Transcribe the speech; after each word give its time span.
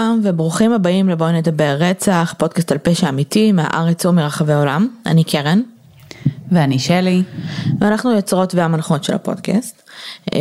שלום 0.00 0.20
וברוכים 0.22 0.72
הבאים 0.72 1.08
לבואי 1.08 1.32
נדבר 1.32 1.76
רצח, 1.78 2.34
פודקאסט 2.38 2.72
על 2.72 2.78
פשע 2.78 3.08
אמיתי 3.08 3.52
מהארץ 3.52 4.06
ומרחבי 4.06 4.52
העולם. 4.52 4.88
אני 5.06 5.24
קרן. 5.24 5.60
ואני 6.52 6.78
שלי. 6.78 7.22
ואנחנו 7.80 8.12
יוצרות 8.12 8.54
והמנחות 8.54 9.04
של 9.04 9.14
הפודקאסט. 9.14 9.82
אמ, 10.34 10.38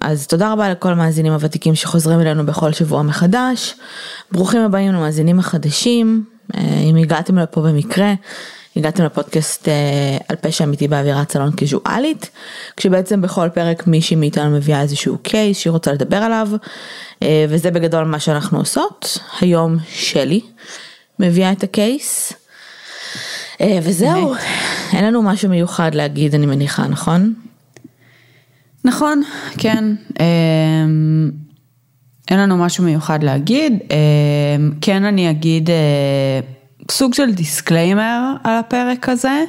אז 0.00 0.26
תודה 0.26 0.52
רבה 0.52 0.70
לכל 0.70 0.92
המאזינים 0.92 1.32
הוותיקים 1.32 1.74
שחוזרים 1.74 2.20
אלינו 2.20 2.46
בכל 2.46 2.72
שבוע 2.72 3.02
מחדש. 3.02 3.74
ברוכים 4.32 4.60
הבאים 4.60 4.92
למאזינים 4.92 5.38
החדשים. 5.38 6.24
אה, 6.56 6.60
אם 6.90 6.96
הגעתם 6.96 7.38
לפה 7.38 7.60
במקרה, 7.60 8.14
הגעתם 8.78 9.04
לפודקאסט 9.04 9.68
אה, 9.68 10.16
על 10.28 10.36
פשע 10.36 10.64
אמיתי 10.64 10.88
באווירת 10.88 11.32
סלון 11.32 11.52
קיזואלית, 11.52 12.30
כשבעצם 12.76 13.22
בכל 13.22 13.48
פרק 13.54 13.86
מישהי 13.86 14.16
מאיתנו 14.16 14.56
מביאה 14.56 14.82
איזשהו 14.82 15.18
קייס 15.18 15.58
שהיא 15.58 15.70
רוצה 15.70 15.92
לדבר 15.92 16.16
עליו, 16.16 16.48
אה, 17.22 17.46
וזה 17.48 17.70
בגדול 17.70 18.04
מה 18.04 18.20
שאנחנו 18.20 18.58
עושות. 18.58 19.18
היום 19.40 19.76
שלי 19.88 20.40
מביאה 21.18 21.52
את 21.52 21.62
ה 21.62 21.74
case, 21.74 22.32
אה, 23.60 23.78
וזהו, 23.82 24.34
אין 24.92 25.04
לנו 25.04 25.22
משהו 25.22 25.48
מיוחד 25.48 25.94
להגיד 25.94 26.34
אני 26.34 26.46
מניחה, 26.46 26.86
נכון? 26.86 27.34
נכון, 28.84 29.22
כן. 29.58 29.84
אין 32.30 32.38
לנו 32.38 32.56
משהו 32.56 32.84
מיוחד 32.84 33.22
להגיד. 33.22 33.78
כן 34.80 35.04
אני 35.04 35.30
אגיד 35.30 35.70
סוג 36.90 37.14
של 37.14 37.32
disclaimer 37.32 38.32
על 38.44 38.56
הפרק 38.56 39.08
הזה, 39.08 39.44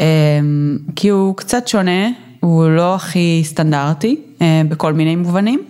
אמ, 0.00 0.78
כי 0.96 1.08
הוא 1.08 1.36
קצת 1.36 1.68
שונה, 1.68 2.08
הוא 2.40 2.68
לא 2.68 2.94
הכי 2.94 3.42
סטנדרטי 3.44 4.20
אה, 4.42 4.62
בכל 4.68 4.92
מיני 4.92 5.16
מובנים. 5.16 5.62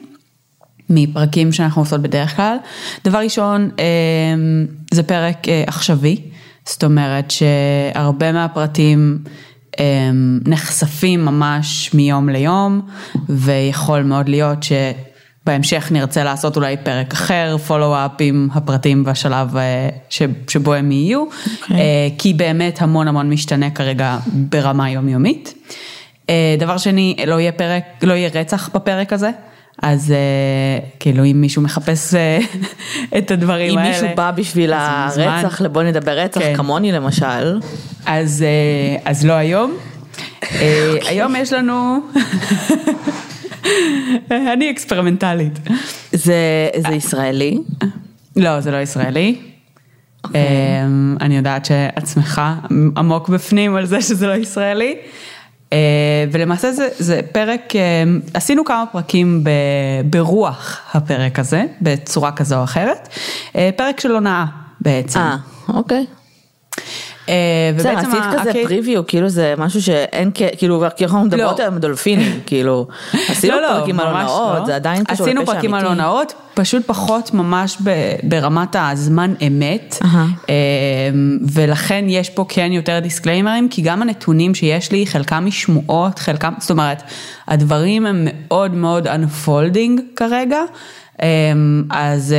מפרקים 0.91 1.53
שאנחנו 1.53 1.83
עושות 1.83 2.03
בדרך 2.03 2.37
כלל. 2.37 2.57
דבר 3.05 3.19
ראשון, 3.19 3.71
אמ, 3.79 4.67
זה 4.91 5.03
פרק 5.03 5.49
אה, 5.49 5.65
עכשווי, 5.67 6.21
זאת 6.67 6.85
אומרת 6.85 7.31
שהרבה 7.31 8.33
מהפרטים 8.33 9.19
אמ, 9.79 10.41
נחשפים 10.47 11.25
ממש 11.25 11.95
מיום 11.95 12.29
ליום, 12.29 12.81
ויכול 13.29 14.03
מאוד 14.03 14.29
להיות 14.29 14.63
ש... 14.63 14.73
בהמשך 15.47 15.89
נרצה 15.93 16.25
לעשות 16.25 16.57
אולי 16.57 16.77
פרק 16.77 17.13
אחר, 17.13 17.57
פולו-אפ 17.67 18.11
עם 18.19 18.49
הפרטים 18.53 19.05
בשלב 19.05 19.57
אה, 19.57 19.89
שבו 20.49 20.75
הם 20.75 20.93
יהיו, 20.93 21.25
okay. 21.25 21.63
אוקיי. 21.63 21.77
אה, 21.77 22.09
כי 22.19 22.35
באמת 22.35 22.83
המון 22.83 23.09
המון 23.09 23.31
משתנה 23.31 23.71
כרגע 23.71 24.19
ברמה 24.27 24.91
יומיומית. 24.91 25.55
אה, 26.31 26.57
דבר 26.59 26.79
שני, 26.79 27.17
לא 27.27 27.41
יהיה 27.41 27.53
פרק, 27.53 27.83
לא 28.03 28.15
יהיה 28.15 28.31
רצח 28.35 28.69
בפרק 28.75 29.13
הזה. 29.13 29.31
אז 29.83 30.15
כאילו 30.99 31.25
אם 31.25 31.41
מישהו 31.41 31.63
מחפש 31.63 32.15
את 33.19 33.31
הדברים 33.31 33.71
אם 33.71 33.79
האלה. 33.79 33.89
אם 33.89 33.93
מישהו 33.93 34.17
בא 34.17 34.31
בשביל 34.31 34.73
הרצח, 34.73 35.61
לבוא 35.61 35.83
נדבר 35.83 36.19
רצח, 36.19 36.41
כן. 36.41 36.57
כמוני 36.57 36.93
למשל. 36.93 37.61
אז, 38.07 38.45
אז 39.05 39.27
לא 39.27 39.33
היום. 39.33 39.77
אוקיי. 40.43 40.99
היום 41.09 41.37
יש 41.37 41.53
לנו 41.53 41.99
אני 44.31 44.71
אקספרימנטלית. 44.71 45.59
זה, 46.13 46.69
זה 46.77 46.95
ישראלי? 46.95 47.59
לא, 48.37 48.61
זה 48.61 48.71
לא 48.71 48.77
ישראלי. 48.77 49.37
Okay. 49.39 50.27
אוקיי. 50.27 50.41
אמ, 50.85 51.17
אני 51.21 51.37
יודעת 51.37 51.65
שעצמך 51.65 52.43
עמוק 52.97 53.29
בפנים 53.29 53.77
על 53.77 53.87
זה 53.87 54.03
שזה 54.03 54.27
לא 54.27 54.35
ישראלי. 54.35 54.97
אה, 55.73 55.79
ולמעשה 56.33 56.73
זה, 56.73 56.89
זה 56.99 57.21
פרק, 57.33 57.77
אה, 57.77 57.81
עשינו 58.35 58.65
כמה 58.65 58.85
פרקים 58.93 59.45
ב, 59.45 59.51
ברוח 60.05 60.81
הפרק 60.95 61.39
הזה, 61.39 61.65
בצורה 61.81 62.33
כזו 62.33 62.59
או 62.59 62.65
אחרת. 62.65 63.09
אה, 63.57 63.71
פרק 63.77 64.01
של 64.01 64.15
הונאה 64.15 64.45
בעצם. 64.81 65.21
אה, 65.21 65.37
אוקיי. 65.69 66.07
בסדר, 67.77 67.99
עשית 67.99 68.23
כזה 68.39 68.53
פריוויו, 68.53 69.07
כאילו 69.07 69.29
זה 69.29 69.55
משהו 69.59 69.83
שאין, 69.83 70.31
כאילו, 70.59 70.85
כי 70.97 71.05
אנחנו 71.05 71.25
מדברות 71.25 71.59
לא. 71.59 71.65
על 71.65 71.79
דולפינים, 71.79 72.41
כאילו, 72.47 72.87
עשינו 73.29 73.55
לא, 73.55 73.63
לא, 73.63 73.69
פרקים 73.69 74.01
על 74.01 74.07
הונאות, 74.07 74.67
זה 74.67 74.77
עדיין 74.77 75.05
קשור 75.05 75.13
לפשע 75.13 75.25
אמיתי. 75.25 75.41
עשינו 75.41 75.55
פרקים 75.55 75.75
על 75.75 75.87
הונאות, 75.87 76.35
פשוט 76.55 76.87
פחות 76.87 77.35
ממש 77.35 77.77
ברמת 78.23 78.77
הזמן 78.79 79.35
אמת, 79.47 79.99
אה, 80.49 80.55
ולכן 81.53 82.05
יש 82.09 82.31
פה 82.31 82.45
כן 82.49 82.73
יותר 82.73 82.99
דיסקליימרים, 82.99 83.69
כי 83.69 83.83
גם 83.83 84.03
הנתונים 84.03 84.55
שיש 84.55 84.93
לי, 84.93 85.07
חלקם 85.07 85.45
משמועות, 85.47 86.19
חלקם, 86.19 86.53
זאת 86.59 86.71
אומרת, 86.71 87.03
הדברים 87.49 88.07
הם 88.07 88.29
מאוד 88.31 88.75
מאוד 88.75 89.07
unfolding 89.07 90.01
כרגע, 90.17 90.61
אה, 91.23 91.53
אז... 91.91 92.35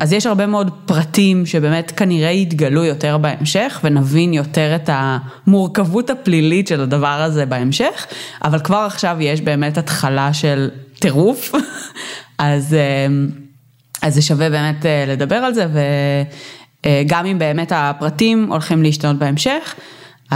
אז 0.00 0.12
יש 0.12 0.26
הרבה 0.26 0.46
מאוד 0.46 0.70
פרטים 0.86 1.46
שבאמת 1.46 1.90
כנראה 1.90 2.30
יתגלו 2.30 2.84
יותר 2.84 3.18
בהמשך 3.18 3.80
ונבין 3.84 4.32
יותר 4.32 4.76
את 4.76 4.90
המורכבות 4.92 6.10
הפלילית 6.10 6.68
של 6.68 6.80
הדבר 6.80 7.06
הזה 7.22 7.46
בהמשך, 7.46 8.06
אבל 8.44 8.58
כבר 8.58 8.76
עכשיו 8.76 9.16
יש 9.20 9.40
באמת 9.40 9.78
התחלה 9.78 10.32
של 10.32 10.70
טירוף, 10.98 11.54
אז, 12.38 12.74
אמ, 12.74 13.28
אז 14.02 14.14
זה 14.14 14.22
שווה 14.22 14.50
באמת 14.50 14.86
אה, 14.86 15.04
לדבר 15.08 15.36
על 15.36 15.54
זה 15.54 15.66
וגם 15.66 17.26
אה, 17.26 17.30
אם 17.30 17.38
באמת 17.38 17.72
הפרטים 17.74 18.52
הולכים 18.52 18.82
להשתנות 18.82 19.18
בהמשך. 19.18 19.74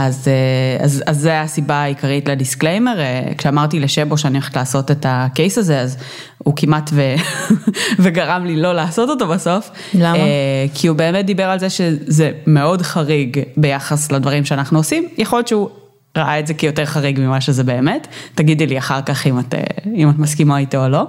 אז, 0.05 0.27
אה, 0.27 0.85
אז, 0.85 1.03
אז 1.05 1.17
זה 1.17 1.41
הסיבה 1.41 1.75
העיקרית 1.75 2.29
ל 2.29 2.35
disclaimer, 2.35 2.99
אה, 2.99 3.21
כשאמרתי 3.37 3.79
לשבו 3.79 4.17
שאני 4.17 4.37
הולכת 4.37 4.55
לעשות 4.55 4.91
את 4.91 5.05
ה 5.09 5.19
case 5.19 5.57
הזה, 5.57 5.79
אז 5.79 5.97
הוא 6.37 6.53
כמעט 6.55 6.89
ו... 6.93 7.15
וגרם 8.03 8.45
לי 8.45 8.55
לא 8.55 8.73
לעשות 8.73 9.09
אותו 9.09 9.27
בסוף. 9.27 9.69
למה? 9.93 10.17
אה, 10.17 10.65
כי 10.73 10.87
הוא 10.87 10.97
באמת 10.97 11.25
דיבר 11.25 11.43
על 11.43 11.59
זה 11.59 11.69
שזה 11.69 12.31
מאוד 12.47 12.81
חריג 12.81 13.39
ביחס 13.57 14.11
לדברים 14.11 14.45
שאנחנו 14.45 14.79
עושים, 14.79 15.07
יכול 15.17 15.39
להיות 15.39 15.47
שהוא 15.47 15.69
ראה 16.17 16.39
את 16.39 16.47
זה 16.47 16.53
כיותר 16.53 16.85
חריג 16.85 17.19
ממה 17.19 17.41
שזה 17.41 17.63
באמת, 17.63 18.07
תגידי 18.35 18.67
לי 18.67 18.77
אחר 18.77 19.01
כך 19.01 19.27
אם 19.27 19.39
את, 19.39 19.53
אם 19.95 20.09
את 20.09 20.15
מסכימה 20.17 20.57
איתו 20.57 20.83
או 20.83 20.89
לא. 20.89 21.03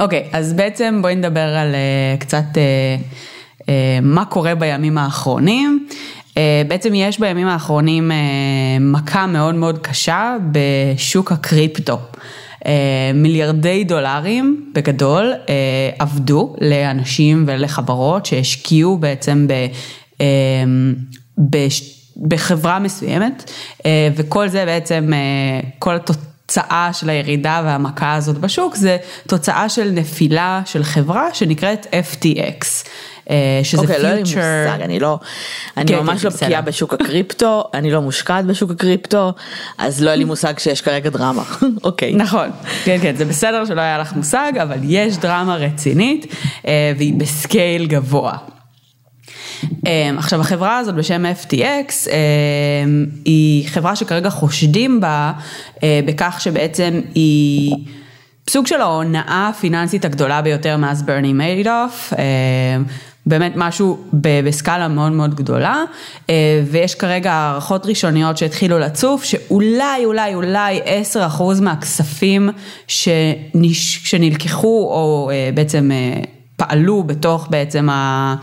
אוקיי, 0.00 0.28
אז 0.32 0.52
בעצם 0.52 0.98
בואי 1.02 1.14
נדבר 1.14 1.40
על 1.40 1.74
קצת 2.18 2.44
מה 4.02 4.24
קורה 4.24 4.54
בימים 4.54 4.98
האחרונים. 4.98 5.86
אה, 6.40 6.62
בעצם 6.68 6.94
יש 6.94 7.20
בימים 7.20 7.46
האחרונים 7.46 8.12
אה, 8.12 8.16
מכה 8.80 9.26
מאוד 9.26 9.54
מאוד 9.54 9.78
קשה 9.78 10.36
בשוק 10.52 11.32
הקריפטו. 11.32 11.98
אה, 12.66 12.72
מיליארדי 13.14 13.84
דולרים 13.84 14.72
בגדול 14.74 15.32
עבדו 15.98 16.56
לאנשים 16.60 17.44
ולחברות 17.46 18.26
שהשקיעו 18.26 18.98
בעצם 18.98 19.46
ב, 21.50 21.66
בחברה 22.28 22.78
מסוימת 22.78 23.50
וכל 24.16 24.48
זה 24.48 24.64
בעצם, 24.64 25.10
כל 25.78 25.94
התוצאה 25.94 26.90
של 26.92 27.10
הירידה 27.10 27.62
והמכה 27.64 28.14
הזאת 28.14 28.38
בשוק 28.38 28.76
זה 28.76 28.96
תוצאה 29.26 29.68
של 29.68 29.90
נפילה 29.90 30.62
של 30.64 30.84
חברה 30.84 31.34
שנקראת 31.34 31.86
FTX. 31.86 32.86
אה, 33.30 33.60
שזה 33.62 33.86
פיוטר. 33.86 33.94
אוקיי, 33.94 34.14
לא 34.14 34.20
מושג, 34.20 34.82
אני 34.82 35.00
לא, 35.00 35.18
אני 35.76 35.86
כן, 35.86 35.98
ממש 35.98 36.22
כן, 36.22 36.28
לא 36.28 36.34
בקיאה 36.34 36.60
בשוק 36.60 36.94
הקריפטו, 36.94 37.64
אני 37.74 37.90
לא 37.90 38.02
מושקעת 38.02 38.44
בשוק 38.44 38.70
הקריפטו, 38.70 39.32
אז 39.78 40.02
לא 40.02 40.10
היה 40.10 40.16
לי 40.16 40.24
מושג 40.24 40.58
שיש 40.58 40.80
כרגע 40.80 41.10
דרמה, 41.10 41.42
אוקיי. 41.84 42.14
נכון, 42.14 42.50
כן 42.84 42.98
כן, 43.02 43.16
זה 43.16 43.24
בסדר 43.24 43.64
שלא 43.64 43.80
היה 43.80 43.98
לך 43.98 44.12
מושג, 44.12 44.52
אבל 44.62 44.78
יש 44.82 45.16
דרמה 45.16 45.56
רצינית, 45.56 46.34
אה, 46.66 46.92
והיא 46.96 47.14
בסקייל 47.14 47.86
גבוה. 47.86 48.32
אה, 49.86 50.10
עכשיו 50.18 50.40
החברה 50.40 50.78
הזאת 50.78 50.94
בשם 50.94 51.24
FTX 51.42 52.10
היא 53.24 53.68
חברה 53.68 53.96
שכרגע 53.96 54.30
חושדים 54.30 55.00
בה 55.00 55.32
בכך 55.82 56.38
שבעצם 56.40 57.00
היא 57.14 57.76
סוג 58.50 58.66
של 58.66 58.80
ההונאה 58.80 59.50
הפיננסית 59.54 60.04
הגדולה 60.04 60.42
ביותר 60.42 60.76
מאז 60.76 61.02
ברני 61.02 61.32
מיידוף. 61.32 62.12
באמת 63.26 63.52
משהו 63.56 63.98
בסקאלה 64.12 64.88
מאוד 64.88 65.12
מאוד 65.12 65.34
גדולה, 65.34 65.84
אה, 66.30 66.62
ויש 66.70 66.94
כרגע 66.94 67.32
הערכות 67.32 67.86
ראשוניות 67.86 68.38
שהתחילו 68.38 68.78
לצוף, 68.78 69.24
שאולי 69.24 70.04
אולי 70.04 70.34
אולי 70.34 70.80
10% 71.14 71.60
מהכספים 71.60 72.50
שנש... 72.88 74.00
שנלקחו 74.04 74.88
או 74.90 75.30
אה, 75.32 75.50
בעצם 75.54 75.90
אה, 75.92 76.22
פעלו 76.56 77.02
בתוך 77.02 77.46
בעצם 77.50 77.88
ה... 77.90 78.34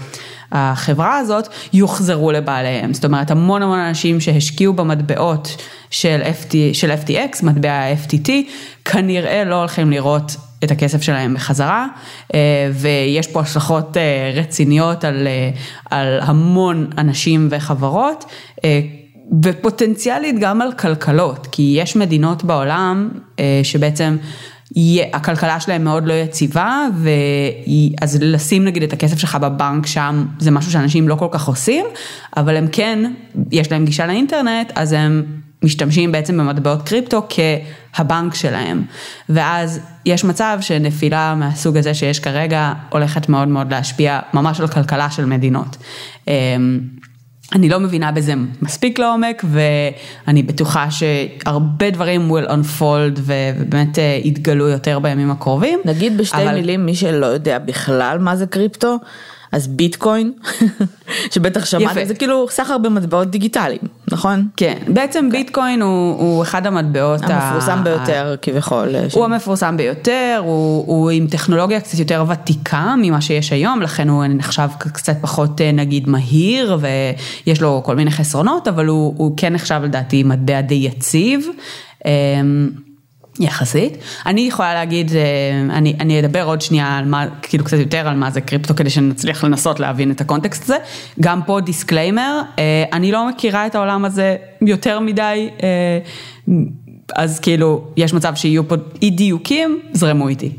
החברה 0.52 1.18
הזאת 1.18 1.48
יוחזרו 1.74 2.32
לבעליהם. 2.32 2.94
זאת 2.94 3.06
אומרת, 3.06 3.32
המון 3.32 3.64
המון 3.64 3.80
אנשים 3.80 4.20
שהשקיעו 4.20 4.74
במטבעות 4.74 5.56
של, 5.90 6.22
FT, 6.22 6.54
של 6.74 6.92
FTX, 6.92 7.46
מטבע 7.46 7.72
ה-FTT, 7.72 8.30
כנראה 8.86 9.44
לא 9.44 9.56
הולכים 9.56 9.92
לראות 9.92 10.36
את 10.64 10.72
הכסף 10.72 11.02
שלהם 11.02 11.34
בחזרה, 11.34 11.88
אה, 12.34 12.40
ויש 12.74 13.28
פה 13.28 13.40
השלכות 13.40 13.98
אה, 13.98 14.32
רציניות 14.36 15.04
על, 15.04 15.28
אה, 15.28 15.50
על 15.92 16.20
המון 16.22 16.90
אנשים 16.98 17.48
וחברות, 17.52 18.26
ופוטנציאלית 19.44 20.40
גם 20.40 20.62
על 20.62 20.72
כלכלות, 20.74 21.48
כי 21.52 21.76
יש 21.78 21.96
מדינות 21.96 22.44
בעולם 22.44 23.10
שבעצם 23.64 24.18
הכלכלה 25.14 25.60
שלהם 25.60 25.84
מאוד 25.84 26.08
לא 26.08 26.14
יציבה, 26.14 26.86
אז 28.02 28.18
לשים 28.22 28.66
נגיד 28.66 28.84
את 28.84 28.94
הכסף 28.94 29.18
שלך 29.18 29.36
בבנק 29.36 29.86
שם 29.86 30.26
זה 30.40 30.52
משהו 30.52 30.72
שאנשים 30.72 31.08
לא 31.08 31.16
כל 31.16 31.28
כך 31.32 31.48
עושים, 31.48 31.86
אבל 32.38 32.56
הם 32.56 32.68
כן, 32.72 33.12
יש 33.52 33.72
להם 33.72 33.86
גישה 33.86 34.08
לאינטרנט, 34.08 34.72
אז 34.76 34.92
הם 34.92 35.24
משתמשים 35.64 36.12
בעצם 36.12 36.38
במטבעות 36.38 36.82
קריפטו 36.82 37.28
כהבנק 37.30 38.36
שלהם. 38.36 38.84
ואז 39.30 39.80
יש 40.06 40.24
מצב 40.24 40.58
שנפילה 40.62 41.36
מהסוג 41.36 41.78
הזה 41.78 41.94
שיש 41.94 42.20
כרגע 42.20 42.74
הולכת 42.90 43.30
מאוד 43.30 43.48
מאוד 43.48 43.72
להשפיע 43.72 44.20
ממש 44.34 44.60
על 44.60 44.68
כלכלה 44.68 45.10
של 45.10 45.26
מדינות. 45.26 45.78
אמ, 46.28 46.80
אני 47.54 47.70
לא 47.70 47.80
מבינה 47.80 48.12
בזה 48.12 48.34
מספיק 48.62 49.00
לעומק 49.00 49.44
ואני 49.52 50.44
בטוחה 50.44 50.88
שהרבה 50.92 51.90
דברים 51.90 52.32
will 52.32 52.50
unfold 52.50 53.20
ובאמת 53.20 54.00
אה, 54.00 54.20
יתגלו 54.24 54.68
יותר 54.68 55.00
בימים 55.00 55.32
הקרובים. 55.32 55.80
נגיד 55.86 56.18
בשתי 56.18 56.38
אבל... 56.38 56.54
מילים 56.54 56.86
מי 56.86 56.96
שלא 56.96 57.26
יודע 57.26 57.60
בכלל 57.60 58.18
מה 58.20 58.36
זה 58.36 58.46
קריפטו. 58.46 58.98
אז 59.52 59.68
ביטקוין, 59.68 60.32
שבטח 61.34 61.66
שמעתם, 61.66 62.06
זה 62.06 62.16
כאילו 62.16 62.48
סחר 62.50 62.78
במטבעות 62.78 63.32
דיגיטליים, 63.32 63.82
נכון? 64.12 64.48
כן, 64.58 64.78
בעצם 64.88 65.20
okay. 65.20 65.22
כן. 65.22 65.38
ביטקוין 65.38 65.82
הוא, 65.82 66.20
הוא 66.20 66.44
אחד 66.44 66.68
המטבעות 66.68 67.22
המפורסם 67.24 67.80
ה... 67.80 67.82
ביותר. 67.82 68.36
כביכול. 68.42 68.96
הוא 68.96 69.10
ש... 69.10 69.18
המפורסם 69.18 69.78
ביותר, 69.78 70.42
הוא, 70.46 70.84
הוא 70.88 71.10
עם 71.10 71.28
טכנולוגיה 71.28 71.80
קצת 71.80 72.00
יותר 72.00 72.26
ותיקה 72.30 72.96
ממה 72.98 73.22
שיש 73.22 73.52
היום, 73.52 73.82
לכן 73.82 74.10
הוא 74.10 74.26
נחשב 74.30 74.68
קצת 74.80 75.16
פחות 75.22 75.62
אה, 75.62 75.72
נגיד 75.72 76.10
מהיר, 76.10 76.78
ויש 76.82 77.62
לו 77.62 77.82
כל 77.86 77.96
מיני 77.96 78.12
חסרונות, 78.12 78.68
אבל 78.68 78.86
הוא, 78.86 79.14
הוא 79.18 79.34
כן 79.38 79.54
נחשב 79.54 79.82
לדעתי 79.84 80.24
מטבע 80.24 80.62
די 80.62 80.76
יציב. 80.76 81.48
יחסית. 83.40 83.98
אני 84.26 84.42
יכולה 84.42 84.74
להגיד, 84.74 85.12
אה, 85.16 85.78
אני, 85.78 85.96
אני 86.00 86.20
אדבר 86.20 86.44
עוד 86.44 86.62
שנייה 86.62 86.98
על 86.98 87.06
מה, 87.06 87.26
כאילו 87.42 87.64
קצת 87.64 87.78
יותר 87.78 88.08
על 88.08 88.16
מה 88.16 88.32
זה 88.32 88.42
קריפטו 88.42 88.76
כדי 88.76 88.90
שנצליח 88.90 89.44
לנסות 89.44 89.80
להבין 89.80 90.12
את 90.12 90.22
ה 90.22 90.27
context 90.27 90.64
הזה. 90.64 90.78
גם 91.20 91.42
פה 91.46 91.60
disclaimer, 91.60 92.42
אה, 92.60 92.84
אני 92.94 93.12
לא 93.12 93.30
מכירה 93.30 93.68
את 93.68 93.76
העולם 93.76 94.06
הזה 94.06 94.36
יותר 94.62 95.00
מדי, 95.00 95.50
אה, 95.64 96.00
אז 97.16 97.40
כאילו 97.40 97.88
יש 97.98 98.14
מצב 98.14 98.36
שיהיו 98.36 98.68
פה 98.68 98.76
אי 99.02 99.10
דיוקים, 99.10 99.80
זרמו 99.94 100.28
איתי. 100.28 100.52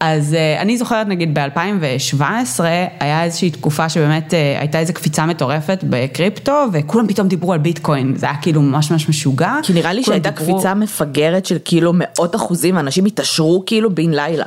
אז 0.00 0.32
אה, 0.32 0.60
אני 0.62 0.78
זוכרת 0.78 1.06
נגיד 1.06 1.38
ב-2017 1.38 2.60
היה 3.00 3.24
איזושהי 3.24 3.50
תקופה 3.50 3.88
שבאמת 3.88 4.32
אה, 4.32 4.60
הייתה 4.60 4.78
איזו 4.78 4.92
קפיצה 4.92 5.26
מטורפת 5.26 5.84
בקריפטו 5.90 6.64
וכולם 6.72 7.08
פתאום 7.08 7.28
דיברו 7.28 7.52
על 7.52 7.58
ביטקוין, 7.58 8.16
זה 8.16 8.26
היה 8.26 8.36
כאילו 8.42 8.62
ממש 8.62 8.90
ממש 8.90 9.08
משוגע. 9.08 9.52
כי 9.62 9.72
נראה 9.72 9.92
לי 9.92 10.02
שהייתה 10.02 10.30
דיברו... 10.30 10.54
קפיצה 10.54 10.74
מפגרת 10.74 11.46
של 11.46 11.58
כאילו 11.64 11.92
מאות 11.94 12.36
אחוזים, 12.36 12.78
אנשים 12.78 13.04
התעשרו 13.04 13.62
כאילו 13.66 13.94
בן 13.94 14.10
לילה. 14.10 14.44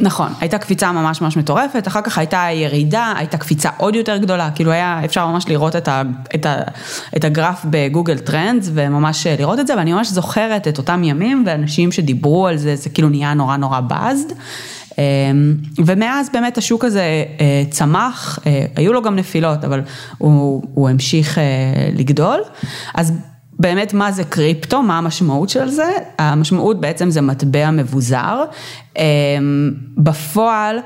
נכון, 0.00 0.32
הייתה 0.40 0.58
קפיצה 0.58 0.92
ממש 0.92 1.20
ממש 1.20 1.36
מטורפת, 1.36 1.88
אחר 1.88 2.00
כך 2.02 2.18
הייתה 2.18 2.46
ירידה, 2.52 3.12
הייתה 3.16 3.38
קפיצה 3.38 3.70
עוד 3.76 3.94
יותר 3.94 4.16
גדולה, 4.16 4.50
כאילו 4.54 4.70
היה 4.70 5.00
אפשר 5.04 5.26
ממש 5.26 5.48
לראות 5.48 5.76
את, 5.76 5.88
ה, 5.88 6.02
את, 6.34 6.46
ה, 6.46 6.56
את 7.16 7.24
הגרף 7.24 7.64
בגוגל 7.70 8.18
טרנדס 8.18 8.70
וממש 8.74 9.26
לראות 9.26 9.58
את 9.58 9.66
זה, 9.66 9.76
ואני 9.76 9.92
ממש 9.92 10.08
זוכרת 10.08 10.68
את 10.68 10.78
אותם 10.78 11.04
ימים 11.04 11.42
ואנשים 11.46 11.92
שדיברו 11.92 12.46
על 12.46 12.56
זה, 12.56 12.76
זה 12.76 12.88
כאילו 12.88 13.08
נהיה 13.08 13.34
נורא 13.34 13.56
נורא 13.56 13.80
buzzed. 13.80 14.32
אמ, 14.98 15.54
ומאז 15.84 16.30
באמת 16.32 16.58
השוק 16.58 16.84
הזה 16.84 17.24
אה, 17.40 17.62
צמח, 17.70 18.38
אה, 18.46 18.64
היו 18.76 18.92
לו 18.92 19.02
גם 19.02 19.16
נפילות, 19.16 19.64
אבל 19.64 19.80
הוא, 20.18 20.62
הוא 20.74 20.88
המשיך 20.88 21.38
אה, 21.38 21.44
לגדול. 21.94 22.40
אז 22.94 23.12
באמת 23.58 23.94
מה 23.94 24.12
זה 24.12 24.24
קריפטו, 24.24 24.82
מה 24.82 24.98
המשמעות 24.98 25.48
של 25.48 25.68
זה? 25.68 25.92
המשמעות 26.18 26.80
בעצם 26.80 27.10
זה 27.10 27.20
מטבע 27.20 27.70
מבוזר. 27.70 28.44
אמ, 28.98 29.72
בפועל, 29.96 30.78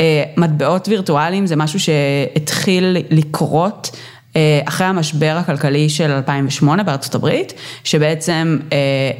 אה, 0.00 0.24
מטבעות 0.36 0.88
וירטואליים 0.88 1.46
זה 1.46 1.56
משהו 1.56 1.80
שהתחיל 1.80 2.96
לקרות. 3.10 3.96
אה, 4.36 4.60
אחרי 4.64 4.86
המשבר 4.86 5.36
הכלכלי 5.40 5.88
של 5.88 6.10
2008 6.10 6.82
בארצות 6.82 7.14
הברית, 7.14 7.52
שבעצם 7.84 8.58
אה, 8.72 9.10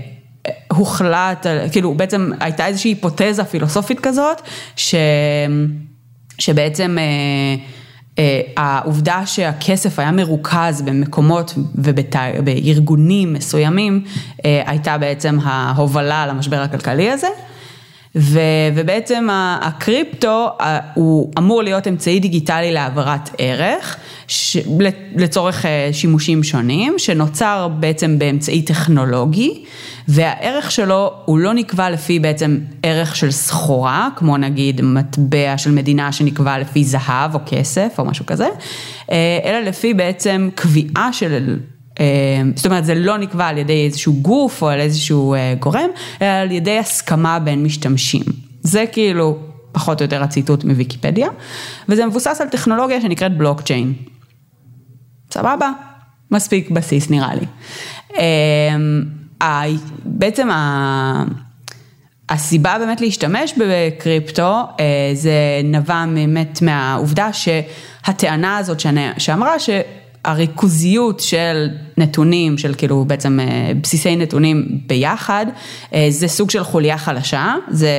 הוחלט, 0.72 1.46
כאילו 1.72 1.94
בעצם 1.94 2.31
הייתה 2.40 2.66
איזושהי 2.66 2.90
היפותזה 2.90 3.44
פילוסופית 3.44 4.00
כזאת, 4.00 4.43
ש, 4.76 4.94
שבעצם 6.38 6.96
העובדה 8.56 9.26
שהכסף 9.26 9.99
היה 9.99 10.11
מרוכז 10.11 10.82
במקומות 10.82 11.55
ובארגונים 11.75 13.32
מסוימים, 13.32 14.05
אה, 14.44 14.62
הייתה 14.67 14.99
בעצם 14.99 15.38
ההובלה 15.43 16.26
למשבר 16.26 16.61
הכלכלי 16.61 17.11
הזה. 17.11 17.29
ו, 18.17 18.41
ובעצם 18.75 19.29
הקריפטו 19.62 20.50
הוא 20.94 21.32
אמור 21.38 21.62
להיות 21.62 21.87
אמצעי 21.87 22.20
דיגיטלי 22.20 22.73
להעברת 22.73 23.31
ערך 23.38 23.97
ש, 24.29 24.57
לצורך 25.17 25.67
אה, 25.67 25.89
שימושים 25.93 26.45
שונים, 26.45 26.95
שנוצר 26.99 27.69
בעצם 27.81 28.19
באמצעי 28.19 28.63
טכנולוגי, 28.63 29.65
והערך 30.09 30.71
שלו 30.71 31.13
הוא 31.25 31.39
לא 31.39 31.55
נקבע 31.55 31.91
לפי 31.91 32.19
בעצם 32.19 32.59
ערך 32.83 33.17
של 33.17 33.31
סחורה, 33.31 34.09
כמו 34.17 34.37
נגיד 34.37 34.81
מטבע 34.83 35.59
של 35.59 35.71
מדינה 35.71 36.13
שנקבע 36.13 36.59
לפי 36.59 36.85
זהב 36.85 37.35
או 37.35 37.41
כסף 37.47 37.95
או 37.99 38.05
משהו 38.05 38.27
כזה, 38.27 38.49
אה, 39.11 39.39
אלא 39.45 39.61
לפי 39.61 39.95
בעצם 39.95 40.49
קביעה 40.55 41.13
של... 41.13 41.59
אה, 42.01 42.05
זאת 42.57 42.67
אומרת, 42.67 42.85
זה 42.85 42.95
לא 42.95 43.19
נקבע 43.19 43.47
על 43.47 43.59
ידי 43.59 43.85
איזשהו 43.85 44.13
גוף 44.13 44.63
או 44.63 44.69
על 44.69 44.81
איזשהו 44.81 45.35
גורם, 45.61 45.89
אלא 46.23 46.29
על 46.29 46.51
ידי 46.51 46.79
הסכמה 46.79 47.39
בין 47.39 47.63
משתמשים. 47.63 48.23
זה 48.63 48.85
כאילו 48.93 49.39
פחות 49.73 50.01
או 50.01 50.05
יותר 50.05 50.23
הציטוט 50.23 50.65
מוויקיפדיה, 50.65 51.29
וזה 51.89 52.07
מבוסס 52.07 52.41
על 52.41 52.49
טכנולוגיה 52.49 53.01
שנקראת 53.01 53.37
בלוקצ'יין. 53.37 53.95
סבבה? 55.31 55.71
מספיק 56.31 56.71
בסיס 56.71 57.11
נראה 57.11 57.35
לי. 57.35 57.47
אמ, 58.19 59.05
בעצם 60.05 60.49
הסיבה 62.29 62.77
באמת 62.79 63.01
להשתמש 63.01 63.55
בקריפטו 63.59 64.63
אה, 64.81 65.11
זה 65.15 65.32
נבע 65.65 66.05
באמת 66.15 66.63
מהעובדה 66.63 67.31
שהטענה 67.32 68.56
הזאת 68.56 68.81
שאמרה 69.19 69.58
ש... 69.58 69.70
הריכוזיות 70.25 71.20
של 71.20 71.69
נתונים, 71.96 72.58
של 72.58 72.75
כאילו 72.75 73.05
בעצם 73.05 73.41
אה, 73.41 73.72
בסיסי 73.82 74.17
נתונים 74.17 74.81
ביחד, 74.87 75.46
אה, 75.94 76.06
זה 76.10 76.29
סוג 76.29 76.51
של 76.51 76.65
חוליה 76.65 76.98
חלשה, 76.98 77.55
זה 77.69 77.91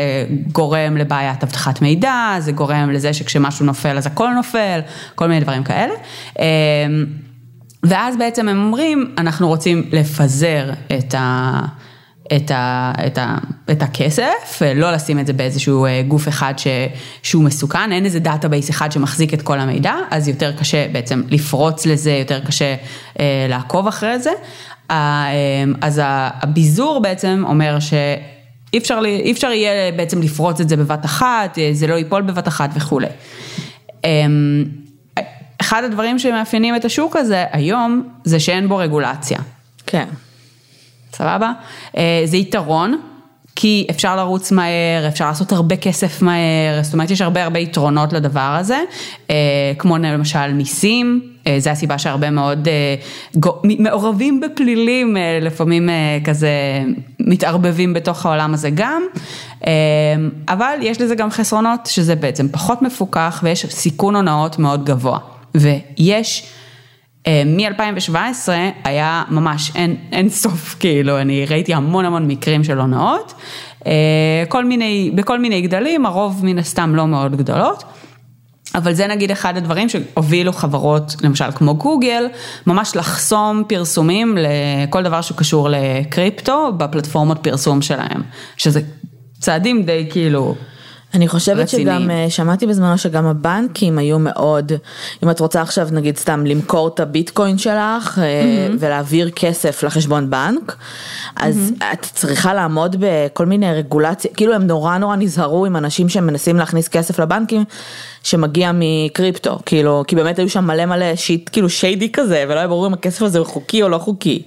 גורם 0.51 0.97
לבעיית 0.97 1.43
אבטחת 1.43 1.81
מידע, 1.81 2.35
זה 2.39 2.51
גורם 2.51 2.89
לזה 2.91 3.13
שכשמשהו 3.13 3.65
נופל 3.65 3.97
אז 3.97 4.07
הכל 4.07 4.29
נופל, 4.35 4.79
כל 5.15 5.27
מיני 5.27 5.39
דברים 5.39 5.63
כאלה. 5.63 5.93
אה, 6.39 6.45
ואז 7.83 8.17
בעצם 8.17 8.49
הם 8.49 8.63
אומרים, 8.63 9.15
אנחנו 9.17 9.47
רוצים 9.47 9.89
לפזר 9.91 10.71
את 10.97 11.13
ה... 11.17 11.59
את, 12.36 12.51
ה, 12.51 12.91
את, 13.07 13.17
ה, 13.17 13.38
את 13.71 13.83
הכסף, 13.83 14.62
לא 14.75 14.91
לשים 14.91 15.19
את 15.19 15.27
זה 15.27 15.33
באיזשהו 15.33 15.86
אה, 15.86 16.01
גוף 16.07 16.27
אחד 16.27 16.53
ש, 16.57 16.67
שהוא 17.24 17.43
מסוכן, 17.43 17.91
אין 17.91 18.05
איזה 18.05 18.19
database 18.19 18.69
אחד 18.69 18.91
שמחזיק 18.91 19.33
את 19.33 19.41
כל 19.41 19.59
המידע, 19.59 19.93
אז 20.12 20.27
יותר 20.27 20.51
קשה 20.51 20.88
בעצם 20.91 21.21
לפרוץ 21.29 21.86
לזה, 21.86 22.12
יותר 22.12 22.39
קשה 22.39 22.75
אה, 23.19 23.45
לעקוב 23.50 23.88
אחרי 23.88 24.19
זה. 24.19 24.31
אה, 24.91 25.27
אז 25.81 26.01
הביזור 26.03 27.00
בעצם 27.00 27.43
אומר 27.48 27.79
ש... 27.79 27.93
אי 28.74 28.77
אפשר, 28.77 29.00
אי 29.05 29.31
אפשר 29.31 29.51
יהיה 29.51 29.91
בעצם 29.91 30.21
לפרוץ 30.21 30.59
את 30.59 30.69
זה 30.69 30.77
בבת 30.77 31.05
אחת, 31.05 31.57
אה, 31.57 31.69
זה 31.74 31.88
לא 31.88 31.93
ייפול 31.93 32.21
בבת 32.21 32.48
אחת 32.48 32.69
וכולי. 32.75 33.07
אמ, 34.03 34.65
אחד 35.62 35.83
הדברים 35.83 36.19
שמאפיינים 36.19 36.75
את 36.75 36.86
השוק 36.86 37.15
הזה 37.15 37.45
היום, 37.51 38.09
זה 38.24 38.39
שאין 38.39 38.67
בו 38.67 38.77
רגולציה. 38.77 39.38
כן. 39.86 40.05
סבבה? 41.13 41.51
אה, 41.97 42.21
זה 42.25 42.37
יתרון, 42.37 43.01
כי 43.55 43.87
אפשר 43.89 44.15
לרוץ 44.15 44.51
מהר, 44.51 45.07
אפשר 45.07 45.25
לעשות 45.27 45.51
הרבה 45.51 45.75
כסף 45.75 46.21
מהר, 46.21 46.83
זאת 46.83 46.93
אומרת 46.93 47.11
יש 47.11 47.21
הרבה 47.21 47.43
הרבה 47.43 47.59
יתרונות 47.59 48.13
לדבר 48.13 48.55
הזה, 48.59 48.79
אה, 49.29 49.35
כמו 49.77 49.97
למשל 49.97 50.53
מיסים, 50.53 51.21
אה, 51.47 51.55
זה 51.59 51.71
הסיבה 51.71 51.97
שהרבה 51.97 52.29
מאוד 52.29 52.67
מעורבים 53.63 54.39
בפלילים, 54.39 55.17
לפעמים 55.41 55.89
כזה 56.23 56.49
מתערבבים 57.19 57.93
בתוך 57.93 58.25
העולם 58.25 58.53
הזה 58.53 58.69
גם, 58.75 59.03
אבל 60.47 60.77
יש 60.81 61.01
לזה 61.01 61.15
גם 61.15 61.31
חסרונות 61.31 61.85
שזה 61.85 62.15
בעצם 62.15 62.47
פחות 62.51 62.81
מפוקח 62.81 63.39
ויש 63.43 63.65
סיכון 63.65 64.15
הונאות 64.15 64.59
מאוד 64.59 64.85
גבוה, 64.85 65.19
ויש 65.55 66.53
מ-2017 67.45 68.50
היה 68.83 69.24
ממש 69.29 69.71
אין, 69.75 69.95
אין 70.12 70.29
סוף, 70.29 70.75
כאילו, 70.79 71.19
אני 71.21 71.45
ראיתי 71.45 71.74
המון 71.74 72.05
המון 72.05 72.27
מקרים 72.27 72.63
של 72.63 72.79
הונאות, 72.79 73.33
אה, 73.88 74.43
כל 74.50 74.65
מיני, 74.65 75.12
בכל 75.15 75.39
מיני 75.39 75.62
גדלים, 75.62 76.05
הרוב 76.05 76.45
מן 76.45 76.57
הסתם 76.57 76.95
לא 76.95 77.07
מאוד 77.07 77.36
גדולות. 77.36 77.83
אבל 78.75 78.93
זה 78.93 79.07
נגיד 79.07 79.31
אחד 79.31 79.57
הדברים 79.57 79.89
שהובילו 79.89 80.53
חברות, 80.53 81.15
למשל 81.24 81.51
כמו 81.51 81.75
גוגל, 81.75 82.25
ממש 82.67 82.95
לחסום 82.95 83.63
פרסומים 83.67 84.38
לכל 84.38 85.03
דבר 85.03 85.21
שקשור 85.21 85.69
לקריפטו 85.69 86.74
בפלטפורמות 86.77 87.39
פרסום 87.41 87.81
שלהם, 87.81 88.21
שזה 88.57 88.81
צעדים 89.39 89.83
די 89.83 90.07
כאילו 90.09 90.55
אני 91.13 91.27
חושבת 91.27 91.57
רציניים. 91.57 92.01
שגם, 92.01 92.11
אה, 92.11 92.29
שמעתי 92.29 92.67
בזמנו 92.67 92.97
שגם 92.97 93.25
הבנקים 93.25 93.97
היו 93.97 94.19
מאוד, 94.19 94.71
אם 95.23 95.29
את 95.29 95.39
רוצה 95.39 95.61
עכשיו 95.61 95.87
נגיד 95.91 96.17
סתם 96.17 96.45
למכור 96.45 96.87
את 96.87 96.99
הביטקוין 96.99 97.57
שלך 97.57 98.19
אה, 98.21 98.67
ולהעביר 98.79 99.29
כסף 99.29 99.83
לחשבון 99.83 100.29
בנק, 100.29 100.75
אז 101.35 101.71
את 101.93 102.01
צריכה 102.01 102.53
לעמוד 102.53 102.95
בכל 102.99 103.45
מיני 103.45 103.73
רגולציה, 103.73 104.31
כאילו 104.33 104.53
הם 104.53 104.67
נורא 104.67 104.97
נורא 104.97 105.15
נזהרו 105.15 105.65
עם 105.65 105.75
אנשים 105.75 106.09
שמנסים 106.09 106.57
להכניס 106.57 106.87
כסף 106.87 107.19
לבנקים 107.19 107.63
שמגיע 108.23 108.71
מקריפטו, 108.73 109.59
כאילו, 109.65 110.03
כי 110.07 110.15
באמת 110.15 110.39
היו 110.39 110.49
שם 110.49 110.65
מלא 110.67 110.85
מלא 110.85 111.15
שיט, 111.15 111.49
כאילו 111.53 111.69
שיידי 111.69 112.11
כזה, 112.11 112.45
ולא 112.47 112.59
היה 112.59 112.67
ברור 112.67 112.87
אם 112.87 112.93
הכסף 112.93 113.21
הזה 113.21 113.39
הוא 113.39 113.47
חוקי 113.47 113.83
או 113.83 113.89
לא 113.89 113.97
חוקי. 113.97 114.43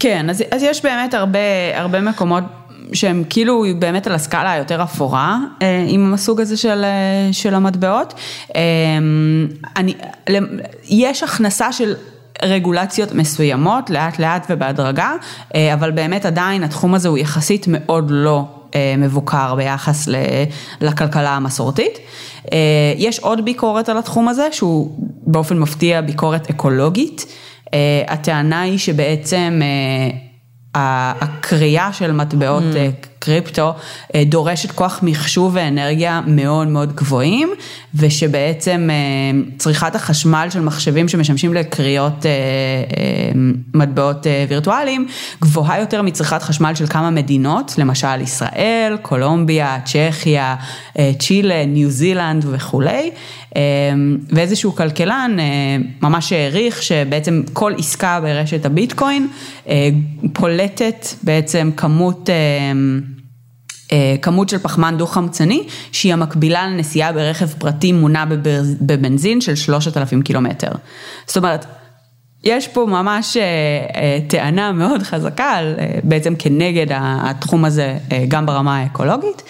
כן, 0.00 0.30
אז, 0.30 0.44
אז 0.50 0.62
יש 0.62 0.82
באמת 0.82 1.14
הרבה, 1.14 1.38
הרבה 1.74 2.00
מקומות 2.00 2.44
שהם 2.92 3.24
כאילו 3.30 3.64
באמת 3.78 4.06
על 4.06 4.14
הסקאלה 4.14 4.52
היותר 4.52 4.82
אפורה 4.82 5.38
אה, 5.62 5.84
עם 5.88 6.14
הסוג 6.14 6.40
הזה 6.40 6.56
של, 6.56 6.84
אה, 6.84 7.32
של 7.32 7.54
המטבעות. 7.54 8.14
אה, 8.56 8.60
אני, 9.76 9.94
יש 10.84 11.22
הכנסה 11.22 11.72
של 11.72 11.94
רגולציות 12.42 13.12
מסוימות 13.12 13.90
לאט 13.90 14.18
לאט 14.18 14.46
ובהדרגה, 14.50 15.12
אבל 15.74 15.90
באמת 15.90 16.24
עדיין 16.24 16.62
התחום 16.62 16.94
הזה 16.94 17.08
הוא 17.08 17.18
יחסית 17.18 17.66
מאוד 17.68 18.06
לא 18.10 18.44
מבוקר 18.98 19.54
ביחס 19.54 20.08
לכלכלה 20.80 21.30
המסורתית. 21.30 21.98
יש 22.96 23.18
עוד 23.18 23.44
ביקורת 23.44 23.88
על 23.88 23.98
התחום 23.98 24.28
הזה 24.28 24.48
שהוא 24.52 24.90
באופן 25.26 25.58
מפתיע 25.58 26.00
ביקורת 26.00 26.50
אקולוגית. 26.50 27.26
הטענה 28.08 28.60
היא 28.60 28.78
שבעצם 28.78 29.60
הקריאה 30.74 31.92
של 31.92 32.12
מטבעות 32.12 32.62
אה, 32.76 32.88
קריפטו 33.18 33.74
אה, 34.14 34.22
דורשת 34.26 34.70
כוח 34.70 35.00
מחשוב 35.02 35.52
ואנרגיה 35.54 36.20
מאוד 36.26 36.68
מאוד 36.68 36.92
גבוהים, 36.92 37.50
ושבעצם 37.94 38.88
אה, 38.90 39.40
צריכת 39.58 39.94
החשמל 39.94 40.48
של 40.50 40.60
מחשבים 40.60 41.08
שמשמשים 41.08 41.54
לקריאות 41.54 42.26
אה, 42.26 42.30
אה, 42.30 43.30
מטבעות 43.74 44.26
וירטואליים 44.48 45.06
גבוהה 45.42 45.80
יותר 45.80 46.02
מצריכת 46.02 46.42
חשמל 46.42 46.74
של 46.74 46.86
כמה 46.86 47.10
מדינות, 47.10 47.74
למשל 47.78 48.20
ישראל, 48.20 48.96
קולומביה, 49.02 49.78
צ'כיה, 49.84 50.56
צ'ילה, 51.18 51.66
ניו 51.66 51.90
זילנד 51.90 52.44
וכולי. 52.50 53.10
ואיזשהו 54.30 54.74
כלכלן 54.74 55.36
ממש 56.02 56.32
העריך 56.32 56.82
שבעצם 56.82 57.42
כל 57.52 57.72
עסקה 57.78 58.20
ברשת 58.22 58.66
הביטקוין 58.66 59.28
פולטת 60.32 61.06
בעצם 61.22 61.70
כמות... 61.76 62.30
אה, 63.92 64.14
כמות 64.22 64.48
של 64.48 64.58
פחמן 64.58 64.94
דו-חמצני 64.98 65.66
שהיא 65.92 66.12
המקבילה 66.12 66.66
לנסיעה 66.66 67.12
ברכב 67.12 67.46
פרטי 67.46 67.92
מונע 67.92 68.24
בבנזין 68.80 69.40
של 69.40 69.54
3,000 69.54 70.22
קילומטר. 70.22 70.70
זאת 71.26 71.36
אומרת, 71.36 71.66
יש 72.44 72.68
פה 72.68 72.86
ממש 72.88 73.36
אה, 73.36 73.42
אה, 73.42 74.18
טענה 74.28 74.72
מאוד 74.72 75.02
חזקה 75.02 75.44
על, 75.44 75.74
בעצם 76.02 76.34
כנגד 76.38 76.86
התחום 76.90 77.64
הזה 77.64 77.96
גם 78.28 78.46
ברמה 78.46 78.78
האקולוגית. 78.78 79.42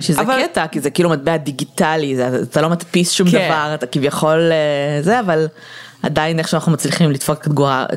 שזה 0.00 0.20
אבל- 0.20 0.42
קטע, 0.42 0.66
כי 0.66 0.80
זה 0.80 0.90
כאילו 0.90 1.10
מטבע 1.10 1.36
דיגיטלי, 1.36 2.16
זה, 2.16 2.28
אתה 2.42 2.62
לא 2.62 2.68
מדפיס 2.68 3.10
שום 3.10 3.30
כן. 3.30 3.46
דבר, 3.46 3.70
אתה 3.74 3.86
כביכול 3.86 4.50
זה, 5.00 5.20
אבל 5.20 5.46
עדיין 6.02 6.38
איך 6.38 6.48
שאנחנו 6.48 6.72
מצליחים 6.72 7.10
לדפוק 7.10 7.48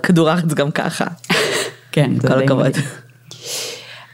כדור, 0.04 0.30
הארץ 0.30 0.54
גם 0.54 0.72
ככה. 0.72 1.06
כן, 1.92 2.12
כל 2.20 2.44
הכבוד. 2.44 2.72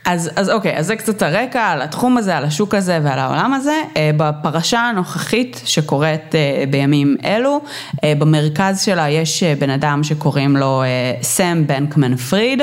אז, 0.07 0.29
אז 0.35 0.49
אוקיי, 0.49 0.77
אז 0.77 0.87
זה 0.87 0.95
קצת 0.95 1.21
הרקע 1.21 1.61
על 1.61 1.81
התחום 1.81 2.17
הזה, 2.17 2.37
על 2.37 2.43
השוק 2.43 2.75
הזה 2.75 2.99
ועל 3.03 3.19
העולם 3.19 3.53
הזה. 3.53 3.81
אה, 3.97 4.11
בפרשה 4.17 4.79
הנוכחית 4.79 5.61
שקורית 5.65 6.35
אה, 6.35 6.63
בימים 6.69 7.17
אלו, 7.25 7.61
אה, 8.03 8.13
במרכז 8.19 8.81
שלה 8.81 9.09
יש 9.09 9.43
בן 9.43 9.69
אדם 9.69 10.03
שקוראים 10.03 10.57
לו 10.57 10.83
סם 11.21 11.63
בנקמן 11.67 12.15
פריד. 12.15 12.61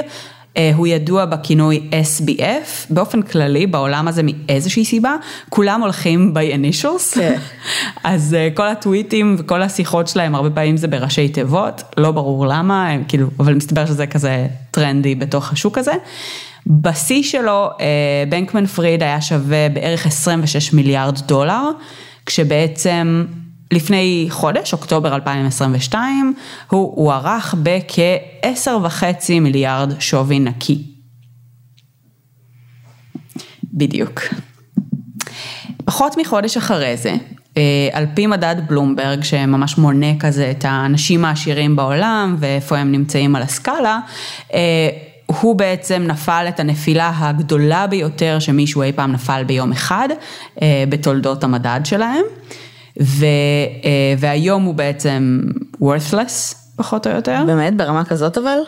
הוא 0.74 0.86
ידוע 0.86 1.24
בכינוי 1.24 1.90
SBF, 1.90 2.86
באופן 2.90 3.22
כללי 3.22 3.66
בעולם 3.66 4.08
הזה 4.08 4.22
מאיזושהי 4.24 4.84
סיבה, 4.84 5.16
כולם 5.48 5.82
הולכים 5.82 6.34
by 6.36 6.54
initials, 6.54 7.14
כן. 7.14 7.38
אז 8.04 8.36
כל 8.54 8.68
הטוויטים 8.68 9.36
וכל 9.38 9.62
השיחות 9.62 10.08
שלהם 10.08 10.34
הרבה 10.34 10.50
פעמים 10.50 10.76
זה 10.76 10.88
בראשי 10.88 11.28
תיבות, 11.28 11.82
לא 11.96 12.10
ברור 12.10 12.46
למה, 12.46 12.88
הם 12.88 13.04
כאילו, 13.08 13.26
אבל 13.40 13.54
מסתבר 13.54 13.86
שזה 13.86 14.06
כזה 14.06 14.46
טרנדי 14.70 15.14
בתוך 15.14 15.52
השוק 15.52 15.78
הזה. 15.78 15.92
בשיא 16.66 17.22
שלו, 17.22 17.70
אה, 17.80 18.24
בנקמן 18.28 18.66
פריד 18.66 19.02
היה 19.02 19.20
שווה 19.20 19.68
בערך 19.68 20.06
26 20.06 20.72
מיליארד 20.72 21.18
דולר, 21.18 21.70
כשבעצם 22.26 23.24
לפני 23.72 24.26
חודש, 24.30 24.72
אוקטובר 24.72 25.14
2022, 25.14 26.34
הוא 26.70 26.96
הוערך 26.96 27.54
בכ-10.5 27.62 29.40
מיליארד 29.40 30.00
שווי 30.00 30.38
נקי. 30.38 30.82
בדיוק. 33.72 34.20
פחות 35.84 36.16
מחודש 36.18 36.56
אחרי 36.56 36.96
זה, 36.96 37.16
אה, 37.56 37.88
על 37.92 38.06
פי 38.14 38.26
מדד 38.26 38.56
בלומברג 38.68 39.24
שממש 39.24 39.78
מונה 39.78 40.18
כזה 40.20 40.50
את 40.50 40.64
האנשים 40.64 41.24
העשירים 41.24 41.76
בעולם 41.76 42.36
ואיפה 42.38 42.78
הם 42.78 42.92
נמצאים 42.92 43.36
על 43.36 43.42
הסקאלה, 43.42 43.98
אה, 44.54 44.88
הוא 45.26 45.56
בעצם 45.56 46.02
נפל 46.06 46.46
את 46.48 46.60
הנפילה 46.60 47.12
הגדולה 47.16 47.86
ביותר 47.86 48.38
שמישהו 48.38 48.82
אי 48.82 48.92
פעם 48.92 49.12
נפל 49.12 49.44
ביום 49.44 49.72
אחד 49.72 50.08
אה, 50.62 50.84
בתולדות 50.88 51.44
המדד 51.44 51.80
שלהם, 51.84 52.24
ו, 53.02 53.24
אה, 53.84 54.14
והיום 54.18 54.62
הוא 54.62 54.74
בעצם 54.74 55.40
worthless 55.82 56.54
פחות 56.76 57.06
או 57.06 57.12
יותר. 57.12 57.44
באמת, 57.46 57.76
ברמה 57.76 58.04
כזאת 58.04 58.38
אבל? 58.38 58.58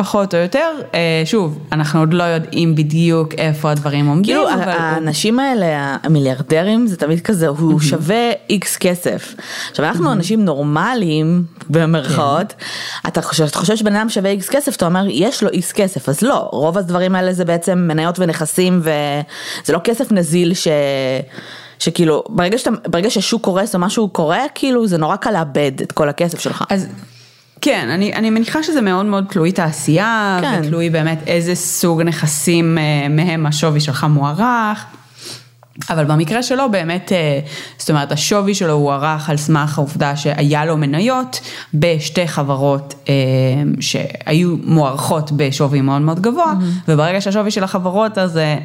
פחות 0.00 0.34
או 0.34 0.40
יותר, 0.40 0.68
אה, 0.94 1.22
שוב, 1.24 1.58
אנחנו 1.72 2.00
עוד 2.00 2.14
לא 2.14 2.22
יודעים 2.22 2.74
בדיוק 2.74 3.34
איפה 3.34 3.70
הדברים 3.70 4.06
עומדים, 4.06 4.36
כאילו 4.36 4.54
אבל 4.54 4.68
האנשים 4.68 5.38
האלה, 5.38 5.96
המיליארדרים, 6.02 6.86
זה 6.86 6.96
תמיד 6.96 7.20
כזה, 7.20 7.48
הוא 7.48 7.80
שווה 7.80 8.30
איקס 8.50 8.76
כסף. 8.76 9.34
עכשיו 9.70 9.84
אנחנו 9.84 10.12
אנשים 10.12 10.44
נורמליים, 10.44 11.44
במרכאות, 11.70 12.54
אתה 13.08 13.22
חושב 13.22 13.44
אתה 13.44 13.58
חושב 13.58 13.76
שבן 13.76 13.96
אדם 13.96 14.08
שווה 14.08 14.30
איקס 14.30 14.48
כסף, 14.48 14.76
אתה 14.76 14.86
אומר, 14.86 15.04
יש 15.08 15.42
לו 15.42 15.50
איקס 15.50 15.72
כסף, 15.72 16.08
אז 16.08 16.22
לא, 16.22 16.48
רוב 16.52 16.78
הדברים 16.78 17.14
האלה 17.14 17.32
זה 17.32 17.44
בעצם 17.44 17.78
מניות 17.78 18.18
ונכסים, 18.18 18.80
וזה 18.80 19.72
לא 19.72 19.78
כסף 19.84 20.12
נזיל 20.12 20.54
ש... 20.54 20.68
שכאילו, 21.78 22.24
ברגע, 22.28 22.58
שאתה, 22.58 22.70
ברגע 22.86 23.10
ששוק 23.10 23.44
קורס 23.44 23.74
או 23.74 23.80
משהו 23.80 24.08
קורה, 24.08 24.40
כאילו 24.54 24.86
זה 24.86 24.98
נורא 24.98 25.16
קל 25.16 25.30
לאבד 25.30 25.72
את 25.82 25.92
כל 25.92 26.08
הכסף 26.08 26.40
שלך. 26.40 26.64
אז 26.70 26.86
כן, 27.60 27.88
אני, 27.90 28.14
אני 28.14 28.30
מניחה 28.30 28.62
שזה 28.62 28.80
מאוד 28.80 29.06
מאוד 29.06 29.24
תלוי 29.28 29.52
תעשייה, 29.52 30.38
כן. 30.40 30.60
ותלוי 30.62 30.90
באמת 30.90 31.18
איזה 31.26 31.54
סוג 31.54 32.02
נכסים 32.02 32.78
אה, 32.78 33.08
מהם 33.08 33.46
השווי 33.46 33.80
שלך 33.80 34.04
מוערך. 34.04 34.84
אבל 35.90 36.04
במקרה 36.04 36.42
שלו 36.42 36.70
באמת, 36.70 37.12
אה, 37.12 37.40
זאת 37.78 37.90
אומרת 37.90 38.12
השווי 38.12 38.54
שלו 38.54 38.72
הוערך 38.72 39.30
על 39.30 39.36
סמך 39.36 39.78
העובדה 39.78 40.16
שהיה 40.16 40.64
לו 40.64 40.76
מניות 40.76 41.40
בשתי 41.74 42.28
חברות 42.28 42.94
אה, 43.08 43.14
שהיו 43.80 44.56
מוערכות 44.64 45.32
בשווי 45.32 45.80
מאוד 45.80 46.02
מאוד 46.02 46.20
גבוה, 46.20 46.54
וברגע 46.88 47.20
שהשווי 47.20 47.50
של 47.50 47.64
החברות 47.64 48.18
הזה 48.18 48.58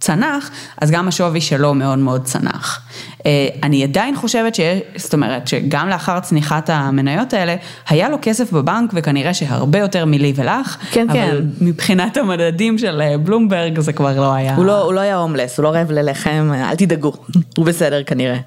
צנח, 0.00 0.50
אז 0.80 0.90
גם 0.90 1.08
השווי 1.08 1.40
שלו 1.40 1.74
מאוד 1.74 1.98
מאוד 1.98 2.24
צנח. 2.24 2.81
אה, 3.26 3.48
אני 3.62 3.84
עדיין 3.84 4.16
חושבת 4.16 4.54
שיש, 4.54 4.80
זאת 4.96 5.12
אומרת 5.14 5.48
שגם 5.48 5.88
לאחר 5.88 6.20
צניחת 6.20 6.70
המניות 6.70 7.32
האלה, 7.32 7.56
היה 7.88 8.08
לו 8.08 8.16
כסף 8.22 8.52
בבנק 8.52 8.90
וכנראה 8.94 9.34
שהרבה 9.34 9.78
יותר 9.78 10.04
מלי 10.04 10.32
ולך, 10.36 10.76
כן, 10.90 11.10
אבל 11.10 11.18
כן. 11.18 11.64
מבחינת 11.64 12.16
המדדים 12.16 12.78
של 12.78 13.02
אה, 13.02 13.18
בלומברג 13.18 13.80
זה 13.80 13.92
כבר 13.92 14.20
לא 14.20 14.32
היה. 14.32 14.54
הוא 14.54 14.64
לא, 14.64 14.82
הוא 14.82 14.92
לא 14.92 15.00
היה 15.00 15.16
הומלס, 15.16 15.58
הוא 15.58 15.64
לא 15.64 15.68
רעב 15.68 15.90
ללחם, 15.90 16.50
אל 16.54 16.74
תדאגו, 16.74 17.12
הוא 17.56 17.66
בסדר 17.66 18.02
כנראה. 18.02 18.38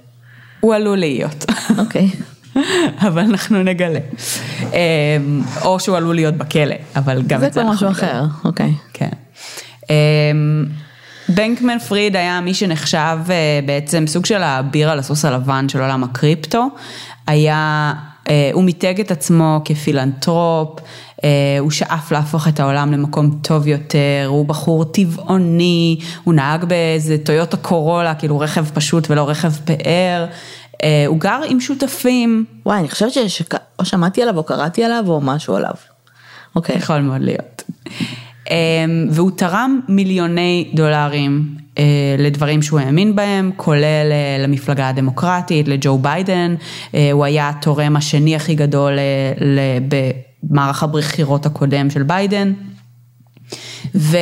הוא 0.59 0.75
עלול 0.75 0.97
להיות, 0.97 1.45
אוקיי. 1.77 2.09
אבל 3.07 3.21
אנחנו 3.21 3.63
נגלה. 3.63 3.99
אה, 4.73 5.17
או 5.61 5.79
שהוא 5.79 5.97
עלול 5.97 6.15
להיות 6.15 6.35
בכלא, 6.35 6.75
אבל 6.95 7.21
גם 7.27 7.39
זה 7.39 7.47
את 7.47 7.53
זה 7.53 7.61
כבר 7.61 7.71
אנחנו 7.71 7.89
משהו 7.89 8.05
נגלה. 8.07 8.19
אחר, 8.19 8.25
אוקיי. 8.45 8.73
כן. 8.93 9.09
בנקמן 11.29 11.79
פריד 11.79 12.15
היה 12.15 12.41
מי 12.41 12.53
שנחשב 12.53 13.17
אה, 13.29 13.59
בעצם 13.65 14.07
סוג 14.07 14.25
של 14.25 14.43
האביר 14.43 14.89
על 14.89 14.99
הסוס 14.99 15.25
הלבן 15.25 15.69
של 15.69 15.81
עולם 15.81 16.03
הקריפטו. 16.03 16.67
היה, 17.27 17.93
אה, 18.29 18.49
הוא 18.53 18.63
מיתג 18.63 18.99
את 18.99 19.11
עצמו 19.11 19.61
כפילנטרופ, 19.65 20.79
אה, 21.23 21.29
הוא 21.59 21.71
שאף 21.71 22.11
להפוך 22.11 22.47
את 22.47 22.59
העולם 22.59 22.91
למקום 22.91 23.39
טוב 23.41 23.67
יותר, 23.67 24.25
הוא 24.27 24.45
בחור 24.45 24.85
טבעוני, 24.85 25.99
הוא 26.23 26.33
נהג 26.33 26.65
באיזה 26.65 27.17
טויוטה 27.17 27.57
קורולה, 27.57 28.15
כאילו 28.15 28.39
רכב 28.39 28.65
פשוט 28.73 29.09
ולא 29.09 29.29
רכב 29.29 29.51
פאר. 29.65 30.25
הוא 31.07 31.19
גר 31.19 31.39
עם 31.47 31.59
שותפים, 31.59 32.45
וואי, 32.65 32.79
אני 32.79 32.89
חושבת 32.89 33.11
שאו 33.13 33.85
שמעתי 33.85 34.21
עליו 34.21 34.37
או 34.37 34.43
קראתי 34.43 34.83
עליו 34.83 35.03
או 35.07 35.21
משהו 35.21 35.55
עליו. 35.55 35.73
אוקיי. 36.55 36.75
יכול 36.75 36.99
מאוד 36.99 37.21
להיות. 37.21 37.63
והוא 39.09 39.31
תרם 39.35 39.79
מיליוני 39.89 40.71
דולרים 40.73 41.55
לדברים 42.17 42.61
שהוא 42.61 42.79
האמין 42.79 43.15
בהם, 43.15 43.51
כולל 43.55 44.11
למפלגה 44.39 44.89
הדמוקרטית, 44.89 45.67
לג'ו 45.67 45.97
ביידן, 45.97 46.55
הוא 47.11 47.25
היה 47.25 47.49
התורם 47.49 47.95
השני 47.95 48.35
הכי 48.35 48.55
גדול 48.55 48.93
במערך 50.43 50.83
הבחירות 50.83 51.45
הקודם 51.45 51.89
של 51.89 52.03
ביידן. 52.03 52.53
ו, 53.95 54.17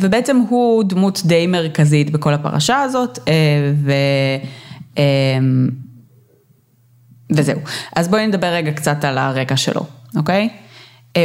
ובעצם 0.00 0.36
הוא 0.48 0.84
דמות 0.84 1.22
די 1.24 1.46
מרכזית 1.46 2.10
בכל 2.10 2.34
הפרשה 2.34 2.80
הזאת, 2.80 3.18
ו, 3.84 3.92
וזהו. 7.30 7.60
אז 7.96 8.08
בואי 8.08 8.26
נדבר 8.26 8.46
רגע 8.46 8.72
קצת 8.72 9.04
על 9.04 9.18
הרקע 9.18 9.56
שלו, 9.56 9.86
אוקיי? 10.16 10.48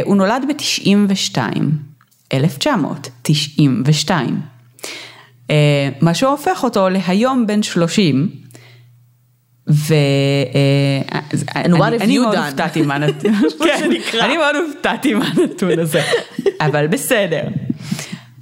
הוא 0.04 0.16
נולד 0.16 0.44
ב-92, 0.48 1.38
1992. 2.32 4.40
מה 6.00 6.14
שהופך 6.14 6.64
אותו 6.64 6.88
להיום 6.88 7.46
בן 7.46 7.62
30. 7.62 8.28
ואני 9.66 10.98
מאוד 12.18 12.36
הופתעתי 12.36 12.82
מהנתון, 12.86 13.34
אני 14.20 14.36
מאוד 14.36 14.56
הופתעתי 14.56 15.14
מהנתון 15.14 15.78
הזה, 15.78 16.02
אבל 16.66 16.86
בסדר. 16.86 17.42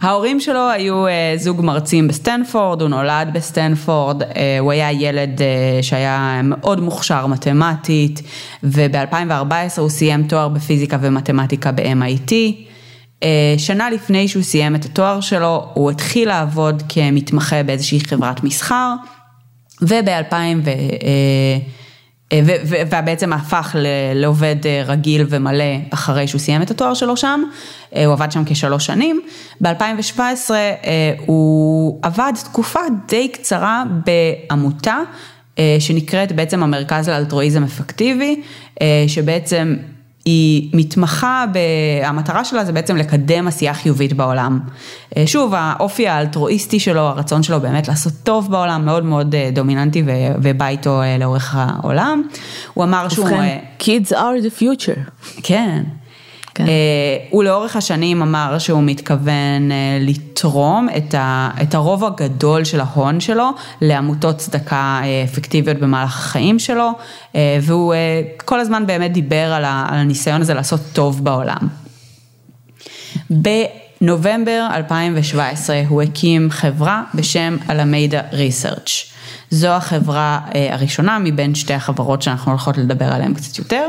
ההורים 0.00 0.40
שלו 0.40 0.70
היו 0.70 1.04
זוג 1.36 1.60
מרצים 1.60 2.08
בסטנפורד, 2.08 2.80
הוא 2.80 2.88
נולד 2.88 3.28
בסטנפורד, 3.32 4.22
הוא 4.60 4.72
היה 4.72 4.92
ילד 4.92 5.40
שהיה 5.82 6.40
מאוד 6.44 6.80
מוכשר 6.80 7.26
מתמטית, 7.26 8.22
וב-2014 8.62 9.80
הוא 9.80 9.88
סיים 9.88 10.22
תואר 10.22 10.48
בפיזיקה 10.48 10.98
ומתמטיקה 11.00 11.72
ב-MIT. 11.72 12.32
שנה 13.58 13.90
לפני 13.90 14.28
שהוא 14.28 14.42
סיים 14.42 14.74
את 14.74 14.84
התואר 14.84 15.20
שלו, 15.20 15.68
הוא 15.74 15.90
התחיל 15.90 16.28
לעבוד 16.28 16.82
כמתמחה 16.88 17.62
באיזושהי 17.62 18.00
חברת 18.00 18.44
מסחר. 18.44 18.94
וב-2000, 19.82 20.34
ובעצם 22.66 23.32
הפך 23.32 23.76
לעובד 24.14 24.56
רגיל 24.84 25.26
ומלא 25.28 25.64
אחרי 25.90 26.28
שהוא 26.28 26.38
סיים 26.38 26.62
את 26.62 26.70
התואר 26.70 26.94
שלו 26.94 27.16
שם, 27.16 27.42
הוא 27.90 28.12
עבד 28.12 28.32
שם 28.32 28.42
כשלוש 28.46 28.86
שנים, 28.86 29.20
ב-2017 29.60 30.50
הוא 31.26 31.98
עבד 32.02 32.32
תקופה 32.44 32.80
די 33.08 33.28
קצרה 33.28 33.84
בעמותה 34.04 34.98
שנקראת 35.78 36.32
בעצם 36.32 36.62
המרכז 36.62 37.08
לאלטרואיזם 37.08 37.64
אפקטיבי, 37.64 38.42
שבעצם 39.06 39.76
היא 40.24 40.70
מתמחה, 40.72 41.44
המטרה 42.04 42.44
שלה 42.44 42.64
זה 42.64 42.72
בעצם 42.72 42.96
לקדם 42.96 43.48
עשייה 43.48 43.74
חיובית 43.74 44.12
בעולם. 44.12 44.60
שוב, 45.26 45.54
האופי 45.56 46.08
האלטרואיסטי 46.08 46.80
שלו, 46.80 47.00
הרצון 47.00 47.42
שלו 47.42 47.60
באמת 47.60 47.88
לעשות 47.88 48.12
טוב 48.22 48.50
בעולם, 48.50 48.84
מאוד 48.84 49.04
מאוד 49.04 49.34
דומיננטי 49.52 50.02
ובא 50.42 50.68
איתו 50.68 51.00
לאורך 51.18 51.54
העולם. 51.58 52.22
הוא 52.74 52.84
אמר 52.84 53.08
שהוא... 53.08 53.26
ובכן, 53.26 53.58
kids 53.80 54.12
are 54.12 54.46
the 54.46 54.60
future. 54.60 55.10
כן. 55.42 55.82
כן. 56.54 56.64
הוא 57.30 57.44
לאורך 57.44 57.76
השנים 57.76 58.22
אמר 58.22 58.58
שהוא 58.58 58.82
מתכוון 58.82 59.70
לתרום 60.00 60.88
את 61.62 61.74
הרוב 61.74 62.04
הגדול 62.04 62.64
של 62.64 62.80
ההון 62.80 63.20
שלו 63.20 63.50
לעמותות 63.80 64.38
צדקה 64.38 65.00
אפקטיביות 65.24 65.76
במהלך 65.76 66.16
החיים 66.16 66.58
שלו, 66.58 66.90
והוא 67.34 67.94
כל 68.44 68.60
הזמן 68.60 68.86
באמת 68.86 69.12
דיבר 69.12 69.52
על 69.52 69.64
הניסיון 69.66 70.40
הזה 70.40 70.54
לעשות 70.54 70.80
טוב 70.92 71.24
בעולם. 71.24 71.68
בנובמבר 73.30 74.66
2017 74.74 75.82
הוא 75.88 76.02
הקים 76.02 76.50
חברה 76.50 77.02
בשם 77.14 77.56
אלמידה 77.70 78.20
ריסרצ'. 78.32 79.10
זו 79.50 79.68
החברה 79.68 80.40
הראשונה 80.70 81.18
מבין 81.18 81.54
שתי 81.54 81.74
החברות 81.74 82.22
שאנחנו 82.22 82.52
הולכות 82.52 82.78
לדבר 82.78 83.12
עליהן 83.12 83.34
קצת 83.34 83.58
יותר. 83.58 83.88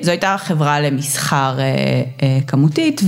זו 0.00 0.10
הייתה 0.10 0.36
חברה 0.38 0.80
למסחר 0.80 1.58
כמותית 2.46 3.00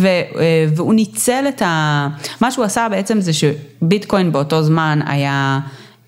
והוא 0.76 0.94
ניצל 0.94 1.44
את 1.48 1.62
ה... 1.62 2.09
מה 2.40 2.50
שהוא 2.50 2.64
עשה 2.64 2.88
בעצם 2.90 3.20
זה 3.20 3.33
שביטקוין 3.33 4.33
באותו 4.33 4.62
זמן 4.62 5.00
היה 5.07 5.61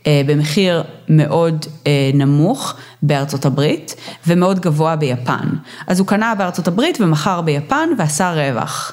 במחיר 0.09 0.83
מאוד 1.09 1.66
נמוך 2.14 2.75
בארצות 3.03 3.44
הברית 3.44 3.94
ומאוד 4.27 4.61
גבוה 4.61 4.97
ביפן. 4.97 5.49
אז 5.87 5.99
הוא 5.99 6.07
קנה 6.07 6.35
בארצות 6.35 6.68
הברית 6.68 7.01
ומכר 7.01 7.40
ביפן 7.40 7.88
ועשה 7.99 8.33
רווח. 8.33 8.92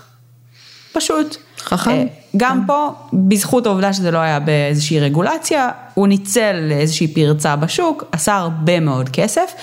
פשוט. 0.94 1.38
חכם. 1.62 2.06
גם 2.38 2.64
פה, 2.68 2.90
בזכות 3.14 3.66
העובדה 3.66 3.94
שזה 3.94 4.12
לא 4.12 4.18
היה 4.18 4.40
באיזושהי 4.40 5.00
רגולציה, 5.00 5.70
הוא 5.94 6.08
ניצל 6.08 6.72
איזושהי 6.72 7.08
פרצה 7.08 7.56
בשוק, 7.56 8.04
עשה 8.12 8.36
הרבה 8.36 8.80
מאוד 8.80 9.10
כסף. 9.10 9.54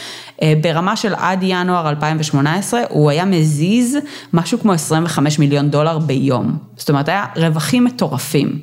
ברמה 0.61 0.97
של 0.97 1.15
עד 1.15 1.39
ינואר 1.43 1.89
2018, 1.89 2.81
הוא 2.89 3.11
היה 3.11 3.25
מזיז 3.25 3.99
משהו 4.33 4.59
כמו 4.61 4.73
25 4.73 5.39
מיליון 5.39 5.71
דולר 5.71 5.99
ביום. 5.99 6.59
זאת 6.77 6.89
אומרת, 6.89 7.09
היה 7.09 7.25
רווחים 7.37 7.85
מטורפים. 7.85 8.59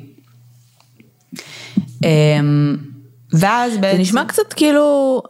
ואז 3.32 3.76
בעצם... 3.80 3.96
זה 3.96 4.02
נשמע 4.02 4.24
קצת 4.24 4.52
כאילו... 4.52 5.22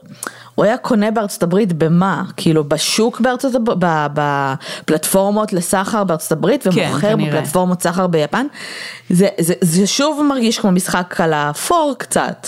הוא 0.57 0.65
היה 0.65 0.77
קונה 0.77 1.11
בארצות 1.11 1.43
הברית 1.43 1.73
במה? 1.73 2.23
כאילו 2.37 2.65
בשוק 2.65 3.21
בארצות 3.21 3.55
הברית, 3.55 3.79
בפלטפורמות 4.15 5.53
לסחר 5.53 6.05
בארצות 6.05 6.33
הברית 6.33 6.67
ומוכר 6.67 7.01
כן, 7.01 7.27
בפלטפורמות 7.27 7.83
סחר 7.83 8.07
ביפן? 8.07 8.47
זה, 9.11 9.29
זה, 9.41 9.55
זה 9.61 9.87
שוב 9.87 10.23
מרגיש 10.29 10.59
כמו 10.59 10.73
משחק 10.73 11.21
על 11.21 11.33
האפור 11.33 11.95
קצת. 11.99 12.47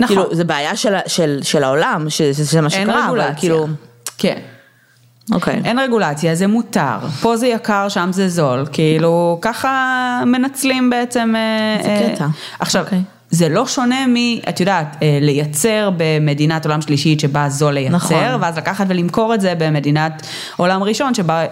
נכון. 0.00 0.16
כאילו 0.16 0.34
זה 0.34 0.44
בעיה 0.44 0.76
של, 0.76 0.94
של, 1.06 1.38
של 1.42 1.64
העולם, 1.64 2.06
שזה 2.10 2.60
מה 2.60 2.70
שקרה, 2.70 3.08
אבל 3.08 3.20
כאילו... 3.36 3.66
כן. 4.18 4.38
אוקיי. 5.32 5.60
אין 5.64 5.78
רגולציה, 5.78 6.34
זה 6.34 6.46
מותר, 6.46 6.98
פה 7.20 7.36
זה 7.36 7.46
יקר, 7.46 7.88
שם 7.88 8.10
זה 8.12 8.28
זול, 8.28 8.66
כאילו 8.72 9.38
ככה 9.40 10.22
מנצלים 10.26 10.90
בעצם... 10.90 11.34
זה 11.82 12.12
קטע. 12.14 12.26
עכשיו, 12.58 12.84
אוקיי. 12.84 13.02
זה 13.34 13.48
לא 13.48 13.66
שונה 13.66 14.06
מ, 14.06 14.16
את 14.48 14.60
יודעת, 14.60 14.96
לייצר 15.20 15.90
במדינת 15.96 16.66
עולם 16.66 16.80
שלישית 16.80 17.20
שבה 17.20 17.48
זול 17.48 17.72
לייצר, 17.72 17.96
נכון. 17.96 18.16
ואז 18.40 18.56
לקחת 18.58 18.86
ולמכור 18.88 19.34
את 19.34 19.40
זה 19.40 19.54
במדינת 19.58 20.26
עולם 20.56 20.82
ראשון 20.82 21.14
שבה 21.14 21.44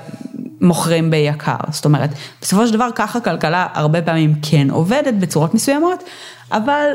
מוכרים 0.60 1.10
ביקר. 1.10 1.56
זאת 1.70 1.84
אומרת, 1.84 2.10
בסופו 2.42 2.66
של 2.66 2.72
דבר 2.72 2.88
ככה 2.94 3.20
כלכלה 3.20 3.66
הרבה 3.74 4.02
פעמים 4.02 4.34
כן 4.42 4.70
עובדת 4.70 5.14
בצורות 5.14 5.54
מסוימות, 5.54 6.04
אבל 6.52 6.86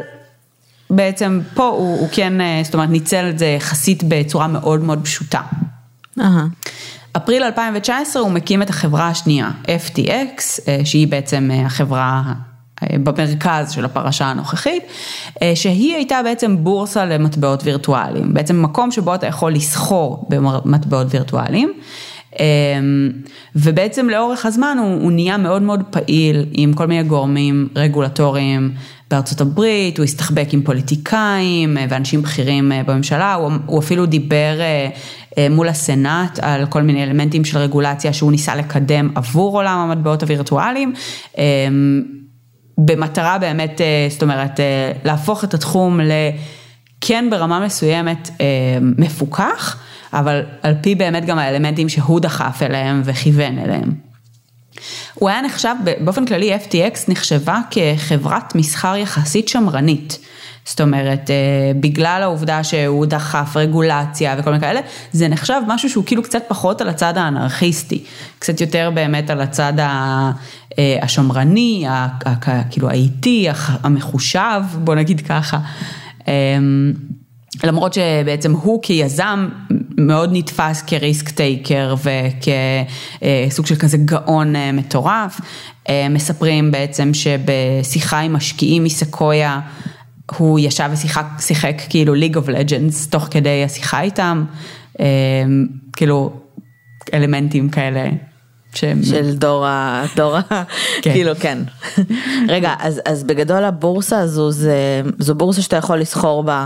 בעצם 0.90 1.42
פה 1.54 1.68
הוא, 1.68 2.00
הוא 2.00 2.10
כן, 2.12 2.34
זאת 2.64 2.74
אומרת, 2.74 2.90
ניצל 2.90 3.30
את 3.30 3.40
זה 3.40 3.46
יחסית 3.46 4.04
בצורה 4.08 4.48
מאוד 4.48 4.82
מאוד 4.84 5.00
פשוטה. 5.04 5.42
Uh-huh. 6.20 6.24
אפריל 7.18 7.44
2019 7.44 8.22
הוא 8.22 8.32
מקים 8.32 8.62
את 8.62 8.70
החברה 8.70 9.08
השנייה, 9.08 9.52
FTX, 9.64 10.42
שהיא 10.84 11.08
בעצם 11.08 11.52
החברה 11.66 12.24
במרכז 12.84 13.72
של 13.72 13.86
הפרשה 13.86 14.26
הנוכחית, 14.26 14.84
שהיא 15.56 15.96
הייתה 15.96 16.20
בעצם 16.24 16.58
בורסה 16.64 17.06
למטבעות 17.06 17.64
וירטואליים, 17.64 18.34
בעצם 18.34 18.62
מקום 18.62 18.92
שבו 18.92 19.16
אתה 19.16 19.28
יכול 19.28 19.54
לסחור 19.54 20.28
במטבעות 20.30 21.08
וירטואליים. 21.10 21.74
ובעצם 23.56 24.10
לאורך 24.10 24.46
הזמן 24.46 24.78
הוא, 24.80 25.02
הוא 25.02 25.12
נהיה 25.12 25.38
מאוד 25.38 25.62
מאוד 25.62 25.84
פעיל 25.90 26.46
עם 26.52 26.74
כל 26.74 26.88
מיני 26.88 27.04
גורמים 27.04 27.68
רגולטוריים 27.76 28.72
בארצות 29.12 29.42
הברית, 29.42 29.98
הוא 29.98 30.04
הסתחבק 30.04 30.48
עם 30.52 30.62
פוליטיקאים 30.62 31.78
ואנשים 31.90 32.22
בכירים 32.22 32.72
בממשלה, 32.86 33.34
הוא, 33.34 33.52
הוא 33.66 33.80
אפילו 33.80 34.06
דיבר 34.06 34.60
מול 35.50 35.68
הסנאט 35.68 36.40
על 36.42 36.66
כל 36.66 36.82
מיני 36.82 37.04
אלמנטים 37.04 37.46
של 37.46 37.58
רגולציה 37.58 38.14
שהוא 38.14 38.32
ניסה 38.32 38.56
לקדם 38.56 39.10
עבור 39.16 39.58
עולם 39.58 39.78
המטבעות 39.78 40.24
הווירטואליים. 40.24 40.94
במטרה 42.78 43.38
באמת, 43.38 43.82
זאת 44.10 44.24
אומרת, 44.24 44.60
להפוך 45.04 45.44
את 45.44 45.54
התחום 45.54 46.00
לכן 47.02 47.28
ברמה 47.32 47.60
מסוימת 47.60 48.30
מפוקח, 48.82 49.78
אבל 50.14 50.42
על 50.62 50.76
פי 50.82 50.96
באמת 50.96 51.26
גם 51.26 51.40
האלמנטים 51.40 51.90
שהוא 51.90 52.20
דחף 52.20 52.60
אליהם 52.62 53.02
וכיוון 53.06 53.60
אליהם. 53.60 53.94
הוא 55.14 55.30
היה 55.30 55.42
נחשב, 55.42 55.76
באופן 56.00 56.26
כללי 56.26 56.56
FTX 56.56 57.00
נחשבה 57.08 57.60
כחברת 57.72 58.56
מסחר 58.56 58.96
יחסית 58.96 59.48
שמרנית. 59.48 60.20
זאת 60.66 60.82
אומרת, 60.82 61.30
בגלל 61.80 62.20
העובדה 62.24 62.64
שהוא 62.64 63.06
דחף 63.06 63.58
רגולציה 63.58 64.36
וכל 64.38 64.50
מיני 64.50 64.62
כאלה, 64.62 64.80
זה 65.12 65.28
נחשב 65.28 65.62
משהו 65.68 65.90
שהוא 65.90 66.04
כאילו 66.06 66.24
קצת 66.24 66.44
פחות 66.48 66.82
על 66.82 66.90
הצד 66.90 67.18
האנרכיסטי, 67.18 68.04
קצת 68.40 68.62
יותר 68.62 68.92
באמת 68.94 69.30
על 69.30 69.42
הצד 69.42 69.74
השמרני, 71.02 71.86
כאילו 72.70 72.90
האיטי, 72.90 73.48
המחושב, 73.84 74.62
בוא 74.84 74.96
נגיד 74.96 75.22
ככה. 75.22 75.58
למרות 77.64 77.94
שבעצם 77.94 78.52
הוא 78.52 78.80
כיזם 78.84 79.48
מאוד 79.98 80.30
נתפס 80.34 80.82
כ 80.82 80.98
risk 80.98 81.30
taker 81.30 81.96
וכסוג 83.48 83.66
של 83.66 83.76
כזה 83.76 83.98
גאון 83.98 84.56
אה, 84.56 84.72
מטורף. 84.72 85.42
אה, 85.90 86.08
מספרים 86.10 86.72
בעצם 86.72 87.12
שבשיחה 87.14 88.20
עם 88.20 88.34
משקיעים 88.34 88.84
מסקויה, 88.84 89.60
הוא 90.38 90.60
ישב 90.60 90.90
ושיחק 90.94 91.82
כאילו 91.90 92.14
League 92.14 92.36
of 92.38 92.50
Legends 92.50 93.08
תוך 93.08 93.28
כדי 93.32 93.64
השיחה 93.64 94.02
איתם, 94.02 94.46
אה, 95.00 95.06
כאילו 95.96 96.34
אלמנטים 97.14 97.70
כאלה. 97.70 98.10
שהם... 98.78 99.04
של 99.04 99.36
דור 99.36 99.66
ה... 99.66 100.06
דור 100.16 100.38
ה... 100.38 100.42
כן. 101.02 101.12
כאילו 101.14 101.32
כן. 101.40 101.58
רגע, 102.48 102.74
אז, 102.80 103.02
אז 103.06 103.24
בגדול 103.24 103.64
הבורסה 103.64 104.20
הזו 104.20 104.52
זה, 104.52 105.02
זו 105.20 105.36
בורסה 105.36 105.62
שאתה 105.62 105.76
יכול 105.76 105.98
לסחור 105.98 106.44
בה, 106.44 106.66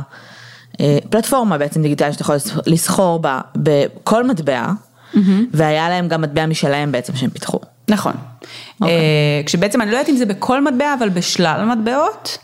אה, 0.80 0.98
פלטפורמה 1.10 1.58
בעצם 1.58 1.82
דיגיטלית 1.82 2.14
שאתה 2.14 2.22
יכול 2.22 2.36
לסחור 2.66 3.20
בה 3.20 3.42
בכל 3.56 4.28
מטבע, 4.28 4.72
mm-hmm. 5.14 5.18
והיה 5.54 5.90
להם 5.90 6.08
גם 6.08 6.22
מטבע 6.22 6.46
משלהם 6.46 6.92
בעצם 6.92 7.16
שהם 7.16 7.30
פיתחו. 7.30 7.60
נכון. 7.88 8.14
Okay. 8.14 8.56
אוקיי. 8.82 8.96
אה, 8.96 9.42
כשבעצם 9.46 9.82
אני 9.82 9.92
לא 9.92 9.96
יודעת 9.96 10.10
אם 10.10 10.16
זה 10.16 10.26
בכל 10.26 10.64
מטבע, 10.64 10.94
אבל 11.00 11.10
בשלל 11.10 11.66
מטבעות, 11.66 12.38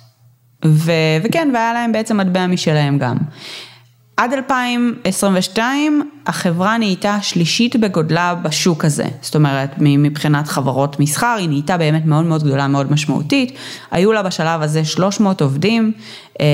ו... 0.66 0.92
וכן, 1.24 1.50
והיה 1.54 1.74
להם 1.74 1.92
בעצם 1.92 2.18
מטבע 2.18 2.48
משלהם 2.48 2.98
גם. 2.98 3.18
עד 4.18 4.34
2022 4.34 6.12
החברה 6.26 6.78
נהייתה 6.78 7.18
שלישית 7.22 7.76
בגודלה 7.76 8.36
בשוק 8.36 8.86
הזה, 8.86 9.06
זאת 9.22 9.36
אומרת 9.36 9.70
מבחינת 9.78 10.48
חברות 10.48 11.00
מסחר 11.00 11.36
היא 11.40 11.50
נהייתה 11.50 11.78
באמת 11.78 12.06
מאוד 12.06 12.26
מאוד 12.26 12.44
גדולה, 12.44 12.68
מאוד 12.68 12.92
משמעותית, 12.92 13.58
היו 13.92 14.12
לה 14.12 14.24
בשלב 14.24 14.62
הזה 14.62 14.86
300 14.86 15.42
עובדים 15.42 15.92
אה, 16.42 16.46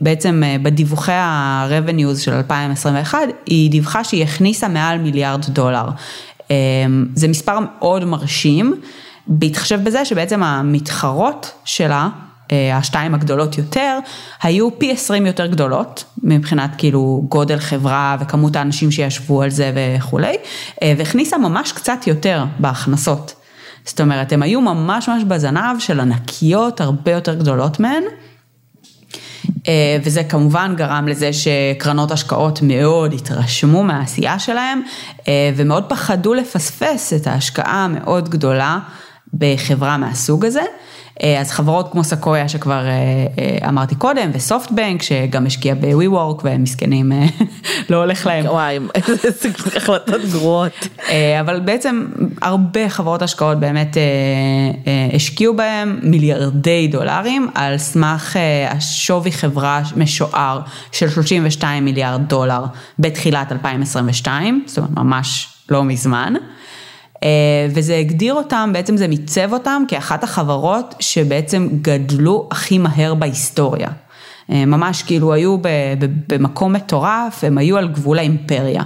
ובעצם 0.00 0.42
אה, 0.44 0.56
בדיווחי 0.62 1.12
ה-revenues 1.12 2.18
של 2.18 2.32
2021 2.32 3.18
היא 3.46 3.70
דיווחה 3.70 4.04
שהיא 4.04 4.24
הכניסה 4.24 4.68
מעל 4.68 4.98
מיליארד 4.98 5.44
דולר, 5.48 5.88
אה, 6.50 6.56
זה 7.14 7.28
מספר 7.28 7.58
מאוד 7.60 8.04
מרשים, 8.04 8.80
בהתחשב 9.26 9.84
בזה 9.84 10.04
שבעצם 10.04 10.42
המתחרות 10.42 11.52
שלה 11.64 12.08
השתיים 12.74 13.14
הגדולות 13.14 13.58
יותר, 13.58 13.98
היו 14.42 14.78
פי 14.78 14.92
עשרים 14.92 15.26
יותר 15.26 15.46
גדולות, 15.46 16.04
מבחינת 16.22 16.70
כאילו 16.78 17.24
גודל 17.28 17.58
חברה 17.58 18.16
וכמות 18.20 18.56
האנשים 18.56 18.90
שישבו 18.90 19.42
על 19.42 19.50
זה 19.50 19.72
וכולי, 19.74 20.36
אה, 20.82 20.94
והכניסה 20.98 21.38
ממש 21.38 21.72
קצת 21.72 22.06
יותר 22.06 22.44
בהכנסות. 22.58 23.34
זאת 23.84 24.00
אומרת, 24.00 24.32
הם 24.32 24.42
היו 24.42 24.60
ממש 24.60 25.08
ממש 25.08 25.24
בזנב 25.24 25.78
של 25.78 26.00
ענקיות 26.00 26.80
הרבה 26.80 27.10
יותר 27.10 27.34
גדולות 27.34 27.80
מהן. 27.80 28.02
אה, 29.68 29.96
וזה 30.04 30.24
כמובן 30.24 30.74
גרם 30.76 31.08
לזה 31.08 31.30
שקרנות 31.32 32.10
השקעות 32.10 32.62
מאוד 32.62 33.12
התרשמו 33.12 33.84
מהעשייה 33.84 34.38
שלהם 34.38 34.82
ומאוד 35.56 35.84
פחדו 35.88 36.34
לפספס 36.34 37.12
את 37.12 37.26
ההשקעה 37.26 37.84
המאוד 37.84 38.28
גדולה 38.28 38.78
בחברה 39.34 39.96
מהסוג 39.96 40.44
הזה. 40.44 40.62
אה, 41.22 41.40
אז 41.40 41.50
חברות 41.50 41.92
כמו 41.92 42.04
סקויה 42.04 42.48
שכבר 42.48 42.86
אה, 42.86 43.26
אה, 43.38 43.68
אמרתי 43.68 43.94
קודם, 43.94 44.30
וסופטבנק 44.32 45.02
שגם 45.02 45.46
השקיע 45.46 45.74
בווי 45.74 46.08
וורק 46.08 46.44
והם 46.44 46.62
מסכנים, 46.62 47.12
לא 47.90 47.96
הולך 47.96 48.26
להם. 48.26 48.46
וואי, 48.46 48.78
איזה 48.94 49.48
החלטות 49.76 50.20
גרועות. 50.32 50.88
אבל 51.40 51.60
בעצם 51.60 52.06
הרבה 52.42 52.88
חברות 52.88 53.22
השקעות 53.22 53.60
באמת 53.60 53.96
השקיעו 55.14 55.56
בהם 55.56 55.98
מיליארדי 56.02 56.88
דולרים 56.88 57.48
על 57.54 57.78
סמך 57.78 58.36
השווי 58.68 59.32
חברה 59.32 59.82
משוער 59.96 60.60
של 60.92 61.10
32 61.10 61.84
מיליארד 61.84 62.28
דולר 62.28 62.64
בתחילת 62.98 63.52
2022, 63.52 64.64
זאת 64.66 64.78
אומרת 64.78 64.90
ממש 64.96 65.48
לא 65.68 65.84
מזמן. 65.84 66.34
אה, 67.22 67.28
וזה 67.70 67.96
הגדיר 67.96 68.34
אותם, 68.34 68.70
בעצם 68.72 68.96
זה 68.96 69.08
מיצב 69.08 69.52
אותם 69.52 69.82
כאחת 69.88 70.24
החברות 70.24 70.94
שבעצם 71.00 71.68
גדלו 71.82 72.48
הכי 72.50 72.78
מהר 72.78 73.14
בהיסטוריה. 73.14 73.88
אה, 74.50 74.64
ממש 74.64 75.02
כאילו 75.02 75.32
היו 75.32 75.56
במקום 76.28 76.72
מטורף, 76.72 77.44
הם 77.44 77.58
היו 77.58 77.78
על 77.78 77.88
גבול 77.88 78.18
האימפריה. 78.18 78.82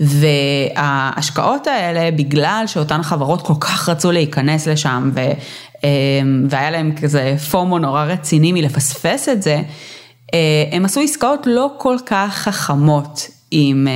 וההשקעות 0.00 1.66
האלה, 1.66 2.10
בגלל 2.10 2.64
שאותן 2.66 3.02
חברות 3.02 3.42
כל 3.42 3.54
כך 3.60 3.88
רצו 3.88 4.12
להיכנס 4.12 4.68
לשם, 4.68 5.10
ו, 5.14 5.20
אה, 5.84 5.90
והיה 6.48 6.70
להם 6.70 6.92
כזה 7.02 7.34
FOMO 7.50 7.78
נורא 7.78 8.04
רציני 8.04 8.52
מלפספס 8.52 9.28
את 9.28 9.42
זה, 9.42 9.62
הם 10.72 10.84
עשו 10.84 11.00
עסקאות 11.00 11.46
לא 11.46 11.70
כל 11.78 11.96
כך 12.06 12.34
חכמות 12.34 13.28
עם, 13.50 13.88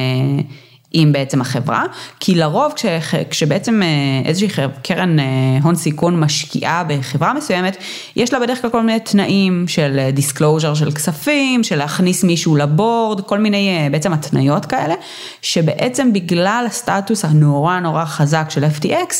עם 0.92 1.12
בעצם 1.12 1.40
החברה, 1.40 1.84
כי 2.20 2.34
לרוב 2.34 2.72
כש, 2.76 2.86
כשבעצם 3.30 3.82
אה, 3.82 4.28
איזושהי 4.28 4.48
קרן 4.82 5.18
אה, 5.18 5.24
הון 5.62 5.74
סיכון 5.74 6.20
משקיעה 6.20 6.84
בחברה 6.84 7.34
מסוימת, 7.34 7.76
יש 8.16 8.32
לה 8.32 8.40
בדרך 8.40 8.60
כלל 8.60 8.70
כל 8.70 8.82
מיני 8.82 9.00
תנאים 9.00 9.64
של 9.68 10.10
disclosure 10.12 10.74
של 10.74 10.90
כספים, 10.90 11.64
של 11.64 11.76
להכניס 11.76 12.24
מישהו 12.24 12.56
ל 12.56 12.65
board, 12.65 13.20
כל 13.20 13.38
מיני 13.38 13.78
אה, 13.78 13.90
בעצם 13.90 14.12
התניות 14.12 14.66
כאלה, 14.66 14.94
שבעצם 15.42 16.12
בגלל 16.12 16.64
הסטטוס 16.66 17.24
הנורא 17.24 17.80
נורא 17.80 18.04
חזק 18.04 18.46
של 18.48 18.64
FTX, 18.64 19.14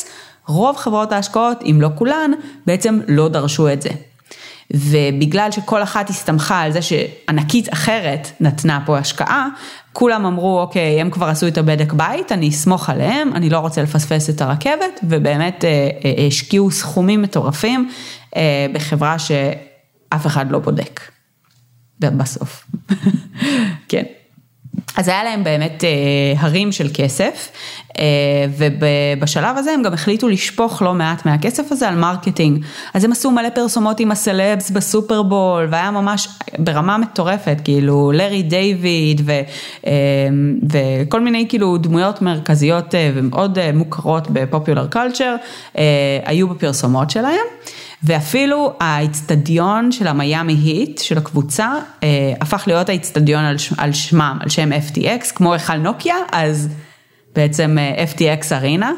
רוב 0.49 0.77
חברות 0.77 1.13
ההשקעות, 1.13 1.63
אם 1.71 1.79
לא 1.81 1.89
כולן, 1.95 2.31
בעצם 2.67 3.01
לא 3.09 3.29
דרשו 3.29 3.73
את 3.73 3.83
זה. 3.83 3.91
ובגלל 4.75 5.51
שכל 5.51 5.83
אחת 5.83 6.11
הסתמכה 6.11 6.61
על 6.61 6.73
זה 6.73 6.83
שענקית 6.83 7.73
אחרת 7.73 8.31
נתנה 8.41 8.83
פה 8.87 8.99
השקעה, 8.99 9.49
כולם 9.93 10.27
אמרו, 10.27 10.61
אוקיי, 10.61 11.01
הם 11.01 11.11
כבר 11.11 11.27
עשו 11.27 11.49
את 11.49 11.59
הבדק 11.59 11.93
בית, 11.93 12.33
אני 12.33 12.49
אסמוך 12.49 12.91
עליהם, 12.91 13.33
אני 13.35 13.51
לא 13.51 13.59
רוצה 13.59 13.83
לפספס 13.83 14.31
את 14.31 14.41
הרכבת, 14.41 15.01
ובאמת 15.05 15.65
אה, 15.65 15.89
אה, 16.05 16.27
השקיעו 16.27 16.71
סכומים 16.71 17.23
מטורפים 17.23 17.91
אה, 18.37 18.67
בחברה 18.73 19.19
שאף 19.19 20.27
אחד 20.27 20.51
לא 20.51 20.59
בודק, 20.59 21.01
בסוף. 22.01 22.67
כן. 23.89 24.03
אז 24.97 25.09
היה 25.09 25.25
להם 25.25 25.45
באמת 25.45 25.85
אה, 25.85 25.91
הרים 26.41 26.73
של 26.73 26.89
כסף, 26.95 27.51
אה, 27.99 28.05
ובשלב 28.59 29.57
הזה 29.59 29.73
הם 29.73 29.83
גם 29.83 29.93
החליטו 29.93 30.29
לשפוך 30.29 30.83
לא 30.83 30.95
מעט 30.95 31.27
מהכסף 31.27 31.73
הזה 31.73 31.89
על 31.89 31.95
marketing. 31.95 32.65
אז 32.95 33.05
הם 33.05 33.13
עשו 33.13 33.31
מלא 33.31 33.49
פרסומות 33.49 34.01
עם 34.01 34.11
הסלבס 34.11 34.71
ב 34.71 34.79
Super 34.79 35.24
Bowl, 35.24 35.69
והיה 35.71 35.91
ממש 35.91 36.29
ברמה 36.59 36.99
מטורפת, 36.99 37.57
כאילו 37.65 38.13
לארי 38.15 38.43
דיוויד 38.43 39.23
ו, 39.25 39.33
אה, 39.87 39.93
וכל 40.71 41.21
מיני 41.21 41.47
כאילו 41.49 41.77
דמויות 41.79 42.23
מרכזיות 42.23 42.95
ומאוד 43.15 43.59
מוכרות 43.75 44.31
ב 44.31 44.38
popular 44.38 44.87
culture, 44.87 45.37
אה, 45.79 45.83
היו 46.25 46.49
בפרסומות 46.49 47.11
שלהם. 47.11 47.47
ואפילו 48.03 48.73
האיצטדיון 48.81 49.93
של 49.93 50.07
המיאמי 50.07 50.53
היט, 50.53 50.99
של 50.99 51.19
הקבוצה, 51.19 51.73
אה, 52.03 52.33
הפך 52.41 52.65
להיות 52.67 52.89
האיצטדיון 52.89 53.45
על, 53.45 53.57
על 53.79 53.93
שמם, 53.93 54.39
על 54.41 54.49
שם 54.49 54.71
FTX, 54.73 55.33
כמו 55.35 55.53
היכל 55.53 55.77
נוקיה, 55.77 56.17
אז 56.33 56.69
בעצם 57.35 57.79
אה, 57.79 58.05
FTX 58.05 58.53
ארינה. 58.53 58.93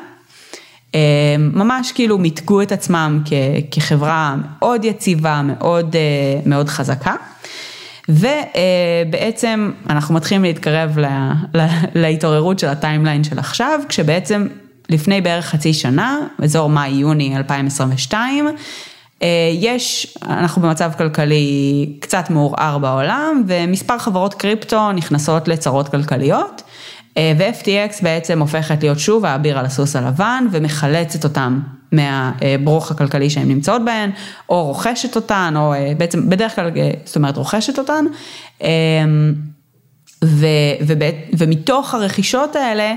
אה, 0.94 1.00
ממש 1.38 1.92
כאילו 1.92 2.18
מיתגו 2.18 2.62
את 2.62 2.72
עצמם 2.72 3.22
כ, 3.24 3.32
כחברה 3.70 4.36
מאוד 4.38 4.84
יציבה, 4.84 5.42
מאוד, 5.42 5.96
מאוד 6.46 6.68
חזקה. 6.68 7.14
ובעצם 8.08 9.70
אנחנו 9.90 10.14
מתחילים 10.14 10.42
להתקרב 10.42 10.98
לה, 10.98 11.32
לה, 11.54 11.68
להתעוררות 11.94 12.58
של 12.58 12.66
הטיימליין 12.66 13.24
של 13.24 13.38
עכשיו, 13.38 13.80
כשבעצם 13.88 14.46
לפני 14.88 15.20
בערך 15.20 15.46
חצי 15.46 15.74
שנה, 15.74 16.18
אזור 16.42 16.68
מאי-יוני 16.68 17.36
2022, 17.36 18.48
אה, 18.48 18.52
יש, 19.61 20.16
אנחנו 20.22 20.62
במצב 20.62 20.92
כלכלי 20.98 21.87
קצת 22.00 22.31
מעורער 22.31 22.79
בעולם 22.79 23.42
ומספר 23.46 23.98
חברות 23.98 24.35
קריפטו 24.35 24.92
נכנסות 24.92 25.48
לצרות 25.48 25.88
כלכליות 25.88 26.62
אה, 27.16 27.33
ו-FTX 27.38 28.03
בעצם 28.03 28.40
הופכת 28.40 28.83
להיות 28.83 28.98
שוב 28.98 29.24
האביר 29.24 29.59
על 29.59 29.66
הסוס 29.66 29.96
הלבן 29.96 30.46
ומחלצת 30.50 31.24
אותם 31.24 31.61
מהברוך 31.92 32.90
הכלכלי 32.90 33.31
שהן 33.31 33.48
נמצאות 33.48 33.85
בהן 33.85 34.11
או 34.48 34.64
רוכשת 34.64 35.16
אותן 35.16 35.55
או 35.57 35.74
אה, 35.74 35.92
בעצם 35.98 36.31
בדרך 36.31 36.55
כלל 36.55 36.70
זאת 37.05 37.16
אומרת 37.16 37.37
רוכשת 37.37 37.79
אותן. 37.79 38.05
ו, 40.24 40.46
ובית, 40.81 41.14
ומתוך 41.38 41.94
הרכישות 41.94 42.57
האלה 42.57 42.94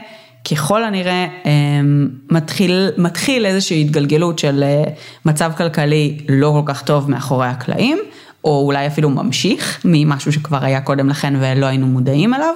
ככל 0.51 0.83
הנראה 0.83 1.27
אמ, 1.45 2.07
מתחיל, 2.31 2.89
מתחיל 2.97 3.45
איזושהי 3.45 3.81
התגלגלות 3.81 4.39
של 4.39 4.63
אה, 4.63 4.83
מצב 5.25 5.51
כלכלי 5.57 6.17
לא 6.29 6.61
כל 6.65 6.73
כך 6.73 6.83
טוב 6.83 7.11
מאחורי 7.11 7.47
הקלעים, 7.47 7.97
או 8.43 8.65
אולי 8.65 8.87
אפילו 8.87 9.09
ממשיך 9.09 9.81
ממשהו 9.85 10.31
שכבר 10.31 10.65
היה 10.65 10.81
קודם 10.81 11.09
לכן 11.09 11.33
ולא 11.39 11.65
היינו 11.65 11.87
מודעים 11.87 12.33
אליו, 12.33 12.55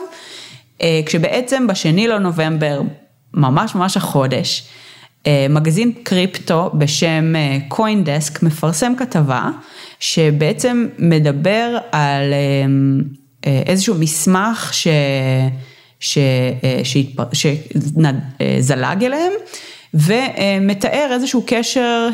אה, 0.82 1.01
כשבעצם 1.06 1.67
בשני 1.67 2.08
לנובמבר, 2.08 2.82
ממש 3.34 3.75
ממש 3.75 3.97
החודש, 3.97 4.63
אה, 5.27 5.47
מגזין 5.49 5.91
קריפטו 6.04 6.71
בשם 6.73 7.34
קוינדסק 7.67 8.43
מפרסם 8.43 8.93
כתבה 8.97 9.49
שבעצם 9.99 10.88
מדבר 10.99 11.77
על 11.91 12.34
אמ, 12.34 13.01
איזשהו 13.43 13.95
מסמך 13.95 14.69
ש... 14.73 14.88
ש... 16.01 16.17
שהתפ... 16.83 17.23
שזלג 17.33 19.03
אליהם. 19.03 19.31
ומתאר 19.93 21.09
איזשהו 21.11 21.43
קשר 21.47 22.09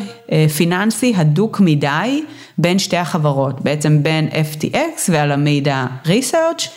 פיננסי 0.56 1.12
הדוק 1.16 1.60
מדי 1.60 2.24
בין 2.58 2.78
שתי 2.78 2.96
החברות, 2.96 3.60
בעצם 3.60 4.02
בין 4.02 4.28
FTX 4.28 5.00
ואלמידה 5.08 5.86
ריסרצ', 6.06 6.68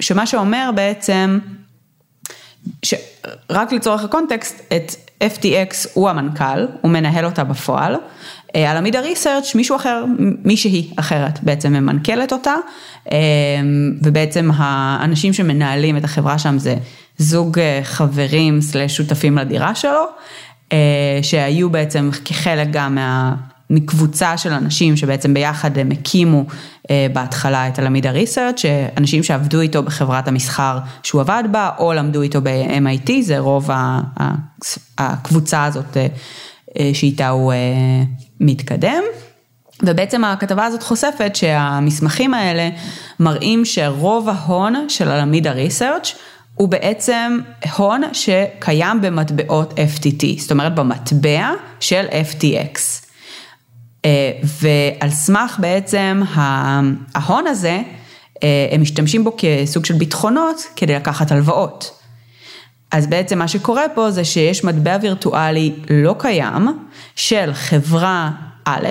שמה 0.00 0.26
שאומר 0.26 0.70
בעצם, 0.74 1.38
רק 3.50 3.72
לצורך 3.72 4.04
הקונטקסט, 4.04 4.72
את 4.76 4.94
FTX 5.22 5.88
הוא 5.94 6.10
המנכ"ל, 6.10 6.66
הוא 6.80 6.90
מנהל 6.90 7.24
אותה 7.24 7.44
בפועל, 7.44 7.96
אלמידה 8.56 9.00
ריסרצ' 9.00 9.54
מישהו 9.54 9.76
אחר, 9.76 10.04
מישהי 10.44 10.90
אחרת 10.96 11.42
בעצם 11.42 11.72
ממנכ"לת 11.72 12.32
אותה, 12.32 12.54
ובעצם 14.02 14.50
האנשים 14.54 15.32
שמנהלים 15.32 15.96
את 15.96 16.04
החברה 16.04 16.38
שם 16.38 16.58
זה 16.58 16.76
זוג 17.18 17.58
חברים 17.82 18.60
סלש 18.60 18.96
שותפים 18.96 19.38
לדירה 19.38 19.74
שלו, 19.74 20.04
שהיו 21.22 21.70
בעצם 21.70 22.10
כחלק 22.24 22.68
גם 22.70 22.94
מה... 22.94 23.34
מקבוצה 23.74 24.36
של 24.36 24.52
אנשים 24.52 24.96
שבעצם 24.96 25.34
ביחד 25.34 25.78
הם 25.78 25.90
הקימו 25.90 26.44
בהתחלה 27.12 27.68
את 27.68 27.78
הלמידה 27.78 28.10
ריסרצ', 28.10 28.60
שאנשים 28.60 29.22
שעבדו 29.22 29.60
איתו 29.60 29.82
בחברת 29.82 30.28
המסחר 30.28 30.78
שהוא 31.02 31.20
עבד 31.20 31.44
בה, 31.50 31.70
או 31.78 31.92
למדו 31.92 32.22
איתו 32.22 32.40
ב-MIT, 32.42 33.10
זה 33.20 33.38
רוב 33.38 33.70
הקבוצה 34.98 35.64
הזאת 35.64 35.96
שאיתה 36.92 37.28
הוא 37.28 37.52
מתקדם. 38.42 39.02
ובעצם 39.82 40.24
הכתבה 40.24 40.64
הזאת 40.64 40.82
חושפת 40.82 41.36
שהמסמכים 41.36 42.34
האלה 42.34 42.68
מראים 43.20 43.64
שרוב 43.64 44.28
ההון 44.28 44.86
של 44.88 45.08
הלמידה 45.08 45.52
ריסרצ' 45.52 46.14
הוא 46.54 46.68
בעצם 46.68 47.38
הון 47.76 48.02
שקיים 48.12 49.00
במטבעות 49.00 49.72
FTT, 49.72 50.40
זאת 50.40 50.50
אומרת 50.50 50.74
במטבע 50.74 51.50
של 51.80 52.06
FTX. 52.30 52.78
ועל 54.44 55.10
סמך 55.10 55.56
בעצם 55.60 56.22
ההון 57.14 57.46
הזה, 57.46 57.80
הם 58.42 58.82
משתמשים 58.82 59.24
בו 59.24 59.36
כסוג 59.38 59.84
של 59.84 59.94
ביטחונות 59.94 60.62
כדי 60.76 60.94
לקחת 60.94 61.32
הלוואות. 61.32 62.01
אז 62.92 63.06
בעצם 63.06 63.38
מה 63.38 63.48
שקורה 63.48 63.84
פה 63.94 64.10
זה 64.10 64.24
שיש 64.24 64.64
מטבע 64.64 64.96
וירטואלי 65.02 65.72
לא 65.90 66.14
קיים 66.18 66.68
של 67.16 67.50
חברה 67.52 68.30
א', 68.64 68.88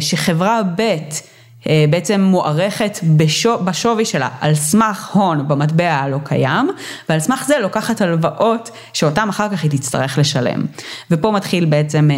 שחברה 0.00 0.60
ב' 0.76 0.96
בעצם 1.90 2.20
מוערכת 2.20 2.98
בשווי 3.64 4.04
שלה 4.04 4.28
על 4.40 4.54
סמך 4.54 5.10
הון 5.12 5.48
במטבע 5.48 5.94
הלא 5.94 6.18
קיים, 6.24 6.70
ועל 7.08 7.20
סמך 7.20 7.44
זה 7.46 7.54
לוקחת 7.62 8.00
הלוואות 8.00 8.70
שאותם 8.92 9.28
אחר 9.28 9.48
כך 9.48 9.62
היא 9.62 9.70
תצטרך 9.70 10.18
לשלם. 10.18 10.66
ופה 11.10 11.30
מתחיל 11.30 11.64
בעצם 11.64 12.08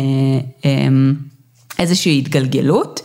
איזושהי 1.78 2.18
התגלגלות. 2.18 3.00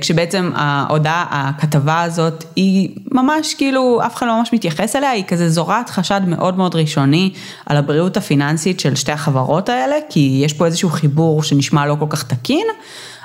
כשבעצם 0.00 0.52
ההודעה, 0.54 1.26
הכתבה 1.30 2.02
הזאת 2.02 2.44
היא 2.56 2.96
ממש 3.12 3.54
כאילו 3.54 4.00
אף 4.06 4.16
אחד 4.16 4.26
לא 4.26 4.38
ממש 4.38 4.52
מתייחס 4.52 4.96
אליה, 4.96 5.10
היא 5.10 5.24
כזה 5.24 5.48
זורעת 5.48 5.90
חשד 5.90 6.20
מאוד 6.26 6.56
מאוד 6.56 6.74
ראשוני 6.74 7.32
על 7.66 7.76
הבריאות 7.76 8.16
הפיננסית 8.16 8.80
של 8.80 8.94
שתי 8.94 9.12
החברות 9.12 9.68
האלה, 9.68 9.96
כי 10.10 10.40
יש 10.44 10.52
פה 10.52 10.66
איזשהו 10.66 10.90
חיבור 10.90 11.42
שנשמע 11.42 11.86
לא 11.86 11.96
כל 11.98 12.06
כך 12.10 12.22
תקין, 12.22 12.66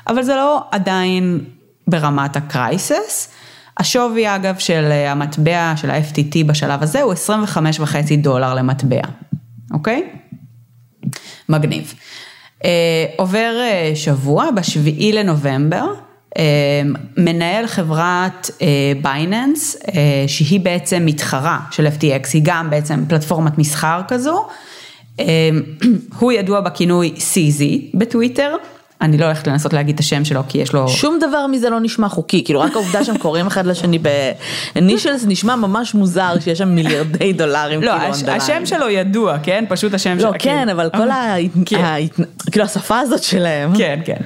אבל 0.08 0.24
זה 0.24 0.36
לא 0.36 0.64
עדיין 0.72 1.40
ברמת 1.88 2.36
הקרייסס. 2.36 3.32
השווי 3.78 4.36
אגב 4.36 4.56
של 4.60 4.92
המטבע 4.92 5.74
של 5.76 5.92
ה-FTT 5.92 6.44
בשלב 6.46 6.84
הזה 6.84 7.02
הוא 7.02 7.14
25 7.14 7.80
וחצי 7.80 8.18
דולר 8.18 8.54
למטבע, 8.54 9.02
אוקיי? 9.74 10.10
מגניב. 11.50 11.94
עובר 13.18 13.54
שבוע, 13.96 14.52
בשביעי 14.52 15.14
לנובמבר, 15.14 15.86
מנהל 17.17 17.67
חברת 17.67 18.52
בייננס, 19.02 19.78
שהיא 20.28 20.60
בעצם 20.60 21.04
מתחרה 21.06 21.60
של 21.71 21.88
FTX, 21.88 22.30
היא 22.34 22.41
גם 22.45 22.69
בעצם 22.69 23.04
פלטפורמת 23.08 23.58
מסחר 23.58 24.02
כזו, 24.08 24.48
הוא 26.19 26.32
ידוע 26.32 26.62
בכינוי 26.62 27.13
CZ 27.17 27.63
בטוויטר. 27.93 28.56
אני 29.02 29.17
לא 29.17 29.26
הולכת 29.26 29.48
לנסות 29.48 29.74
להגיד 29.74 29.93
את 29.93 30.00
השם 30.00 30.26
שלו 30.26 30.41
כי 30.48 30.58
יש 30.58 30.74
לו... 30.74 30.88
שום 30.88 31.19
דבר 31.19 31.48
מזה 31.48 31.69
לא 31.69 31.80
נשמע 31.80 32.10
חוקי, 32.10 32.43
כאילו 32.43 32.60
רק 32.60 32.76
העובדה 32.76 33.04
שהם 33.04 33.17
קוראים 33.17 33.48
אחד 33.48 33.65
לשני 33.65 34.00
באנישלס 34.76 35.26
נשמע 35.28 35.56
ממש 35.56 35.93
מוזר 35.93 36.39
שיש 36.39 36.58
שם 36.58 36.69
מיליארדי 36.69 37.34
דולרים 37.34 37.84
לא, 37.84 37.93
כאילו 38.13 38.32
השם 38.32 38.65
שלו 38.65 38.89
ידוע, 38.89 39.38
כן? 39.43 39.65
פשוט 39.69 39.93
השם 39.93 40.19
שלו. 40.19 40.32
לא, 40.32 40.38
כן, 40.39 40.69
אבל 40.69 40.89
כל 40.98 41.12
ה... 41.12 41.36
כאילו 42.52 42.65
השפה 42.65 43.00
הזאת 43.00 43.24
שלהם. 43.24 43.78
כן, 43.78 44.00
כן. 44.06 44.21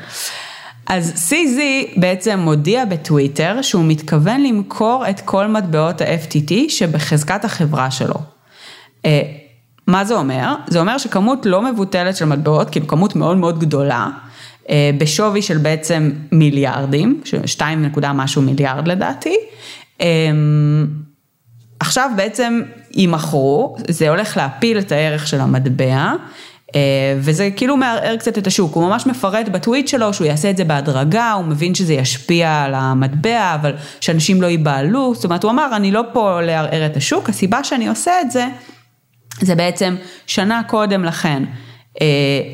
אז 0.90 1.30
CZ 1.30 1.60
בעצם 2.00 2.40
מודיע 2.40 2.86
בטוויטר 2.86 3.62
שהוא 3.62 3.86
מתכוון 3.88 4.44
למכור 4.44 5.06
את 5.10 5.20
כל 5.20 5.48
מטבעות 5.48 6.02
ה-FTT 6.02 6.54
שבחזקת 6.70 7.46
החברה 7.46 7.92
שלו. 7.92 8.16
מה 9.88 10.06
זה 10.06 10.14
אומר? 10.16 10.56
זה 10.68 10.80
אומר 10.80 10.98
שכמות 10.98 11.46
לא 11.46 11.62
מבוטלת 11.62 12.16
של 12.16 12.26
מטבעות, 12.26 12.70
כאילו 12.70 12.88
כמות 12.88 13.16
מאוד 13.16 13.38
מאוד 13.38 13.60
גדולה, 13.60 14.08
בשווי 14.98 15.42
של 15.42 15.58
בעצם 15.58 16.12
מיליארדים, 16.32 17.22
2 17.46 17.82
נקודה 17.82 18.14
משהו 18.14 18.42
מיליארד 18.42 18.88
לדעתי. 18.88 19.36
עכשיו 21.80 22.10
בעצם 22.16 22.62
יימכרו, 22.92 23.78
זה 23.88 24.10
הולך 24.10 24.38
להפיל 24.38 24.80
את 24.80 24.92
הערך 24.92 25.28
של 25.28 25.42
המטבע, 25.42 26.14
וזה 27.20 27.50
כאילו 27.56 27.78
מערער 27.78 28.16
קצת 28.18 28.38
את 28.38 28.48
השוק, 28.48 28.76
הוא 28.76 28.84
ממש 28.84 29.06
מפרט 29.06 29.50
בטוויט 29.50 29.88
שלו 29.88 30.14
שהוא 30.14 30.28
יעשה 30.28 30.50
את 30.50 30.58
זה 30.58 30.64
בהדרגה, 30.64 31.32
הוא 31.32 31.46
מבין 31.46 31.76
שזה 31.76 31.94
ישפיע 31.94 32.64
על 32.64 32.74
המטבע, 32.76 33.56
אבל 33.56 33.74
שאנשים 34.02 34.42
לא 34.42 34.48
ייבהלו, 34.48 35.16
זאת 35.16 35.26
אומרת 35.26 35.44
הוא 35.44 35.52
אמר 35.52 35.76
אני 35.76 35.92
לא 35.92 36.04
פה 36.14 36.42
לערער 36.42 36.86
את 36.86 36.98
השוק, 36.98 37.30
הסיבה 37.30 37.64
שאני 37.64 37.88
עושה 37.88 38.12
את 38.22 38.32
זה, 38.32 38.48
זה 39.42 39.56
בעצם 39.56 39.96
שנה 40.28 40.62
קודם 40.68 41.04
לכן. 41.04 41.44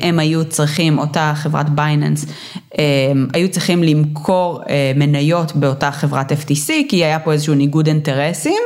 הם 0.00 0.18
היו 0.18 0.44
צריכים, 0.44 0.98
אותה 0.98 1.32
חברת 1.36 1.70
בייננס, 1.70 2.26
היו 3.32 3.50
צריכים 3.50 3.82
למכור 3.82 4.62
מניות 4.96 5.56
באותה 5.56 5.90
חברת 5.90 6.32
FTC, 6.32 6.72
כי 6.88 7.04
היה 7.04 7.18
פה 7.18 7.32
איזשהו 7.32 7.54
ניגוד 7.54 7.86
אינטרסים, 7.86 8.62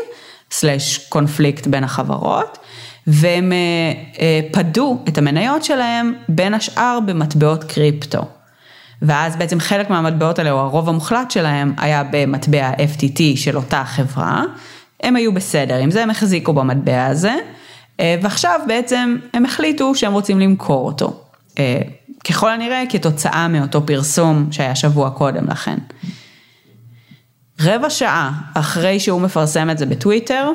סלש 0.51 0.99
קונפליקט 1.09 1.67
בין 1.67 1.85
החברות, 1.85 2.59
והם 3.11 3.53
פדו 4.53 4.99
את 5.09 5.18
המניות 5.18 5.64
שלהם 5.64 6.14
בין 6.29 6.55
השאר 6.55 6.99
במטבעות 7.07 7.64
קריפטו. 7.64 8.20
ואז 9.03 9.37
בעצם 9.37 9.61
חלק 9.61 9.90
מהמטבעות 9.90 10.38
האלה, 10.38 10.51
או 10.51 10.59
הרוב 10.59 10.88
המוחלט 10.88 11.31
שלהם, 11.31 11.75
היה 11.79 12.03
במטבע 12.11 12.70
FTT 12.70 13.20
של 13.37 13.57
אותה 13.57 13.85
חברה, 13.85 14.42
הם 15.03 15.16
היו 15.16 15.35
בסדר, 15.35 15.77
עם 15.77 15.90
זה 15.90 16.03
הם 16.03 16.11
החזיקו 16.11 16.53
במטבע 16.53 17.07
הזה. 17.07 17.35
ועכשיו 18.23 18.61
בעצם 18.66 19.16
הם 19.35 19.44
החליטו 19.44 19.94
שהם 19.94 20.12
רוצים 20.12 20.40
למכור 20.40 20.87
אותו. 20.87 21.25
ככל 22.29 22.53
הנראה 22.53 22.83
כתוצאה 22.88 23.49
מאותו 23.49 23.87
פרסום 23.87 24.49
שהיה 24.53 24.75
שבוע 24.75 25.11
קודם 25.11 25.51
לכן. 25.51 25.77
רבע 27.61 27.90
שעה 27.90 28.33
אחרי 28.55 29.01
שהוא 29.01 29.20
מפרסם 29.20 29.70
את 29.70 29.79
זה 29.79 29.87
בטוויטר, 29.87 30.51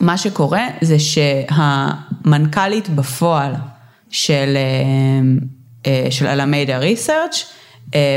מה 0.00 0.18
שקורה 0.18 0.66
זה 0.80 0.96
שהמנכ"לית 0.98 2.88
בפועל 2.88 3.52
של, 4.10 4.56
של 6.10 6.26
Alameda 6.26 6.78
Research, 6.78 7.52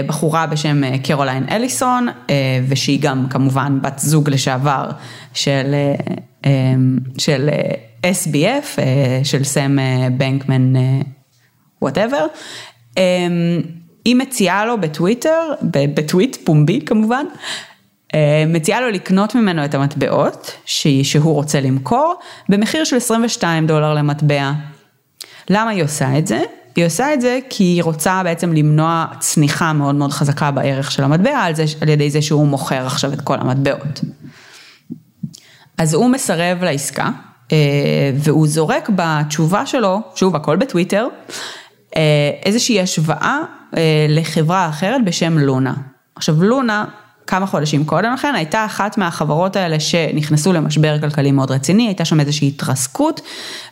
בחורה 0.08 0.46
בשם 0.48 0.98
קרוליין 1.04 1.46
אליסון, 1.50 2.08
ושהיא 2.68 3.00
גם 3.02 3.26
כמובן 3.30 3.80
בת 3.82 4.00
זוג 4.00 4.30
לשעבר 4.30 4.90
של, 5.34 5.76
של 7.18 7.50
SBF 8.04 8.80
של 9.24 9.44
סם 9.44 9.78
בנקמן 10.18 10.74
whatever, 11.82 12.26
היא 14.06 14.16
מציעה 14.16 14.66
לו 14.66 14.82
בטוויטר, 14.82 15.52
בטוויט 15.72 16.38
פומבי 16.44 16.82
כמובן, 16.86 17.26
מציעה 18.48 18.82
לו 18.82 18.90
לקנות 18.90 19.36
ממנו 19.36 19.66
את 19.66 19.74
המטבעות 19.76 20.52
שהוא 20.66 21.34
רוצה 21.34 21.62
למכור 21.62 22.16
במחיר 22.50 22.84
של 22.84 22.96
22 22.96 23.68
דולר 23.68 23.94
למטבע. 23.94 24.52
למה 25.50 25.70
היא 25.70 25.84
עושה 25.84 26.18
את 26.18 26.28
זה? 26.28 26.42
היא 26.76 26.86
עושה 26.86 27.14
את 27.14 27.22
זה 27.22 27.40
כי 27.50 27.64
היא 27.64 27.84
רוצה 27.84 28.22
בעצם 28.24 28.54
למנוע 28.54 29.06
צניחה 29.20 29.74
מאוד 29.74 29.96
מאוד 29.96 30.12
חזקה 30.12 30.52
בערך 30.52 30.92
של 30.92 31.04
המטבע 31.04 31.38
על, 31.38 31.56
זה, 31.56 31.64
על 31.82 31.90
ידי 31.90 32.10
זה 32.10 32.22
שהוא 32.22 32.48
מוכר 32.48 32.86
עכשיו 32.86 33.14
את 33.14 33.22
כל 33.22 33.40
המטבעות. 33.40 34.02
אז 35.78 35.94
הוא 35.94 36.10
מסרב 36.10 36.64
לעסקה, 36.64 37.10
והוא 38.16 38.48
זורק 38.48 38.90
בתשובה 38.96 39.66
שלו, 39.66 40.02
שוב 40.16 40.36
הכל 40.36 40.56
בטוויטר, 40.56 41.08
איזושהי 42.46 42.82
השוואה 42.82 43.40
לחברה 44.10 44.70
אחרת 44.70 45.06
בשם 45.06 45.38
לונה. 45.38 45.74
עכשיו 46.16 46.44
לונה 46.44 46.86
כמה 47.28 47.46
חודשים 47.46 47.86
קודם 47.86 48.14
לכן, 48.14 48.36
הייתה 48.36 48.66
אחת 48.66 48.98
מהחברות 48.98 49.56
האלה 49.56 49.80
שנכנסו 49.80 50.54
למשבר 50.54 51.00
כלכלי 51.00 51.32
מאוד 51.32 51.52
רציני, 51.52 51.88
הייתה 51.88 52.06
שם 52.06 52.20
איזושהי 52.20 52.48
התרסקות, 52.48 53.22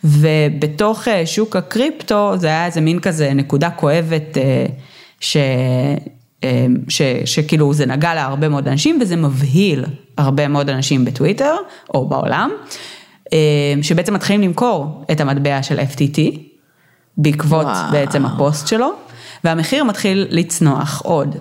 ובתוך 0.03 1.07
אה, 1.07 1.25
שוק 1.25 1.55
הקריפטו 1.55 2.37
זה 2.37 2.47
היה 2.47 2.65
איזה 2.65 2.81
מין 2.81 2.99
כזה 2.99 3.33
נקודה 3.33 3.69
כואבת 3.69 4.37
אה, 4.37 4.65
ש... 5.19 5.37
אה, 6.43 6.65
ש, 6.89 7.01
שכאילו 7.25 7.73
זה 7.73 7.85
נגע 7.85 8.13
להרבה 8.13 8.49
מאוד 8.49 8.67
אנשים 8.67 8.99
וזה 9.01 9.15
מבהיל 9.15 9.85
הרבה 10.17 10.47
מאוד 10.47 10.69
אנשים 10.69 11.05
בטוויטר 11.05 11.55
או 11.93 12.07
בעולם, 12.07 12.51
שבעצם 13.81 14.13
מתחילים 14.13 14.41
למכור 14.41 15.03
את 15.11 15.21
המטבע 15.21 15.63
של 15.63 15.79
FTT 15.79 16.19
בעקבות 17.17 17.65
וואו. 17.65 17.91
בעצם 17.91 18.25
הפוסט 18.25 18.67
שלו, 18.67 18.93
והמחיר 19.43 19.83
מתחיל 19.83 20.27
לצנוח 20.29 21.01
עוד. 21.01 21.37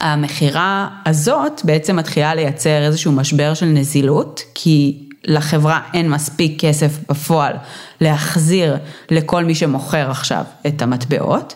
המכירה 0.00 0.88
הזאת 1.06 1.60
בעצם 1.64 1.96
מתחילה 1.96 2.34
לייצר 2.34 2.82
איזשהו 2.82 3.12
משבר 3.12 3.54
של 3.54 3.66
נזילות, 3.66 4.42
כי 4.54 4.98
לחברה 5.24 5.80
אין 5.94 6.10
מספיק 6.10 6.60
כסף 6.60 6.98
בפועל 7.08 7.52
להחזיר 8.00 8.76
לכל 9.10 9.44
מי 9.44 9.54
שמוכר 9.54 10.10
עכשיו 10.10 10.44
את 10.66 10.82
המטבעות. 10.82 11.54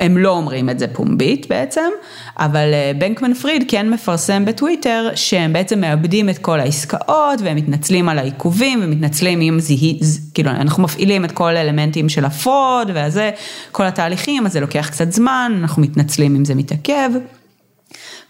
הם 0.00 0.18
לא 0.18 0.30
אומרים 0.30 0.70
את 0.70 0.78
זה 0.78 0.86
פומבית 0.88 1.46
בעצם, 1.48 1.90
אבל 2.38 2.70
אה, 2.72 2.92
בנקמן 2.98 3.34
פריד 3.34 3.64
כן 3.68 3.90
מפרסם 3.90 4.44
בטוויטר 4.44 5.08
שהם 5.14 5.52
בעצם 5.52 5.80
מאבדים 5.80 6.28
את 6.28 6.38
כל 6.38 6.60
העסקאות 6.60 7.40
והם 7.42 7.56
מתנצלים 7.56 8.08
על 8.08 8.18
העיכובים 8.18 8.80
ומתנצלים 8.82 9.40
אם 9.40 9.60
זיהי, 9.60 9.98
כאילו 10.34 10.50
אנחנו 10.50 10.82
מפעילים 10.82 11.24
את 11.24 11.32
כל 11.32 11.56
האלמנטים 11.56 12.08
של 12.08 12.24
הפרוד 12.24 12.90
וזה, 12.94 13.30
כל 13.72 13.86
התהליכים, 13.86 14.46
אז 14.46 14.52
זה 14.52 14.60
לוקח 14.60 14.88
קצת 14.88 15.12
זמן, 15.12 15.52
אנחנו 15.60 15.82
מתנצלים 15.82 16.36
אם 16.36 16.44
זה 16.44 16.54
מתעכב. 16.54 17.10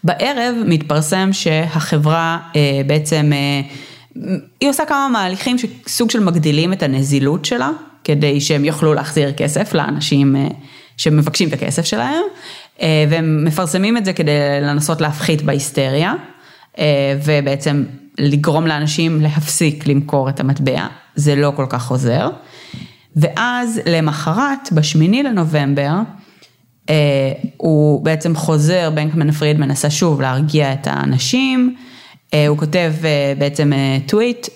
בערב 0.03 0.55
מתפרסם 0.65 1.29
שהחברה 1.33 2.39
אה, 2.55 2.81
בעצם, 2.87 3.31
אה, 3.33 3.61
היא 4.59 4.69
עושה 4.69 4.85
כמה 4.85 5.09
מהליכים 5.11 5.57
שסוג 5.57 6.11
של 6.11 6.19
מגדילים 6.19 6.73
את 6.73 6.83
הנזילות 6.83 7.45
שלה, 7.45 7.69
כדי 8.03 8.41
שהם 8.41 8.65
יוכלו 8.65 8.93
להחזיר 8.93 9.31
כסף 9.31 9.73
לאנשים. 9.73 10.35
שמבקשים 10.97 11.47
את 11.47 11.53
הכסף 11.53 11.85
שלהם, 11.85 12.23
אה, 12.81 13.05
והם 13.09 13.45
מפרסמים 13.45 13.97
את 13.97 14.05
זה 14.05 14.13
כדי 14.13 14.31
לנסות 14.61 15.01
להפחית 15.01 15.41
בהיסטריה, 15.41 16.13
אה, 16.79 17.15
ובעצם 17.23 17.83
לגרום 18.17 18.67
לאנשים 18.67 19.21
להפסיק 19.21 19.87
למכור 19.87 20.29
את 20.29 20.39
המטבע, 20.39 20.87
זה 21.15 21.35
לא 21.35 21.53
כל 21.55 21.65
כך 21.69 21.91
עוזר. 21.91 22.29
ואז 23.15 23.81
למחרת, 23.85 24.71
בשמיני 24.71 25.23
לנובמבר, 25.23 25.91
אה, 26.89 26.95
הוא 27.57 28.05
בעצם 28.05 28.35
חוזר, 28.35 28.89
בנקמן 28.95 29.31
פריד 29.31 29.59
מנסה 29.59 29.89
שוב 29.89 30.21
להרגיע 30.21 30.73
את 30.73 30.87
האנשים, 30.87 31.75
הוא 32.47 32.57
כותב 32.57 32.93
בעצם 33.37 33.71
טוויט 34.05 34.47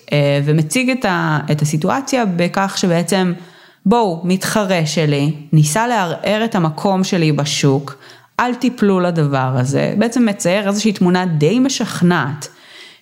ומציג 0.44 0.90
את 1.50 1.62
הסיטואציה 1.62 2.24
בכך 2.26 2.78
שבעצם 2.78 3.32
בואו, 3.88 4.20
מתחרה 4.24 4.86
שלי, 4.86 5.32
ניסה 5.52 5.86
לערער 5.86 6.44
את 6.44 6.54
המקום 6.54 7.04
שלי 7.04 7.32
בשוק, 7.32 7.94
אל 8.40 8.54
תיפלו 8.54 9.00
לדבר 9.00 9.50
הזה, 9.54 9.94
בעצם 9.98 10.26
מצייר 10.26 10.68
איזושהי 10.68 10.92
תמונה 10.92 11.26
די 11.26 11.58
משכנעת. 11.58 12.48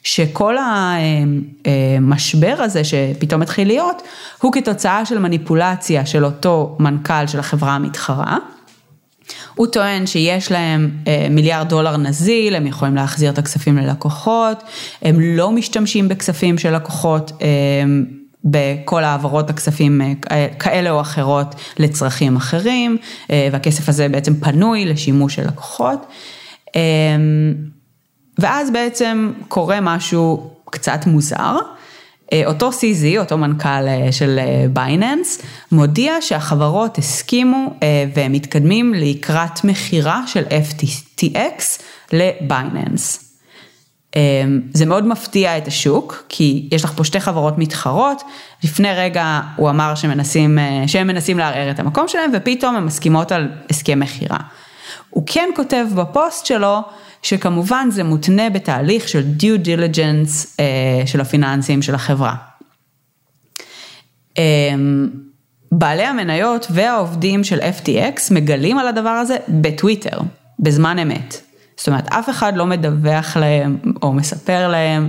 שכל 0.03 0.57
המשבר 0.59 2.57
הזה 2.59 2.83
שפתאום 2.85 3.42
התחיל 3.42 3.66
להיות, 3.66 4.03
הוא 4.40 4.53
כתוצאה 4.53 5.05
של 5.05 5.18
מניפולציה 5.18 6.07
של 6.07 6.25
אותו 6.25 6.77
מנכ"ל 6.81 7.27
של 7.27 7.38
החברה 7.38 7.75
המתחרה. 7.75 8.38
הוא 9.55 9.66
טוען 9.66 10.07
שיש 10.07 10.53
להם 10.53 10.90
אה, 11.07 11.27
מיליארד 11.31 11.68
דולר 11.68 11.96
נזיל, 11.96 12.55
הם 12.55 12.66
יכולים 12.66 12.94
להחזיר 12.94 13.31
את 13.31 13.38
הכספים 13.38 13.79
ללקוחות, 13.79 14.62
הם 15.03 15.20
לא 15.20 15.53
משתמשים 15.53 16.09
בכספים 16.09 16.59
של 16.59 16.77
לקוחות 16.77 17.33
אה, 17.42 17.46
בכל 18.47 19.05
העברות 19.05 19.51
הכספים 19.51 20.01
אה, 20.31 20.47
כאלה 20.59 20.91
או 20.91 21.01
אחרות 21.01 21.55
לצרכים 21.79 22.37
אחרים, 22.37 22.97
אה, 23.31 23.49
והכסף 23.53 23.89
הזה 23.89 24.09
בעצם 24.09 24.35
פנוי 24.35 24.85
לשימוש 24.85 25.35
של 25.35 25.47
לקוחות. 25.47 26.07
אה, 26.77 26.81
ואז 28.39 28.71
בעצם 28.71 29.33
קורה 29.49 29.79
משהו 29.81 30.51
קצת 30.71 31.07
מוזר. 31.07 31.57
אותו 32.47 32.71
CZ, 32.71 33.19
אותו 33.19 33.39
מנכ"ל 33.39 34.11
של 34.11 34.39
בייננס, 34.73 35.43
מודיע 35.73 36.15
שהחברות 36.21 36.99
הסכימו 36.99 37.75
והם 38.15 38.33
מתקדמים 38.33 38.95
לקראת 38.95 39.65
מכירה 39.65 40.23
של 40.27 40.45
FTX 40.45 41.83
לבייננס. 42.13 43.26
אמ, 44.16 44.61
זה 44.74 44.87
מאוד 44.87 45.07
מפתיע 45.07 45.59
את 45.59 45.68
השוק, 45.68 46.24
כי 46.29 46.68
יש 46.72 46.85
לך 46.85 46.92
פה 46.96 47.05
שתי 47.05 47.20
חברות 47.20 47.59
מתחרות, 47.59 48.22
לפני 48.64 48.88
רגע 48.92 49.40
הוא 49.57 49.70
אמר 49.70 49.94
שמנסים, 49.94 50.59
אה, 50.59 50.83
שהם 50.87 51.07
מנסים 51.07 51.38
לערער 51.38 51.70
את 51.70 51.79
המקום 51.79 52.09
שלהם, 52.09 52.31
ופתאום 52.35 52.76
הן 52.76 52.85
מסכימות 52.85 53.33
על 53.33 53.48
הסכם 53.70 54.00
מכירה. 54.00 54.38
הוא 55.11 55.24
כן 55.26 55.48
כותב 55.57 55.87
בפוסט 55.94 56.46
שלו, 56.46 56.83
שכמובן 57.22 57.88
זה 57.90 58.05
מותנה 58.05 58.50
בתהליך 58.50 59.09
של 59.09 59.24
due 59.40 59.66
diligence 59.66 60.61
אה, 60.61 61.07
של 61.07 61.20
הפיננסים 61.20 61.83
של 61.83 61.94
החברה. 61.94 62.35
אמ, 64.38 65.09
בעלי 65.72 66.02
המניות 66.02 66.66
והעובדים 66.70 67.44
של 67.44 67.61
FTX 67.61 68.35
מגלים 68.35 68.79
על 68.79 68.88
הדבר 68.88 69.09
הזה 69.09 69.37
בטוויטר, 69.48 70.18
בזמן 70.59 70.98
אמת. 70.98 71.46
זאת 71.77 71.89
אומרת, 71.89 72.09
אף 72.09 72.31
אחד 72.31 72.57
לא 72.57 72.67
מדווח 72.67 73.37
להם 73.37 73.79
או 74.03 74.12
מספר 74.12 74.69
להם 74.69 75.09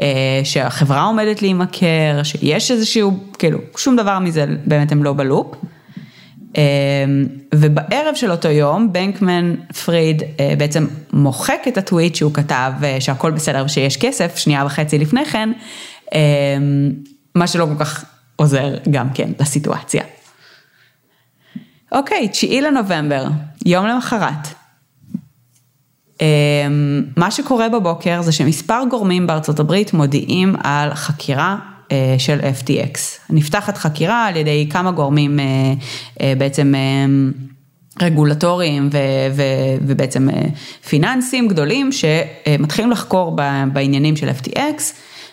אה, 0.00 0.40
שהחברה 0.44 1.02
עומדת 1.02 1.42
להימכר, 1.42 2.20
שיש 2.22 2.70
איזשהו, 2.70 3.18
כאילו, 3.38 3.58
שום 3.76 3.96
דבר 3.96 4.18
מזה 4.18 4.46
באמת 4.66 4.92
הם 4.92 5.04
לא 5.04 5.12
בלופ. 5.12 5.54
אה, 6.56 6.62
ובערב 7.54 8.14
של 8.14 8.30
אותו 8.30 8.48
יום, 8.48 8.92
בנקמן 8.92 9.54
פריד 9.84 10.22
אה, 10.40 10.54
בעצם 10.58 10.86
מוחק 11.12 11.60
את 11.68 11.78
הטוויט 11.78 12.14
שהוא 12.14 12.34
כתב 12.34 12.72
אה, 12.84 12.96
שהכל 13.00 13.30
בסדר 13.30 13.62
ושיש 13.64 13.96
כסף, 13.96 14.36
שנייה 14.36 14.64
וחצי 14.66 14.98
לפני 14.98 15.24
כן, 15.24 15.52
אה, 16.14 16.20
מה 17.34 17.46
שלא 17.46 17.66
כל 17.66 17.84
כך 17.84 18.04
עוזר 18.36 18.74
גם 18.90 19.08
כן 19.14 19.30
לסיטואציה. 19.40 20.02
אוקיי, 21.92 22.28
תשיעי 22.28 22.60
לנובמבר, 22.60 23.26
יום 23.66 23.86
למחרת. 23.86 24.63
אמ, 26.20 26.26
מה 27.16 27.30
שקורה 27.30 27.68
בבוקר 27.68 28.22
זה 28.22 28.32
שמספר 28.32 28.82
גורמים 28.90 29.26
בארצות 29.26 29.60
הברית 29.60 29.92
מודיעים 29.92 30.56
על 30.64 30.94
חקירה 30.94 31.56
אה, 31.92 32.14
של 32.18 32.40
FTX. 32.40 32.98
נפתחת 33.30 33.76
חקירה 33.76 34.26
על 34.26 34.36
ידי 34.36 34.68
כמה 34.70 34.90
גורמים 34.90 35.40
אה, 35.40 35.44
אה, 36.20 36.32
בעצם 36.38 36.74
רגולטוריים 38.02 38.88
ו- 38.92 38.98
ו- 39.36 39.76
ובעצם 39.86 40.28
פיננסים 40.88 41.48
גדולים 41.48 41.90
שמתחילים 41.92 42.90
לחקור 42.90 43.36
בעניינים 43.72 44.16
של 44.16 44.28
FTX. 44.28 44.82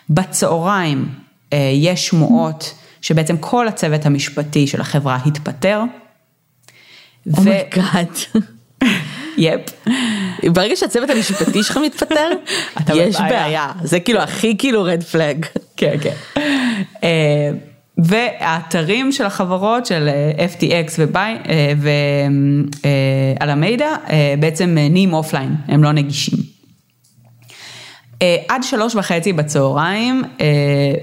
בצהריים 0.10 1.10
יש 1.74 2.08
שמועות 2.08 2.74
שבעצם 3.02 3.38
כל 3.38 3.68
הצוות 3.68 4.06
המשפטי 4.06 4.68
של 4.68 4.82
החברה 4.82 5.18
התפטר. 5.26 5.84
Oh 7.38 8.38
my 9.38 9.42
God. 9.42 9.50
Oh 9.50 9.54
yep. 9.54 9.62
ברגע 10.44 10.76
שהצוות 10.76 11.10
המשפטי 11.10 11.64
שלך 11.64 11.78
מתפטר, 11.86 12.30
יש 12.96 13.16
בעיה. 13.20 13.72
זה 13.84 14.00
כאילו 14.00 14.20
הכי 14.20 14.58
כאילו 14.58 14.84
red 14.84 15.04
flag. 15.04 15.46
כן, 15.78 15.96
כן. 16.02 16.42
אה, 17.04 17.52
והאתרים 17.98 19.12
של 19.12 19.26
החברות 19.26 19.86
של 19.86 20.10
אה, 20.10 20.46
FTX 20.48 21.00
ואלמידה 23.42 23.96
אה, 24.10 24.34
בעצם 24.40 24.78
נהיים 24.90 25.14
offline, 25.14 25.56
הם 25.68 25.84
לא 25.84 25.92
נגישים. 25.92 26.52
עד 28.48 28.64
שלוש 28.64 28.96
וחצי 28.96 29.34
בצהריים 29.34 30.24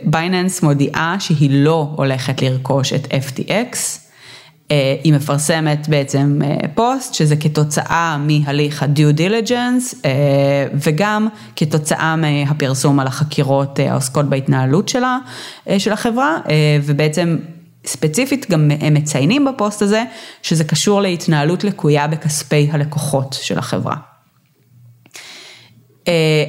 בייננס 0.05 0.63
מודיעה 0.63 1.17
שהיא 1.21 1.51
לא 1.53 1.93
הולכת 1.97 2.43
לרכוש 2.43 2.93
את 2.93 3.07
FTX. 3.07 3.77
אה, 4.71 4.97
היא 5.05 5.13
מפרסמת 5.13 5.89
בעצם 5.89 6.39
אה, 6.45 6.69
פוסט 6.75 7.15
שזה 7.15 7.37
כתוצאה 7.37 8.17
מהליך 8.19 8.83
ה-due 8.83 9.19
diligence 9.19 9.97
אה, 10.05 10.67
וגם 10.75 11.29
כתוצאה 11.57 12.17
מהפרסום 12.17 13.01
על 13.01 13.07
החקירות 13.07 13.79
העוסקות 13.79 14.27
בהתנהלות 14.27 14.89
שלה, 14.89 15.19
של 15.79 15.93
החברה 15.93 16.37
ובעצם 16.83 17.37
ספציפית 17.87 18.51
גם 18.51 18.71
הם 18.81 18.95
מציינים 18.95 19.45
בפוסט 19.45 19.83
הזה 19.83 20.05
שזה 20.43 20.65
קשור 20.65 21.03
להתנהלות 21.03 21.65
לקויה 21.65 22.07
בכספי 22.07 22.69
הלקוחות 22.73 23.39
של 23.43 23.59
החברה. 23.59 23.97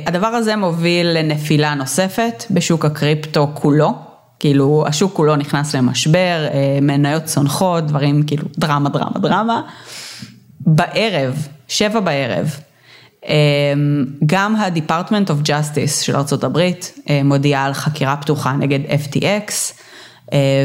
הדבר 0.05 0.27
הזה 0.27 0.55
מוביל 0.55 1.07
לנפילה 1.07 1.73
נוספת 1.73 2.43
בשוק 2.51 2.85
הקריפטו 2.85 3.47
כולו. 3.53 4.08
כאילו 4.39 4.83
השוק 4.87 5.13
כולו 5.13 5.35
נכנס 5.35 5.75
למשבר, 5.75 6.47
אה, 6.53 6.79
מניות 6.81 7.23
צונחות, 7.23 7.87
דברים 7.87 8.23
כאילו 8.23 8.43
דרמה, 8.57 8.89
דרמה, 8.89 9.19
דרמה. 9.19 9.61
בערב 10.59 11.47
שבע 11.67 11.99
בערב. 11.99 12.59
גם 14.25 14.55
ה-Department 14.55 15.29
of 15.29 15.47
Justice 15.47 16.03
של 16.03 16.15
ארה"ב 16.15 16.59
מודיעה 17.23 17.65
על 17.65 17.73
חקירה 17.73 18.17
פתוחה 18.17 18.53
נגד 18.53 18.79
FTX. 18.85 19.51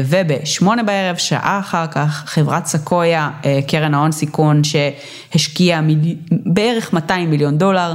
ובשמונה 0.05 0.83
בערב, 0.83 1.17
שעה 1.17 1.59
אחר 1.59 1.87
כך, 1.87 2.23
חברת 2.27 2.65
סקויה, 2.65 3.29
קרן 3.67 3.93
ההון 3.93 4.11
סיכון 4.11 4.61
שהשקיעה 4.63 5.81
בערך 6.31 6.93
200 6.93 7.29
מיליון 7.29 7.57
דולר 7.57 7.93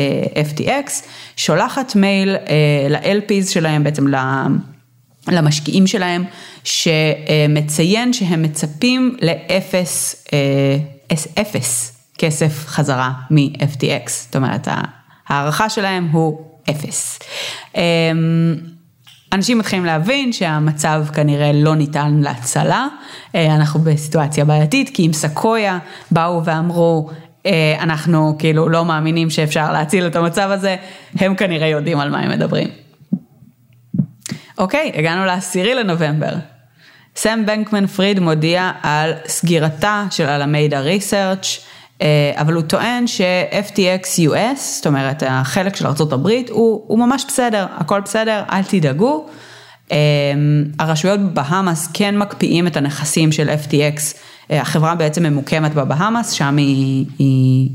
ב-FTX, 0.00 0.90
שולחת 1.36 1.96
מייל 1.96 2.36
ל-LPs 2.90 3.50
שלהם, 3.50 3.84
בעצם 3.84 4.06
למשקיעים 5.28 5.86
שלהם, 5.86 6.24
שמציין 6.64 8.12
שהם 8.12 8.42
מצפים 8.42 9.16
לאפס, 9.22 10.24
אפס 11.40 11.96
כסף 12.18 12.66
חזרה 12.66 13.12
מ-FTX, 13.30 14.08
זאת 14.08 14.36
אומרת 14.36 14.68
ההערכה 15.28 15.70
שלהם 15.70 16.08
הוא 16.12 16.40
אפס. 16.70 17.18
אנשים 19.32 19.58
מתחילים 19.58 19.84
להבין 19.84 20.32
שהמצב 20.32 21.04
כנראה 21.14 21.52
לא 21.52 21.76
ניתן 21.76 22.20
להצלה, 22.22 22.86
אנחנו 23.34 23.80
בסיטואציה 23.80 24.44
בעייתית, 24.44 24.90
כי 24.94 25.06
אם 25.06 25.12
סקויה 25.12 25.78
באו 26.10 26.44
ואמרו, 26.44 27.10
אנחנו 27.80 28.36
כאילו 28.38 28.68
לא 28.68 28.84
מאמינים 28.84 29.30
שאפשר 29.30 29.72
להציל 29.72 30.06
את 30.06 30.16
המצב 30.16 30.50
הזה, 30.50 30.76
הם 31.18 31.34
כנראה 31.34 31.66
יודעים 31.66 32.00
על 32.00 32.10
מה 32.10 32.18
הם 32.18 32.30
מדברים. 32.30 32.68
אוקיי, 34.58 34.92
הגענו 34.94 35.24
לעשירי 35.24 35.74
לנובמבר. 35.74 36.34
סם 37.16 37.46
בנקמן 37.46 37.86
פריד 37.86 38.20
מודיע 38.20 38.70
על 38.82 39.12
סגירתה 39.26 40.04
של 40.10 40.26
אלמידה 40.26 40.80
ריסרצ' 40.80 41.60
אבל 42.36 42.54
הוא 42.54 42.62
טוען 42.62 43.06
ש-FTX 43.06 44.28
US, 44.28 44.56
זאת 44.56 44.86
אומרת 44.86 45.22
החלק 45.26 45.76
של 45.76 45.86
ארה"ב, 45.86 46.28
הוא, 46.50 46.84
הוא 46.86 46.98
ממש 46.98 47.24
בסדר, 47.28 47.66
הכל 47.76 48.00
בסדר, 48.00 48.42
אל 48.52 48.62
תדאגו. 48.62 49.26
הרשויות 50.78 51.20
בבהאמאס 51.20 51.88
כן 51.94 52.18
מקפיאים 52.18 52.66
את 52.66 52.76
הנכסים 52.76 53.32
של 53.32 53.48
FTX, 53.48 54.16
החברה 54.50 54.94
בעצם 54.94 55.22
ממוקמת 55.22 55.74
בבהאמאס, 55.74 56.30
שם 56.30 56.56
היא, 56.56 57.06
היא 57.18 57.70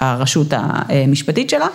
הרשות 0.00 0.46
המשפטית 0.52 1.50
שלה, 1.50 1.66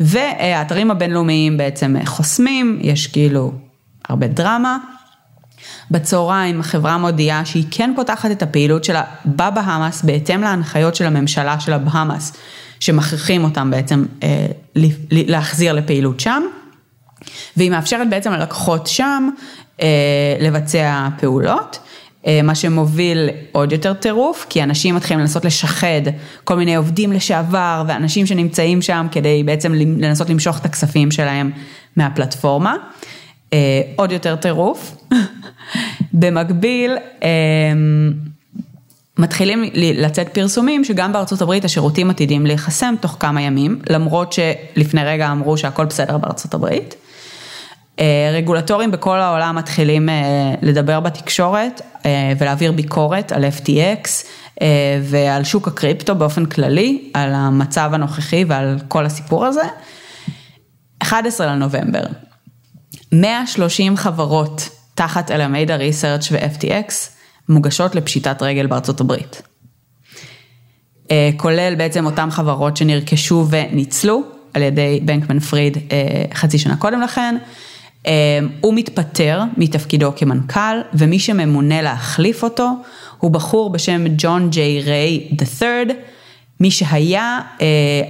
והאתרים 0.00 0.90
הבינלאומיים 0.90 1.56
בעצם 1.56 1.96
חוסמים, 2.04 2.78
יש 2.82 3.06
כאילו 3.06 3.52
הרבה 4.08 4.26
דרמה. 4.26 4.78
בצהריים 5.90 6.60
החברה 6.60 6.98
מודיעה 6.98 7.44
שהיא 7.44 7.64
כן 7.70 7.92
פותחת 7.96 8.30
את 8.30 8.42
הפעילות 8.42 8.84
שלה 8.84 9.02
בבהאמאס 9.26 10.02
בהתאם 10.02 10.40
להנחיות 10.40 10.94
של 10.94 11.06
הממשלה 11.06 11.60
של 11.60 11.72
הבהאמאס 11.72 12.32
שמכריחים 12.80 13.44
אותם 13.44 13.70
בעצם 13.70 14.04
אה, 14.22 14.46
להחזיר 15.10 15.72
לפעילות 15.72 16.20
שם 16.20 16.42
והיא 17.56 17.70
מאפשרת 17.70 18.10
בעצם 18.10 18.32
ללקוחות 18.32 18.86
שם 18.86 19.28
אה, 19.82 19.86
לבצע 20.40 21.08
פעולות. 21.20 21.78
אה, 22.26 22.40
מה 22.42 22.54
שמוביל 22.54 23.28
עוד 23.52 23.72
יותר 23.72 23.94
טירוף, 23.94 24.46
כי 24.48 24.62
אנשים 24.62 24.94
מתחילים 24.94 25.20
לנסות 25.20 25.44
לשחד 25.44 26.02
כל 26.44 26.56
מיני 26.56 26.76
עובדים 26.76 27.12
לשעבר 27.12 27.84
ואנשים 27.88 28.26
שנמצאים 28.26 28.82
שם 28.82 29.06
כדי 29.12 29.42
בעצם 29.42 29.74
לנסות 29.74 30.30
למשוך 30.30 30.58
את 30.58 30.64
הכספים 30.64 31.10
שלהם 31.10 31.50
מהפלטפורמה. 31.96 32.74
עוד 33.96 34.12
יותר 34.12 34.36
טירוף. 34.36 34.96
במקביל, 36.12 36.96
אמ, 37.22 38.12
מתחילים 39.18 39.64
לצאת 39.74 40.28
פרסומים 40.28 40.84
שגם 40.84 41.12
בארצות 41.12 41.42
הברית 41.42 41.64
השירותים 41.64 42.10
עתידים 42.10 42.46
להיחסם 42.46 42.94
תוך 43.00 43.16
כמה 43.20 43.42
ימים, 43.42 43.78
למרות 43.90 44.32
שלפני 44.32 45.04
רגע 45.04 45.32
אמרו 45.32 45.58
שהכל 45.58 45.84
בסדר 45.84 46.18
בארצות 46.18 46.54
הברית. 46.54 46.94
אה, 48.00 48.30
רגולטורים 48.34 48.90
בכל 48.90 49.18
העולם 49.20 49.56
מתחילים 49.56 50.08
אה, 50.08 50.14
לדבר 50.62 51.00
בתקשורת 51.00 51.80
אה, 52.06 52.32
ולהעביר 52.38 52.72
ביקורת 52.72 53.32
על 53.32 53.44
FTX 53.44 54.08
ועל 55.02 55.44
שוק 55.44 55.68
הקריפטו 55.68 56.14
באופן 56.14 56.46
כללי, 56.46 57.10
על 57.14 57.34
המצב 57.34 57.90
הנוכחי 57.92 58.44
ועל 58.48 58.78
כל 58.88 59.06
הסיפור 59.06 59.46
הזה. 59.46 59.62
11 60.98 61.46
לנובמבר, 61.46 62.02
130 63.12 63.96
חברות 63.96 64.68
תחת 64.94 65.30
אלמידה 65.30 65.76
ריסרצ' 65.76 66.28
ו-FTX 66.32 66.92
מוגשות 67.48 67.94
לפשיטת 67.94 68.42
רגל 68.42 68.66
בארצות 68.66 69.00
הברית. 69.00 69.42
כולל 71.36 71.74
בעצם 71.74 72.06
אותן 72.06 72.30
חברות 72.30 72.76
שנרכשו 72.76 73.46
וניצלו 73.50 74.22
על 74.54 74.62
ידי 74.62 75.00
בנקמן 75.04 75.40
פריד 75.40 75.78
חצי 76.34 76.58
שנה 76.58 76.76
קודם 76.76 77.00
לכן. 77.00 77.36
אה, 78.08 78.38
הוא 78.60 78.74
מתפטר 78.74 79.42
מתפקידו 79.56 80.12
כמנכ"ל 80.16 80.80
ומי 80.94 81.18
שממונה 81.18 81.82
להחליף 81.82 82.42
אותו 82.42 82.70
הוא 83.18 83.30
בחור 83.30 83.70
בשם 83.70 84.04
ג'ון 84.16 84.50
ג'יי 84.50 84.80
ריי 84.80 85.28
III, 85.60 85.92
מי 86.60 86.70
שהיה 86.70 87.40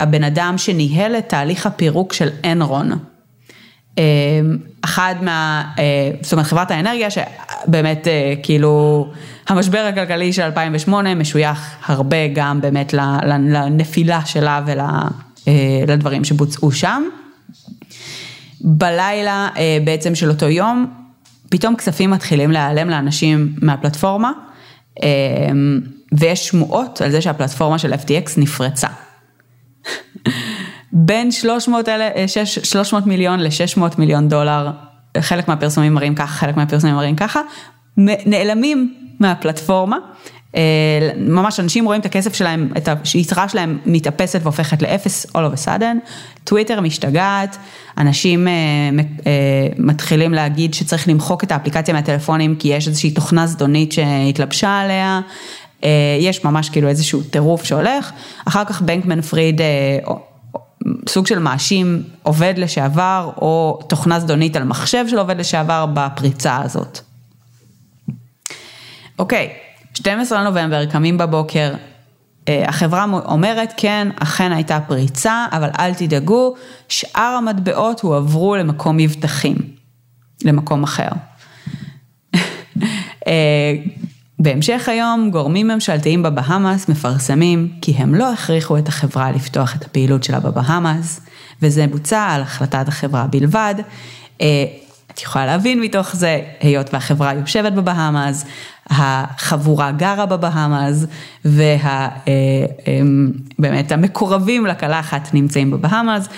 הבן 0.01 0.25
אדם 0.25 0.55
שניהל 0.59 1.17
את 1.17 1.29
תהליך 1.29 1.67
הפירוק 1.67 2.13
של 2.13 2.29
אנרון. 2.45 2.93
אחד 4.85 5.15
מה, 5.23 5.65
אה, 5.79 6.11
זאת 6.23 6.33
אומרת 6.33 6.47
חברת 6.47 6.71
האנרגיה 6.71 7.09
שבאמת 7.11 8.09
אה, 8.09 8.35
כאילו 8.43 9.07
המשבר 9.49 9.79
הכלכלי 9.79 10.33
של 10.33 10.43
2008 10.43 11.15
משוייך 11.15 11.77
הרבה 11.87 12.17
גם 12.35 12.61
באמת 12.61 12.95
לנפילה 13.43 14.21
שלה 14.27 14.63
ולדברים 14.67 16.21
אה, 16.21 16.25
שבוצעו 16.25 16.73
שם. 16.73 17.03
בלילה 18.61 19.49
בעצם 19.85 20.15
של 20.15 20.29
אותו 20.29 20.47
יום, 20.47 20.87
פתאום 21.51 21.77
כספים 21.77 22.11
מתחילים 22.11 22.51
להיעלם 22.51 22.91
לאנשים 22.91 23.55
מהפלטפורמה, 23.63 24.33
ויש 26.13 26.47
שמועות 26.47 27.01
על 27.01 27.11
זה 27.11 27.21
שהפלטפורמה 27.21 27.79
של 27.79 27.93
FTX 27.93 28.31
נפרצה. 28.37 28.89
בין 30.93 31.33
300, 31.33 31.89
אל, 31.89 32.27
300 32.27 33.07
מיליון 33.07 33.41
ל-600 33.41 33.81
מיליון 33.99 34.29
דולר, 34.29 34.71
חלק 35.21 35.49
מהפרסומים 35.49 35.95
מראים 35.95 36.15
ככה, 36.15 36.33
חלק 36.33 36.57
מהפרסומים 36.57 36.97
מראים 36.97 37.17
ככה, 37.17 37.41
נעלמים 38.27 38.95
מהפלטפורמה. 39.21 39.99
אה, 40.57 41.11
ממש 41.17 41.61
אנשים 41.61 41.85
רואים 41.85 42.01
את 42.01 42.07
הכסף 42.07 42.35
שלהם, 42.35 42.69
את 42.77 42.89
היתרה 43.15 43.49
שלהם 43.49 43.79
מתאפסת 43.87 44.41
והופכת 44.43 44.83
לאפס 44.83 45.27
all 45.27 45.53
of 45.53 45.55
a 45.55 45.67
sudden, 45.67 46.11
טוויטר 46.49 46.81
משתגעת, 46.81 47.57
אנשים 47.99 48.49
אה, 48.49 48.53
אה, 49.27 49.69
מתחילים 49.79 50.33
להגיד 50.33 50.75
שצריך 50.75 51.09
למחוק 51.09 51.45
את 51.45 51.53
האפליקציה 51.53 51.95
מהטלפונים 51.95 52.57
כי 52.57 52.69
יש 52.69 52.89
איזושהי 52.89 53.11
תוכנה 53.11 53.47
זדונית 53.47 53.93
שהתלבשה 53.93 54.81
עליה, 54.81 55.21
יש 56.21 56.45
ממש 56.45 56.69
כאילו 56.71 56.89
איזשהו 56.89 57.23
טירוף 57.23 57.65
שהולך, 57.65 58.13
אחר 58.45 58.65
כך 58.65 58.83
בנקמן 58.83 59.21
פריד 59.21 59.61
סוג 61.09 61.27
של 61.27 61.39
מאשים 61.39 62.03
עובד 62.23 62.55
לשעבר 62.57 63.31
או 63.37 63.79
תוכנה 63.89 64.21
זדונית 64.21 64.57
על 64.57 64.65
מחשב 64.65 65.05
של 65.09 65.19
עובד 65.19 65.39
לשעבר 65.39 65.87
בפריצה 65.95 66.57
הזאת. 66.57 66.99
אוקיי, 69.19 69.49
12 69.95 70.41
לנובמבר, 70.41 70.87
קמים 70.87 71.19
בבוקר, 71.19 71.73
אה, 71.73 71.98
החברה 72.47 73.05
אומרת 73.25 73.75
כן, 73.77 74.09
אכן 74.17 74.53
הייתה 74.53 74.81
פריצה, 74.81 75.47
אבל 75.53 75.69
אל 75.79 75.95
תדאגו, 75.95 76.55
שאר 76.89 77.35
המטבעות 77.39 78.01
הועברו 78.01 78.57
למקום 78.57 78.97
מבטחים, 78.97 79.57
למקום 80.45 80.83
אחר. 80.83 81.09
אה, 83.27 83.75
בהמשך 84.39 84.89
היום, 84.89 85.31
גורמים 85.31 85.69
ממשלתיים 85.69 86.23
בבהאמאס 86.23 86.89
מפרסמים 86.89 87.73
כי 87.83 87.95
הם 87.97 88.15
לא 88.15 88.33
הכריחו 88.33 88.79
את 88.79 88.89
החברה 88.89 89.33
לפתוח 89.33 89.77
את 89.77 89.85
הפעילות 89.85 90.25
שלה 90.25 90.41
בבהאמאס, 90.41 91.21
וזה 91.63 91.87
בוצע 91.87 92.23
על 92.23 92.43
החלטת 92.43 92.89
החברה 92.89 93.27
בלבד. 93.27 93.75
אה, 95.19 95.23
את 95.23 95.23
יכולה 95.23 95.47
להבין 95.47 95.81
מתוך 95.81 96.17
זה, 96.17 96.41
היות 96.61 96.95
והחברה 96.95 97.35
יושבת 97.35 97.73
בבהאמאס, 97.73 98.45
החבורה 98.91 99.91
גרה 99.93 100.27
בבהאמאס, 100.27 101.07
ובאמת 101.45 101.73
אה, 103.93 103.97
המקורבים 103.97 104.67
לקלחת 104.67 105.29
נמצאים 105.35 105.71
בבהאמאס. 105.71 106.29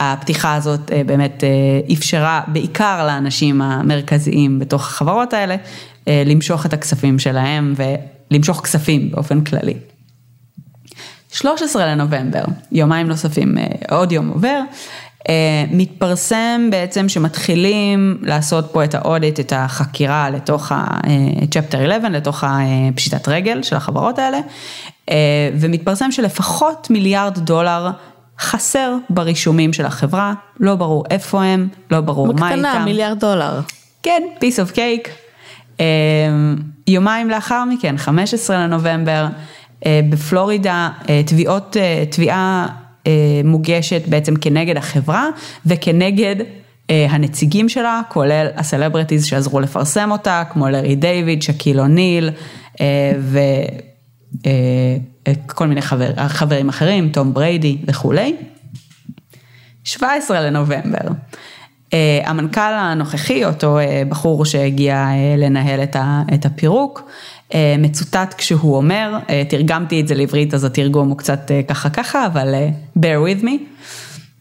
הפתיחה 0.00 0.54
הזאת 0.54 0.92
אה, 0.92 1.02
באמת 1.06 1.44
אפשרה 1.92 2.40
בעיקר 2.46 3.06
לאנשים 3.06 3.62
המרכזיים 3.62 4.58
בתוך 4.58 4.82
החברות 4.82 5.32
האלה 5.32 5.56
אה, 6.08 6.22
למשוך 6.26 6.66
את 6.66 6.72
הכספים 6.72 7.18
שלהם 7.18 7.74
ולמשוך 8.30 8.60
כספים 8.60 9.10
באופן 9.10 9.44
כללי. 9.44 9.74
13 11.32 11.86
לנובמבר, 11.86 12.44
יומיים 12.72 13.06
נוספים, 13.06 13.58
אה, 13.58 13.96
עוד 13.96 14.12
יום 14.12 14.28
עובר, 14.28 14.60
מתפרסם 15.70 16.68
בעצם 16.70 17.08
שמתחילים 17.08 18.18
לעשות 18.22 18.68
פה 18.72 18.84
את 18.84 18.94
האודיט, 18.94 19.40
את 19.40 19.52
החקירה 19.56 20.30
לתוך 20.30 20.72
ה-Chapter 20.72 21.76
11, 21.76 22.10
לתוך 22.10 22.44
הפשיטת 22.46 23.28
רגל 23.28 23.62
של 23.62 23.76
החברות 23.76 24.18
האלה, 24.18 24.38
ומתפרסם 25.60 26.12
שלפחות 26.12 26.86
מיליארד 26.90 27.38
דולר 27.38 27.90
חסר 28.40 28.94
ברישומים 29.10 29.72
של 29.72 29.86
החברה, 29.86 30.34
לא 30.60 30.74
ברור 30.74 31.04
איפה 31.10 31.42
הם, 31.44 31.68
לא 31.90 32.00
ברור 32.00 32.26
מה 32.26 32.32
איתם. 32.32 32.62
בקטנה, 32.62 32.84
מיליארד 32.84 33.20
דולר. 33.20 33.60
כן, 34.02 34.22
piece 34.40 34.68
of 34.68 34.76
cake. 34.76 35.08
יומיים 36.86 37.30
לאחר 37.30 37.64
מכן, 37.64 37.96
15 37.96 38.56
לנובמבר, 38.56 39.26
בפלורידה, 39.88 40.88
תביעות, 41.26 41.76
תביעה 42.10 42.66
מוגשת 43.44 44.08
בעצם 44.08 44.36
כנגד 44.36 44.76
החברה 44.76 45.26
וכנגד 45.66 46.36
הנציגים 46.88 47.68
שלה, 47.68 48.00
כולל 48.08 48.46
הסלבריטיז 48.56 49.24
שעזרו 49.24 49.60
לפרסם 49.60 50.10
אותה, 50.10 50.42
כמו 50.52 50.68
לארי 50.68 50.94
דיוויד, 50.94 51.42
שקיל 51.42 51.80
אוניל 51.80 52.30
וכל 55.46 55.66
מיני 55.66 55.82
חבר, 55.82 56.28
חברים 56.28 56.68
אחרים, 56.68 57.08
תום 57.08 57.34
בריידי 57.34 57.76
וכולי. 57.86 58.36
17 59.84 60.40
לנובמבר. 60.40 61.08
המנכ"ל 62.24 62.60
הנוכחי, 62.60 63.44
אותו 63.44 63.78
בחור 64.08 64.44
שהגיע 64.44 65.06
לנהל 65.38 65.80
את 66.34 66.46
הפירוק, 66.46 67.10
מצוטט 67.78 68.34
כשהוא 68.38 68.76
אומר, 68.76 69.18
תרגמתי 69.48 70.00
את 70.00 70.08
זה 70.08 70.14
לעברית 70.14 70.54
אז 70.54 70.64
התרגום 70.64 71.08
הוא 71.08 71.16
קצת 71.16 71.50
ככה 71.68 71.90
ככה, 71.90 72.26
אבל 72.26 72.54
bear 72.98 73.40
with 73.40 73.44
me. 73.44 73.50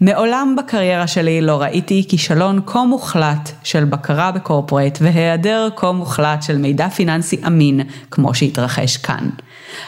מעולם 0.01 0.55
בקריירה 0.57 1.07
שלי 1.07 1.41
לא 1.41 1.61
ראיתי 1.61 2.05
כישלון 2.09 2.61
כה 2.65 2.83
מוחלט 2.83 3.51
של 3.63 3.85
בקרה 3.85 4.31
בקורפורט 4.31 4.97
והיעדר 5.01 5.69
כה 5.75 5.91
מוחלט 5.91 6.43
של 6.43 6.57
מידע 6.57 6.89
פיננסי 6.89 7.41
אמין 7.47 7.81
כמו 8.11 8.33
שהתרחש 8.33 8.97
כאן. 8.97 9.29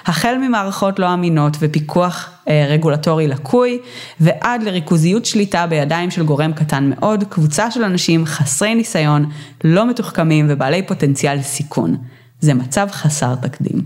החל 0.05 0.37
ממערכות 0.41 0.99
לא 0.99 1.13
אמינות 1.13 1.57
ופיקוח 1.59 2.29
אה, 2.47 2.65
רגולטורי 2.69 3.27
לקוי 3.27 3.79
ועד 4.19 4.63
לריכוזיות 4.63 5.25
שליטה 5.25 5.67
בידיים 5.67 6.11
של 6.11 6.23
גורם 6.23 6.53
קטן 6.53 6.89
מאוד, 6.95 7.23
קבוצה 7.29 7.71
של 7.71 7.83
אנשים 7.83 8.25
חסרי 8.25 8.75
ניסיון, 8.75 9.25
לא 9.63 9.89
מתוחכמים 9.89 10.45
ובעלי 10.49 10.81
פוטנציאל 10.81 11.41
סיכון. 11.41 11.97
זה 12.41 12.53
מצב 12.53 12.87
חסר 12.91 13.35
תקדים. 13.35 13.81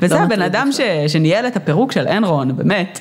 וזה 0.00 0.20
הבן 0.20 0.42
אדם 0.42 0.68
ש, 0.72 0.80
שניהל 1.12 1.46
את 1.46 1.56
הפירוק 1.56 1.92
של 1.92 2.08
אנרון, 2.08 2.56
באמת. 2.56 3.00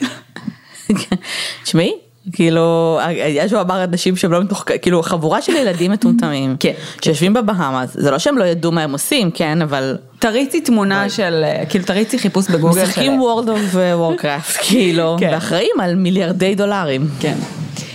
תשמעי, 1.64 1.94
כאילו, 2.32 3.00
יש 3.12 3.54
לו 3.54 3.62
אמר 3.62 3.84
אנשים 3.84 4.16
שהם 4.16 4.32
לא 4.32 4.44
מתוחכמים, 4.44 4.80
כאילו 4.82 5.04
חבורה 5.04 5.42
של 5.42 5.56
ילדים 5.56 5.92
מטומטמים, 5.92 6.56
כן, 6.60 6.74
שיושבים 7.02 7.34
בבהאמאס, 7.34 7.90
זה 7.94 8.12
לא 8.12 8.20
שהם 8.20 8.38
לא 8.38 8.44
ידעו 8.44 8.72
מה 8.72 8.84
הם 8.84 8.92
עושים, 8.92 9.32
כן, 9.32 9.62
אבל... 9.62 9.98
תריצי 10.20 10.62
תמונה 10.62 11.10
של, 11.10 11.44
כאילו 11.70 11.86
תריצי 11.86 12.20
חיפוש 12.20 12.48
בגוגל. 12.50 12.84
משחקים 12.84 13.22
World 13.22 13.50
of 13.50 13.76
Warcraft, 13.94 14.58
כאילו, 14.62 15.18
ואחראים 15.22 15.76
על 15.82 15.96
מיליארדי 15.96 16.56
דולרים. 16.56 17.08
כן. 17.20 17.36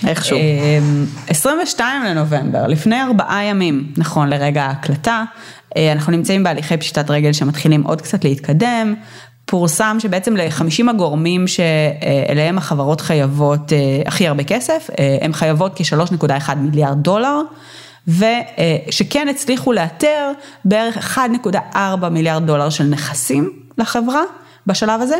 איכשהו. 0.07 0.39
22 1.29 2.03
לנובמבר, 2.03 2.67
לפני 2.67 3.03
ארבעה 3.03 3.45
ימים, 3.45 3.93
נכון 3.97 4.29
לרגע 4.29 4.63
ההקלטה, 4.65 5.25
אנחנו 5.93 6.13
נמצאים 6.13 6.43
בהליכי 6.43 6.77
פשיטת 6.77 7.11
רגל 7.11 7.33
שמתחילים 7.33 7.83
עוד 7.83 8.03
קצת 8.03 8.25
להתקדם. 8.25 8.95
פורסם 9.51 9.97
שבעצם 10.01 10.37
ל-50 10.37 10.91
הגורמים 10.91 11.47
שאליהם 11.49 12.59
החברות 12.59 13.01
חייבות 13.01 13.73
הכי 14.07 14.29
הרבה 14.29 14.45
כסף, 14.45 14.91
הן 15.21 15.33
חייבות 15.33 15.73
כ-3.1 15.77 16.55
מיליארד 16.55 17.03
דולר, 17.03 17.41
ושכן 18.09 19.29
הצליחו 19.31 19.73
לאתר 19.73 20.33
בערך 20.65 21.19
1.4 21.19 22.09
מיליארד 22.11 22.47
דולר 22.47 22.71
של 22.71 22.85
נכסים 22.85 23.53
לחברה 23.79 24.23
בשלב 24.67 25.01
הזה, 25.01 25.17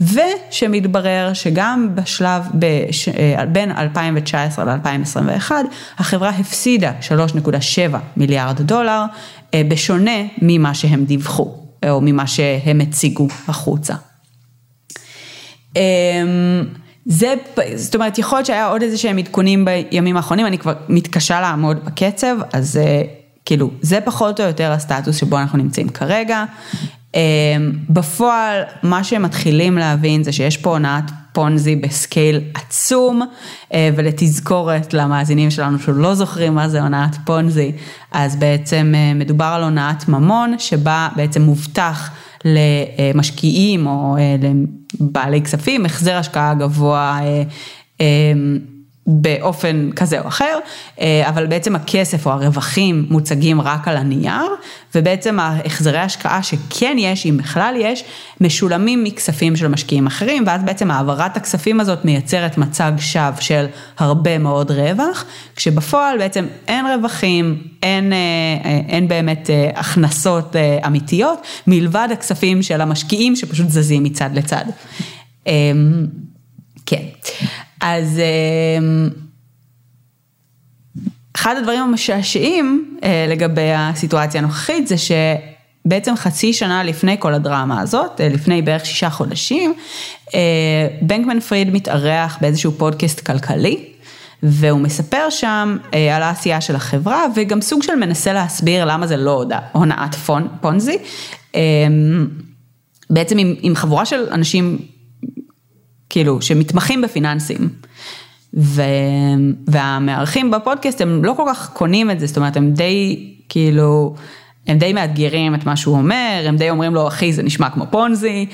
ושמתברר 0.00 1.32
שגם 1.34 1.88
בשלב 1.94 2.42
בש... 2.54 3.08
בין 3.52 3.70
2019 3.70 4.64
ל-2021, 4.64 5.52
החברה 5.98 6.28
הפסידה 6.28 6.92
3.7 7.08 7.96
מיליארד 8.16 8.60
דולר, 8.62 9.04
בשונה 9.56 10.20
ממה 10.42 10.74
שהם 10.74 11.04
דיווחו. 11.04 11.62
או 11.90 12.00
ממה 12.00 12.26
שהם 12.26 12.80
הציגו 12.80 13.28
החוצה. 13.48 13.94
זה, 17.06 17.34
זאת 17.74 17.94
אומרת, 17.94 18.18
יכול 18.18 18.38
להיות 18.38 18.46
שהיה 18.46 18.66
עוד 18.66 18.82
איזה 18.82 18.98
שהם 18.98 19.18
עדכונים 19.18 19.64
בימים 19.64 20.16
האחרונים, 20.16 20.46
אני 20.46 20.58
כבר 20.58 20.74
מתקשה 20.88 21.40
לעמוד 21.40 21.84
בקצב, 21.84 22.36
אז 22.52 22.80
כאילו, 23.44 23.70
זה 23.80 24.00
פחות 24.04 24.40
או 24.40 24.46
יותר 24.46 24.72
הסטטוס 24.72 25.16
שבו 25.16 25.38
אנחנו 25.38 25.58
נמצאים 25.58 25.88
כרגע. 25.88 26.44
בפועל, 27.88 28.62
מה 28.82 29.04
שהם 29.04 29.22
מתחילים 29.22 29.78
להבין 29.78 30.22
זה 30.22 30.32
שיש 30.32 30.56
פה 30.56 30.70
הונאת 30.70 31.04
פונזי 31.32 31.76
בסקייל 31.76 32.40
עצום, 32.54 33.22
ולתזכורת 33.76 34.94
למאזינים 34.94 35.50
שלנו 35.50 35.78
שלא 35.78 36.14
זוכרים 36.14 36.54
מה 36.54 36.68
זה 36.68 36.82
הונאת 36.82 37.16
פונזי, 37.24 37.72
אז 38.12 38.36
בעצם 38.36 38.94
מדובר 39.14 39.44
על 39.44 39.62
הונאת 39.62 40.08
ממון, 40.08 40.54
שבה 40.58 41.08
בעצם 41.16 41.42
מובטח 41.42 42.10
למשקיעים 42.44 43.86
או 43.86 44.16
לבעלי 45.00 45.42
כספים, 45.42 45.86
החזר 45.86 46.16
השקעה 46.16 46.54
גבוה. 46.54 47.20
באופן 49.06 49.90
כזה 49.96 50.20
או 50.20 50.28
אחר, 50.28 50.58
אבל 51.22 51.46
בעצם 51.46 51.76
הכסף 51.76 52.26
או 52.26 52.30
הרווחים 52.30 53.06
מוצגים 53.10 53.60
רק 53.60 53.88
על 53.88 53.96
הנייר, 53.96 54.48
ובעצם 54.94 55.40
ההחזרי 55.40 55.98
השקעה 55.98 56.42
שכן 56.42 56.96
יש, 56.98 57.26
אם 57.26 57.36
בכלל 57.36 57.74
יש, 57.78 58.04
משולמים 58.40 59.04
מכספים 59.04 59.56
של 59.56 59.68
משקיעים 59.68 60.06
אחרים, 60.06 60.44
ואז 60.46 60.62
בעצם 60.62 60.90
העברת 60.90 61.36
הכספים 61.36 61.80
הזאת 61.80 62.04
מייצרת 62.04 62.58
מצג 62.58 62.92
שווא 62.98 63.40
של 63.40 63.66
הרבה 63.98 64.38
מאוד 64.38 64.70
רווח, 64.70 65.24
כשבפועל 65.56 66.18
בעצם 66.18 66.46
אין 66.68 66.86
רווחים, 66.86 67.62
אין, 67.82 68.12
אין 68.88 69.08
באמת 69.08 69.50
הכנסות 69.74 70.56
אמיתיות, 70.86 71.46
מלבד 71.66 72.08
הכספים 72.12 72.62
של 72.62 72.80
המשקיעים 72.80 73.36
שפשוט 73.36 73.68
זזים 73.68 74.02
מצד 74.02 74.30
לצד. 74.34 74.64
כן. 76.86 77.02
אז 77.82 78.20
אחד 81.36 81.54
הדברים 81.58 81.80
המשעשעים 81.80 82.98
לגבי 83.28 83.72
הסיטואציה 83.76 84.40
הנוכחית 84.40 84.88
זה 84.88 84.94
שבעצם 84.98 86.16
חצי 86.16 86.52
שנה 86.52 86.84
לפני 86.84 87.16
כל 87.18 87.34
הדרמה 87.34 87.80
הזאת, 87.80 88.20
לפני 88.20 88.62
בערך 88.62 88.86
שישה 88.86 89.10
חודשים, 89.10 89.74
בנקמן 91.02 91.40
פריד 91.40 91.72
מתארח 91.72 92.38
באיזשהו 92.40 92.72
פודקאסט 92.72 93.20
כלכלי. 93.20 93.84
והוא 94.44 94.80
מספר 94.80 95.30
שם 95.30 95.76
על 96.14 96.22
העשייה 96.22 96.60
של 96.60 96.76
החברה 96.76 97.24
וגם 97.36 97.60
סוג 97.60 97.82
של 97.82 97.94
מנסה 97.94 98.32
להסביר 98.32 98.84
למה 98.84 99.06
זה 99.06 99.16
לא 99.16 99.44
הונאת 99.72 100.14
פונזי. 100.60 100.98
בעצם 103.10 103.38
עם, 103.38 103.54
עם 103.62 103.74
חבורה 103.74 104.06
של 104.06 104.28
אנשים 104.30 104.78
כאילו, 106.12 106.42
שמתמחים 106.42 107.02
בפיננסים. 107.02 107.68
ו... 108.54 108.82
והמארחים 109.66 110.50
בפודקאסט 110.50 111.00
הם 111.00 111.24
לא 111.24 111.34
כל 111.36 111.42
כך 111.48 111.70
קונים 111.72 112.10
את 112.10 112.20
זה, 112.20 112.26
זאת 112.26 112.36
אומרת, 112.36 112.56
הם 112.56 112.72
די, 112.72 113.30
כאילו, 113.48 114.14
הם 114.66 114.78
די 114.78 114.92
מאתגרים 114.92 115.54
את 115.54 115.66
מה 115.66 115.76
שהוא 115.76 115.96
אומר, 115.96 116.44
הם 116.46 116.56
די 116.56 116.70
אומרים 116.70 116.94
לו, 116.94 117.08
אחי, 117.08 117.32
זה 117.32 117.42
נשמע 117.42 117.70
כמו 117.70 117.84
פונזי, 117.90 118.46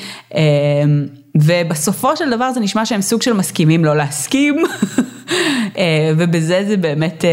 ובסופו 1.35 2.17
של 2.17 2.31
דבר 2.31 2.53
זה 2.53 2.61
נשמע 2.61 2.87
שהם 2.87 3.03
סוג 3.03 3.23
של 3.23 3.33
מסכימים 3.33 3.85
לא 3.85 3.97
להסכים, 3.97 4.57
ובזה 6.19 6.65
זה 6.69 6.77
באמת 6.77 7.25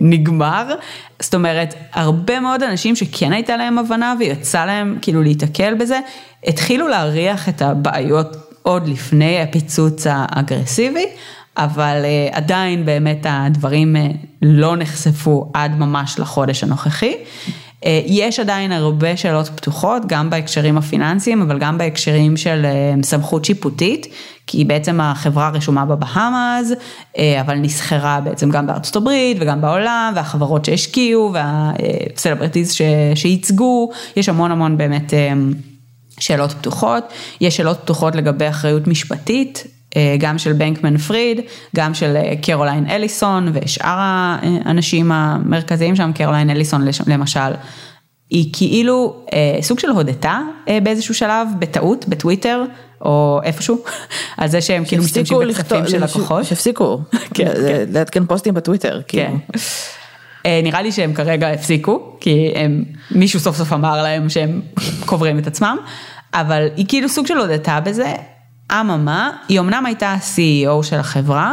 נגמר. 0.00 0.74
זאת 1.22 1.34
אומרת, 1.34 1.74
הרבה 1.92 2.40
מאוד 2.40 2.62
אנשים 2.62 2.96
שכן 2.96 3.32
הייתה 3.32 3.56
להם 3.56 3.78
הבנה 3.78 4.14
ויצא 4.18 4.64
להם 4.64 4.98
כאילו 5.02 5.22
להיתקל 5.22 5.74
בזה, 5.74 6.00
התחילו 6.46 6.88
להריח 6.88 7.48
את 7.48 7.62
הבעיות 7.62 8.45
עוד 8.66 8.88
לפני 8.88 9.40
הפיצוץ 9.42 10.06
האגרסיבי, 10.10 11.06
אבל 11.56 12.04
עדיין 12.32 12.84
באמת 12.84 13.26
הדברים 13.28 13.96
לא 14.42 14.76
נחשפו 14.76 15.50
עד 15.54 15.78
ממש 15.78 16.18
לחודש 16.18 16.62
הנוכחי. 16.62 17.14
יש 18.06 18.40
עדיין 18.40 18.72
הרבה 18.72 19.16
שאלות 19.16 19.48
פתוחות, 19.48 20.02
גם 20.06 20.30
בהקשרים 20.30 20.78
הפיננסיים, 20.78 21.42
אבל 21.42 21.58
גם 21.58 21.78
בהקשרים 21.78 22.36
של 22.36 22.66
סמכות 23.02 23.44
שיפוטית, 23.44 24.06
כי 24.46 24.64
בעצם 24.64 25.00
החברה 25.00 25.48
רשומה 25.48 25.84
בבהאמאז, 25.84 26.74
אבל 27.40 27.54
נסחרה 27.54 28.20
בעצם 28.20 28.50
גם 28.50 28.66
בארצות 28.66 28.96
הברית 28.96 29.36
וגם 29.40 29.60
בעולם, 29.60 30.12
והחברות 30.16 30.64
שהשקיעו 30.64 31.34
וה 31.34 31.56
celebrities 31.56 32.76
שייצגו, 33.14 33.90
יש 34.16 34.28
המון 34.28 34.50
המון 34.50 34.76
באמת 34.76 35.12
שאלות 36.20 36.52
פתוחות, 36.52 37.04
יש 37.40 37.56
שאלות 37.56 37.78
פתוחות 37.82 38.14
לגבי 38.14 38.48
אחריות 38.48 38.86
משפטית, 38.86 39.66
גם 40.18 40.38
של 40.38 40.52
בנקמן 40.52 40.96
פריד, 40.98 41.40
גם 41.76 41.94
של 41.94 42.16
קרוליין 42.42 42.90
אליסון 42.90 43.52
ושאר 43.52 43.96
האנשים 43.98 45.12
המרכזיים 45.12 45.96
שם, 45.96 46.10
קרוליין 46.14 46.50
אליסון 46.50 46.84
למשל, 47.06 47.52
היא 48.30 48.50
כאילו 48.52 49.16
אה, 49.32 49.58
סוג 49.62 49.78
של 49.78 49.90
הודתה 49.90 50.40
אה, 50.68 50.78
באיזשהו 50.82 51.14
שלב, 51.14 51.48
בטעות, 51.58 52.08
בטוויטר, 52.08 52.64
או 53.00 53.40
איפשהו, 53.44 53.78
על 54.36 54.48
זה 54.48 54.60
שהם 54.60 54.84
כאילו 54.84 55.02
משתמשים 55.02 55.38
בכספים 55.48 55.88
של 55.88 56.04
לקוחות. 56.04 56.44
שהפסיקו, 56.44 57.00
כן, 57.34 57.52
לעדכן 57.92 58.26
פוסטים 58.26 58.54
בטוויטר, 58.54 59.00
כאילו. 59.08 59.38
אה, 60.46 60.60
נראה 60.62 60.82
לי 60.82 60.92
שהם 60.92 61.12
כרגע 61.14 61.48
הפסיקו, 61.48 62.16
כי 62.20 62.52
הם, 62.54 62.84
מישהו 63.10 63.40
סוף 63.40 63.56
סוף 63.56 63.72
אמר 63.72 64.02
להם 64.02 64.28
שהם 64.28 64.60
קוברים 65.06 65.38
את 65.38 65.46
עצמם, 65.46 65.76
אבל 66.34 66.66
היא 66.76 66.84
כאילו 66.88 67.08
סוג 67.08 67.26
של 67.26 67.38
הודתה 67.38 67.80
בזה, 67.80 68.14
אממה, 68.72 69.30
היא 69.48 69.60
אמנם 69.60 69.86
הייתה 69.86 70.08
ה-CEO 70.08 70.82
של 70.82 70.96
החברה, 70.96 71.52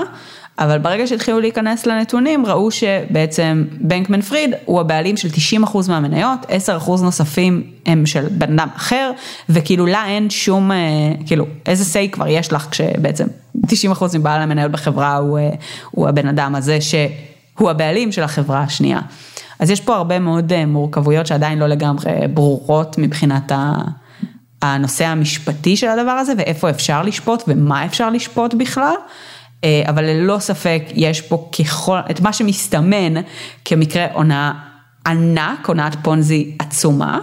אבל 0.59 0.77
ברגע 0.77 1.07
שהתחילו 1.07 1.39
להיכנס 1.39 1.85
לנתונים, 1.85 2.45
ראו 2.45 2.71
שבעצם 2.71 3.65
בנקמן 3.81 4.21
פריד 4.21 4.53
הוא 4.65 4.79
הבעלים 4.79 5.17
של 5.17 5.29
90% 5.63 5.77
מהמניות, 5.89 6.39
10% 6.87 7.01
נוספים 7.03 7.63
הם 7.85 8.05
של 8.05 8.25
בן 8.31 8.59
אדם 8.59 8.67
אחר, 8.75 9.11
וכאילו 9.49 9.85
לה 9.85 10.05
אין 10.07 10.29
שום, 10.29 10.71
אה, 10.71 10.77
כאילו, 11.25 11.45
איזה 11.65 11.99
say 11.99 12.11
כבר 12.11 12.27
יש 12.27 12.53
לך 12.53 12.67
כשבעצם 12.71 13.27
90% 13.67 13.69
מבעל 14.19 14.41
המניות 14.41 14.71
בחברה 14.71 15.15
הוא, 15.15 15.39
אה, 15.39 15.49
הוא 15.91 16.09
הבן 16.09 16.27
אדם 16.27 16.55
הזה 16.55 16.81
שהוא 17.57 17.69
הבעלים 17.69 18.11
של 18.11 18.23
החברה 18.23 18.59
השנייה. 18.59 18.99
אז 19.59 19.69
יש 19.69 19.81
פה 19.81 19.95
הרבה 19.95 20.19
מאוד 20.19 20.53
אה, 20.53 20.65
מורכבויות 20.65 21.27
שעדיין 21.27 21.59
לא 21.59 21.67
לגמרי 21.67 22.11
ברורות 22.33 22.97
מבחינת 22.97 23.51
ה... 23.51 23.73
הנושא 24.63 25.05
המשפטי 25.05 25.77
של 25.77 25.87
הדבר 25.87 26.11
הזה 26.11 26.33
ואיפה 26.37 26.69
אפשר 26.69 27.03
לשפוט 27.03 27.43
ומה 27.47 27.85
אפשר 27.85 28.09
לשפוט 28.09 28.53
בכלל. 28.53 28.93
אה, 29.63 29.83
אבל 29.89 30.03
ללא 30.03 30.39
ספק 30.39 30.83
יש 30.93 31.21
פה 31.21 31.49
ככל, 31.59 31.97
את 32.11 32.21
מה 32.21 32.33
שמסתמן 32.33 33.21
כמקרה 33.65 34.07
הונאה 34.13 34.51
ענק, 35.07 35.67
הונאת 35.67 35.95
פונזי 36.03 36.55
עצומה, 36.59 37.19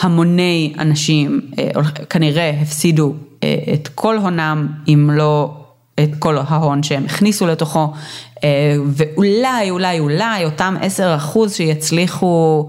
שהמוני 0.00 0.74
אנשים 0.78 1.40
אה, 1.58 1.70
כנראה 2.10 2.50
הפסידו 2.62 3.14
אה, 3.42 3.56
את 3.74 3.88
כל 3.94 4.16
הונם, 4.16 4.68
אם 4.88 5.10
לא 5.12 5.54
את 6.02 6.10
כל 6.18 6.38
ההון 6.48 6.82
שהם 6.82 7.04
הכניסו 7.04 7.46
לתוכו, 7.46 7.92
ואולי, 8.86 9.70
אולי, 9.70 9.98
אולי 9.98 10.44
אותם 10.44 10.76
10 10.80 11.16
אחוז 11.16 11.54
שיצליחו, 11.54 12.68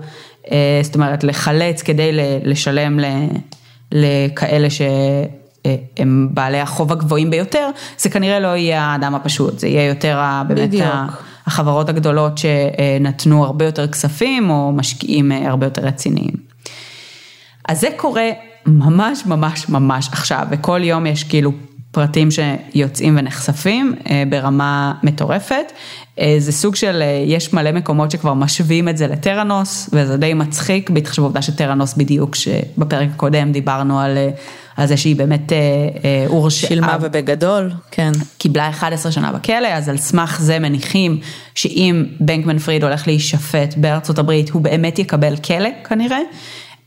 זאת 0.81 0.95
אומרת, 0.95 1.23
לחלץ 1.23 1.81
כדי 1.81 2.09
לשלם 2.43 2.99
לכאלה 3.91 4.69
ש... 4.69 4.81
אה, 5.65 5.75
בעלי 6.29 6.59
החוב 6.59 6.91
הגבוהים 6.91 7.29
ביותר, 7.29 7.69
זה 7.97 8.09
כנראה 8.09 8.39
לא 8.39 8.47
יהיה 8.47 8.83
האדם 8.83 9.15
הפשוט, 9.15 9.59
זה 9.59 9.67
יהיה 9.67 9.87
יותר 9.87 10.21
באמת 10.47 10.69
בדיוק. 10.69 10.83
החברות 11.45 11.89
הגדולות 11.89 12.37
שנתנו 12.37 13.45
הרבה 13.45 13.65
יותר 13.65 13.87
כספים 13.87 14.49
או 14.49 14.71
משקיעים 14.71 15.31
אה, 15.31 15.49
הרבה 15.49 15.65
יותר 15.65 15.81
רציניים. 15.81 16.33
אז 17.67 17.79
זה 17.79 17.87
קורה 17.97 18.29
ממש 18.65 19.25
ממש 19.25 19.69
ממש 19.69 20.09
עכשיו, 20.11 20.47
וכל 20.51 20.79
יום 20.83 21.05
יש 21.05 21.23
כאילו 21.23 21.51
פרטים 21.91 22.29
שיוצאים 22.31 23.17
ונחשפים 23.19 23.95
אה, 24.09 24.23
ברמה 24.29 24.93
מטורפת. 25.03 25.71
זה 26.37 26.51
סוג 26.51 26.75
של, 26.75 27.03
יש 27.25 27.53
מלא 27.53 27.71
מקומות 27.71 28.11
שכבר 28.11 28.33
משווים 28.33 28.89
את 28.89 28.97
זה 28.97 29.07
לטראנוס, 29.07 29.89
וזה 29.93 30.17
די 30.17 30.33
מצחיק, 30.33 30.89
בהתחשב 30.89 31.21
בעובדה 31.21 31.41
שטראנוס 31.41 31.93
בדיוק, 31.93 32.35
שבפרק 32.35 33.09
הקודם 33.15 33.51
דיברנו 33.51 33.99
על 33.99 34.17
על 34.79 34.87
זה 34.87 34.97
שהיא 34.97 35.15
באמת 35.15 35.51
הורשעה. 36.27 36.63
אה, 36.63 36.69
שילמה 36.69 36.97
ובגדול, 37.01 37.71
כן. 37.91 38.11
קיבלה 38.37 38.69
11 38.69 39.11
שנה 39.11 39.31
בכלא, 39.31 39.67
אז 39.67 39.89
על 39.89 39.97
סמך 39.97 40.39
זה 40.41 40.59
מניחים 40.59 41.19
שאם 41.55 42.05
בנקמן 42.19 42.59
פריד 42.59 42.83
הולך 42.83 43.07
להישפט 43.07 43.73
בארצות 43.77 44.19
הברית, 44.19 44.49
הוא 44.49 44.61
באמת 44.61 44.99
יקבל 44.99 45.35
כלא 45.37 45.69
כנראה. 45.89 46.19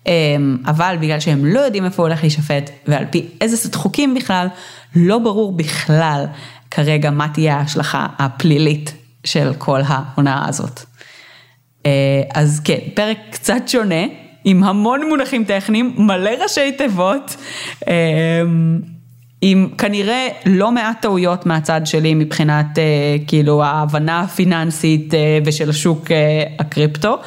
אמ, 0.06 0.56
אבל 0.66 0.96
בגלל 1.00 1.20
שהם 1.20 1.44
לא 1.44 1.60
יודעים 1.60 1.84
איפה 1.84 2.02
הולך 2.02 2.22
להישפט 2.22 2.70
ועל 2.86 3.04
פי 3.10 3.26
איזה 3.40 3.56
סט 3.56 3.74
חוקים 3.74 4.14
בכלל, 4.14 4.46
לא 4.96 5.18
ברור 5.18 5.56
בכלל 5.56 6.24
כרגע 6.70 7.10
מה 7.10 7.28
תהיה 7.28 7.56
ההשלכה 7.56 8.06
הפלילית 8.18 8.94
של 9.24 9.52
כל 9.58 9.80
ההונאה 9.86 10.48
הזאת. 10.48 10.80
אה, 11.86 12.22
אז 12.34 12.60
כן, 12.64 12.78
פרק 12.94 13.18
קצת 13.30 13.62
שונה, 13.66 14.04
עם 14.44 14.64
המון 14.64 15.08
מונחים 15.08 15.44
טכניים, 15.44 15.94
מלא 15.98 16.30
ראשי 16.42 16.72
תיבות, 16.72 17.36
אמ, 17.86 18.80
עם 19.44 19.68
כנראה 19.78 20.28
לא 20.46 20.72
מעט 20.72 21.02
טעויות 21.02 21.46
מהצד 21.46 21.80
שלי 21.84 22.14
מבחינת 22.14 22.78
אה, 22.78 23.16
כאילו 23.26 23.64
ההבנה 23.64 24.20
הפיננסית 24.20 25.14
אה, 25.14 25.38
ושל 25.44 25.70
השוק 25.70 26.10
אה, 26.10 26.44
הקריפטו, 26.58 27.18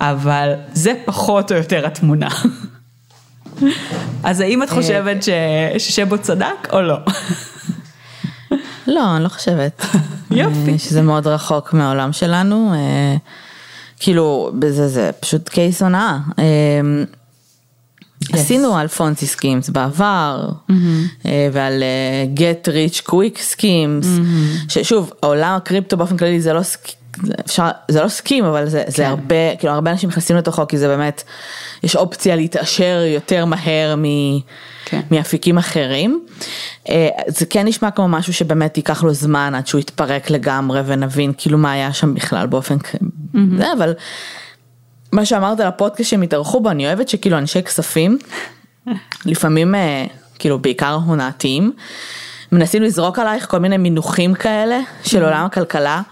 אבל 0.00 0.52
זה 0.72 0.92
פחות 1.04 1.52
או 1.52 1.56
יותר 1.56 1.86
התמונה. 1.86 2.28
אז 4.24 4.40
האם 4.40 4.62
את 4.62 4.70
חושבת 4.70 5.16
ששבו 5.78 6.18
צדק 6.18 6.72
או 6.72 6.80
לא? 6.80 6.96
לא, 8.86 9.16
אני 9.16 9.24
לא 9.24 9.28
חושבת. 9.28 9.84
יופי. 10.30 10.78
שזה 10.78 11.02
מאוד 11.02 11.26
רחוק 11.26 11.72
מהעולם 11.72 12.12
שלנו. 12.12 12.72
כאילו, 14.00 14.50
בזה 14.58 14.88
זה 14.88 15.10
פשוט 15.20 15.48
case 15.48 15.82
הונאה. 15.82 16.18
אמ, 18.30 18.34
עשינו 18.34 18.76
על 18.76 18.88
Ponzi 18.88 19.26
schemes 19.26 19.68
בעבר, 19.68 20.48
אה, 21.26 21.48
ועל 21.52 21.82
אה, 21.82 22.24
get 22.36 22.68
rich 22.68 23.10
quick 23.10 23.40
schemes, 23.40 24.06
ששוב, 24.68 25.12
העולם 25.22 25.54
הקריפטו 25.56 25.96
באופן 25.96 26.16
כללי 26.16 26.40
זה 26.40 26.52
לא 26.52 26.60
אפשר, 27.46 27.68
זה 27.88 28.02
לא 28.02 28.08
סכים, 28.08 28.44
אבל 28.44 28.68
זה, 28.68 28.82
כן. 28.84 28.90
זה 28.90 29.08
הרבה, 29.08 29.56
כאילו 29.58 29.72
הרבה 29.72 29.90
אנשים 29.90 30.08
נכנסים 30.08 30.36
לתוכו 30.36 30.66
כי 30.68 30.78
זה 30.78 30.88
באמת, 30.88 31.22
יש 31.82 31.96
אופציה 31.96 32.36
להתעשר 32.36 33.02
יותר 33.14 33.44
מהר 33.44 33.94
מ, 33.96 34.04
כן. 34.84 35.00
מאפיקים 35.10 35.58
אחרים. 35.58 36.24
אה, 36.88 37.08
זה 37.26 37.46
כן 37.46 37.66
נשמע 37.66 37.90
כמו 37.90 38.08
משהו 38.08 38.32
שבאמת 38.32 38.76
ייקח 38.76 39.02
לו 39.02 39.14
זמן 39.14 39.54
עד 39.54 39.66
שהוא 39.66 39.80
יתפרק 39.80 40.30
לגמרי 40.30 40.80
ונבין 40.86 41.32
כאילו 41.38 41.58
מה 41.58 41.72
היה 41.72 41.92
שם 41.92 42.14
בכלל 42.14 42.46
באופן, 42.46 42.76
mm-hmm. 42.76 43.38
זה, 43.58 43.72
אבל 43.72 43.94
מה 45.12 45.24
שאמרת 45.24 45.60
על 45.60 45.66
הפודקאסט 45.66 46.10
שהם 46.10 46.22
התארחו 46.22 46.60
בו, 46.60 46.70
אני 46.70 46.86
אוהבת 46.86 47.08
שכאילו 47.08 47.38
אנשי 47.38 47.62
כספים, 47.62 48.18
לפעמים 49.26 49.74
אה, 49.74 50.04
כאילו 50.38 50.58
בעיקר 50.58 50.98
הונאתיים. 51.06 51.72
מנסים 52.52 52.82
לזרוק 52.82 53.18
עלייך 53.18 53.46
כל 53.50 53.58
מיני 53.58 53.76
מינוחים 53.76 54.34
כאלה 54.34 54.80
של 55.04 55.24
עולם 55.24 55.44
הכלכלה 55.44 56.02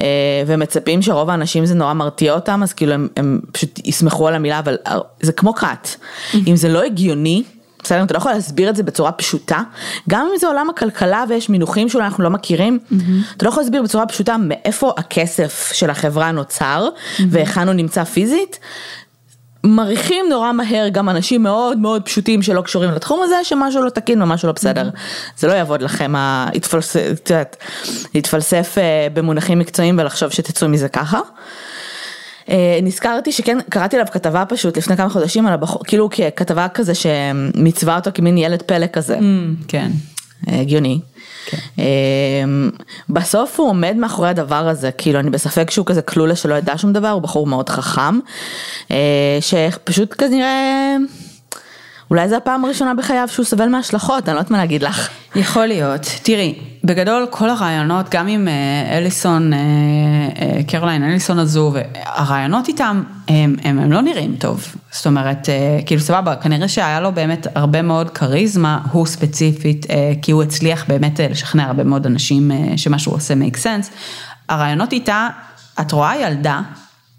אה, 0.00 0.04
ומצפים 0.46 1.02
שרוב 1.02 1.30
האנשים 1.30 1.66
זה 1.66 1.74
נורא 1.74 1.92
מרתיע 1.92 2.32
אותם 2.32 2.62
אז 2.62 2.72
כאילו 2.72 2.92
הם, 2.92 3.08
הם 3.16 3.40
פשוט 3.52 3.80
יסמכו 3.84 4.28
על 4.28 4.34
המילה 4.34 4.58
אבל 4.58 4.76
זה 5.20 5.32
כמו 5.32 5.54
כת 5.54 5.88
אם 6.46 6.56
זה 6.56 6.68
לא 6.68 6.82
הגיוני 6.82 7.42
בסדר, 7.82 8.02
אתה 8.02 8.14
לא 8.14 8.18
יכול 8.18 8.32
להסביר 8.32 8.70
את 8.70 8.76
זה 8.76 8.82
בצורה 8.82 9.12
פשוטה, 9.12 9.62
גם 10.08 10.28
אם 10.32 10.38
זה 10.38 10.46
עולם 10.46 10.70
הכלכלה 10.70 11.24
ויש 11.28 11.48
מינוחים 11.48 11.88
שאולי 11.88 12.04
אנחנו 12.04 12.24
לא 12.24 12.30
מכירים, 12.30 12.78
mm-hmm. 12.82 12.94
אתה 13.36 13.44
לא 13.44 13.50
יכול 13.50 13.62
להסביר 13.62 13.82
בצורה 13.82 14.06
פשוטה 14.06 14.36
מאיפה 14.36 14.92
הכסף 14.96 15.70
של 15.72 15.90
החברה 15.90 16.30
נוצר 16.30 16.88
mm-hmm. 16.88 17.22
והיכן 17.30 17.66
הוא 17.66 17.74
נמצא 17.74 18.04
פיזית, 18.04 18.58
מריחים 19.64 20.24
נורא 20.30 20.52
מהר 20.52 20.88
גם 20.88 21.08
אנשים 21.08 21.42
מאוד 21.42 21.78
מאוד 21.78 22.02
פשוטים 22.02 22.42
שלא 22.42 22.60
קשורים 22.60 22.90
לתחום 22.90 23.20
הזה 23.22 23.34
שמשהו 23.42 23.82
לא 23.82 23.90
תקין 23.90 24.22
ומשהו 24.22 24.46
לא 24.46 24.52
בסדר. 24.52 24.90
זה 25.38 25.46
לא 25.46 25.52
יעבוד 25.52 25.82
לכם 25.82 26.12
להתפלסף 28.14 28.78
אה, 28.78 29.08
במונחים 29.14 29.58
מקצועיים 29.58 29.98
ולחשוב 29.98 30.30
שתצאו 30.30 30.68
מזה 30.68 30.88
ככה. 30.88 31.20
אה, 32.50 32.78
נזכרתי 32.82 33.32
שכן 33.32 33.58
קראתי 33.68 33.96
עליו 33.96 34.08
כתבה 34.12 34.44
פשוט 34.44 34.76
לפני 34.76 34.96
כמה 34.96 35.08
חודשים 35.08 35.46
על 35.46 35.52
הבחור 35.52 35.84
כאילו 35.84 36.08
כתבה 36.36 36.68
כזה 36.68 36.92
שמצווה 36.94 37.96
אותו 37.96 38.10
כמין 38.14 38.38
ילד 38.38 38.62
פלא 38.62 38.86
כזה. 38.86 39.18
Mm, 39.18 39.22
כן. 39.68 39.90
אה, 40.48 40.60
הגיוני. 40.60 41.00
כן. 41.46 41.58
אמ, 41.78 42.70
בסוף 43.10 43.60
הוא 43.60 43.68
עומד 43.68 43.96
מאחורי 43.96 44.28
הדבר 44.28 44.68
הזה, 44.68 44.90
כאילו 44.90 45.20
אני 45.20 45.30
בספק 45.30 45.70
שהוא 45.70 45.86
כזה 45.86 46.02
כלולה 46.02 46.36
שלא 46.36 46.54
ידע 46.54 46.78
שום 46.78 46.92
דבר, 46.92 47.10
הוא 47.10 47.22
בחור 47.22 47.46
מאוד 47.46 47.68
חכם, 47.68 48.18
אה, 48.90 49.38
שפשוט 49.40 50.14
כנראה... 50.18 50.96
אולי 52.10 52.28
זו 52.28 52.36
הפעם 52.36 52.64
הראשונה 52.64 52.94
בחייו 52.94 53.28
שהוא 53.28 53.46
סובל 53.46 53.68
מהשלכות, 53.68 54.28
אני 54.28 54.34
לא 54.34 54.40
יודעת 54.40 54.50
מה 54.50 54.58
להגיד 54.58 54.82
לך. 54.82 55.08
יכול 55.34 55.66
להיות. 55.66 56.06
תראי, 56.22 56.54
בגדול 56.84 57.26
כל 57.30 57.50
הרעיונות, 57.50 58.06
גם 58.10 58.26
עם 58.26 58.48
אה, 58.48 58.98
אליסון, 58.98 59.52
אה, 59.52 59.58
אה, 59.58 60.62
קרוליין 60.62 61.04
אליסון 61.04 61.38
הזו, 61.38 61.72
הרעיונות 62.04 62.68
איתם, 62.68 63.02
הם, 63.28 63.56
הם, 63.64 63.78
הם 63.78 63.92
לא 63.92 64.00
נראים 64.00 64.36
טוב. 64.36 64.66
זאת 64.90 65.06
אומרת, 65.06 65.48
כאילו 65.86 66.00
סבבה, 66.00 66.36
כנראה 66.36 66.68
שהיה 66.68 67.00
לו 67.00 67.12
באמת 67.12 67.46
הרבה 67.54 67.82
מאוד 67.82 68.10
כריזמה, 68.10 68.80
הוא 68.92 69.06
ספציפית, 69.06 69.86
כי 70.22 70.32
הוא 70.32 70.42
הצליח 70.42 70.84
באמת 70.88 71.20
לשכנע 71.20 71.64
הרבה 71.64 71.84
מאוד 71.84 72.06
אנשים 72.06 72.50
שמה 72.76 72.98
שהוא 72.98 73.14
עושה 73.14 73.34
make 73.34 73.56
sense. 73.56 73.92
הרעיונות 74.48 74.92
איתה, 74.92 75.28
את 75.80 75.92
רואה 75.92 76.16
ילדה, 76.16 76.60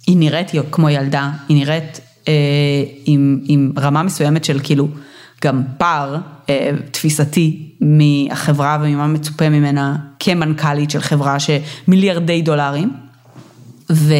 היא 0.07 0.17
נראית 0.17 0.51
כמו 0.71 0.89
ילדה, 0.89 1.29
היא 1.49 1.57
נראית 1.57 1.99
עם, 3.05 3.39
עם 3.45 3.71
רמה 3.77 4.03
מסוימת 4.03 4.43
של 4.45 4.59
כאילו 4.63 4.87
גם 5.43 5.63
פער 5.77 6.17
אה, 6.49 6.71
תפיסתי 6.91 7.69
מהחברה 7.81 8.77
וממה 8.81 9.07
מצופה 9.07 9.49
ממנה 9.49 9.95
כמנכ"לית 10.19 10.91
של 10.91 10.99
חברה 11.01 11.37
שמיליארדי 11.39 12.41
דולרים. 12.41 12.93
ו, 13.91 14.13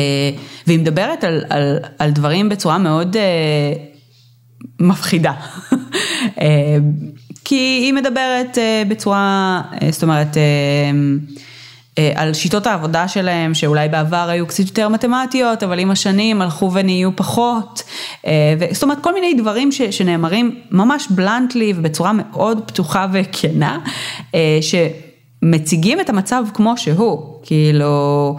והיא 0.68 0.80
מדברת 0.80 1.24
על, 1.24 1.43
על, 1.49 1.78
על 1.99 2.12
דברים 2.12 2.49
בצורה 2.49 2.78
מאוד 2.78 3.18
אה, 3.18 3.74
מפחידה. 4.80 5.34
אה, 6.41 6.78
כי 7.45 7.55
היא 7.55 7.93
מדברת 7.93 8.57
אה, 8.57 8.84
בצורה, 8.88 9.62
אה, 9.82 9.91
זאת 9.91 10.03
אומרת, 10.03 10.38
אה, 10.38 10.41
אה, 10.41 10.91
על 12.16 12.34
שיטות 12.34 12.68
העבודה 12.68 13.08
שלהם, 13.08 13.54
שאולי 13.54 13.89
בעבר 13.89 14.30
היו 14.30 14.47
קצת 14.47 14.60
יותר 14.60 14.89
מתמטיות, 14.89 15.64
אבל 15.64 15.80
עם 15.80 15.91
השנים 15.91 16.41
הלכו 16.41 16.74
ונהיו 16.74 17.16
פחות. 17.16 17.84
אה, 18.28 18.32
זאת 18.72 18.84
אומרת, 18.84 18.97
כל 19.04 19.14
מיני 19.14 19.34
דברים 19.34 19.72
ש, 19.72 19.82
שנאמרים 19.82 20.56
ממש 20.72 21.08
בלנטלי 21.10 21.74
ובצורה 21.76 22.12
מאוד 22.14 22.62
פתוחה 22.68 23.08
וכנה, 23.14 23.80
אה, 24.36 24.60
שמציגים 25.41 26.00
את 26.00 26.10
המצב 26.10 26.43
כמו 26.54 26.78
שהוא, 26.78 27.39
כאילו... 27.43 28.36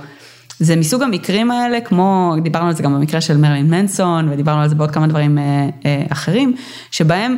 זה 0.60 0.76
מסוג 0.76 1.02
המקרים 1.02 1.50
האלה, 1.50 1.80
כמו, 1.80 2.34
דיברנו 2.42 2.66
על 2.66 2.74
זה 2.74 2.82
גם 2.82 2.94
במקרה 2.94 3.20
של 3.20 3.36
מרלין 3.36 3.70
מנסון, 3.70 4.28
ודיברנו 4.28 4.62
על 4.62 4.68
זה 4.68 4.74
בעוד 4.74 4.90
כמה 4.90 5.06
דברים 5.06 5.38
אה, 5.38 5.68
אה, 5.86 6.02
אחרים, 6.12 6.54
שבהם 6.90 7.36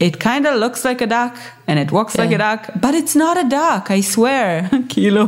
it 0.00 0.18
kind 0.18 0.46
of 0.46 0.54
looks 0.58 0.84
like 0.84 1.02
a 1.02 1.06
duck 1.06 1.36
and 1.68 1.78
it 1.78 1.92
walks 1.92 2.16
like 2.16 2.32
a 2.32 2.38
duck, 2.38 2.70
but 2.80 2.94
it's 2.94 3.14
not 3.14 3.36
a 3.36 3.46
duck, 3.50 3.90
I 3.90 4.00
swear, 4.00 4.68
כאילו, 4.92 5.24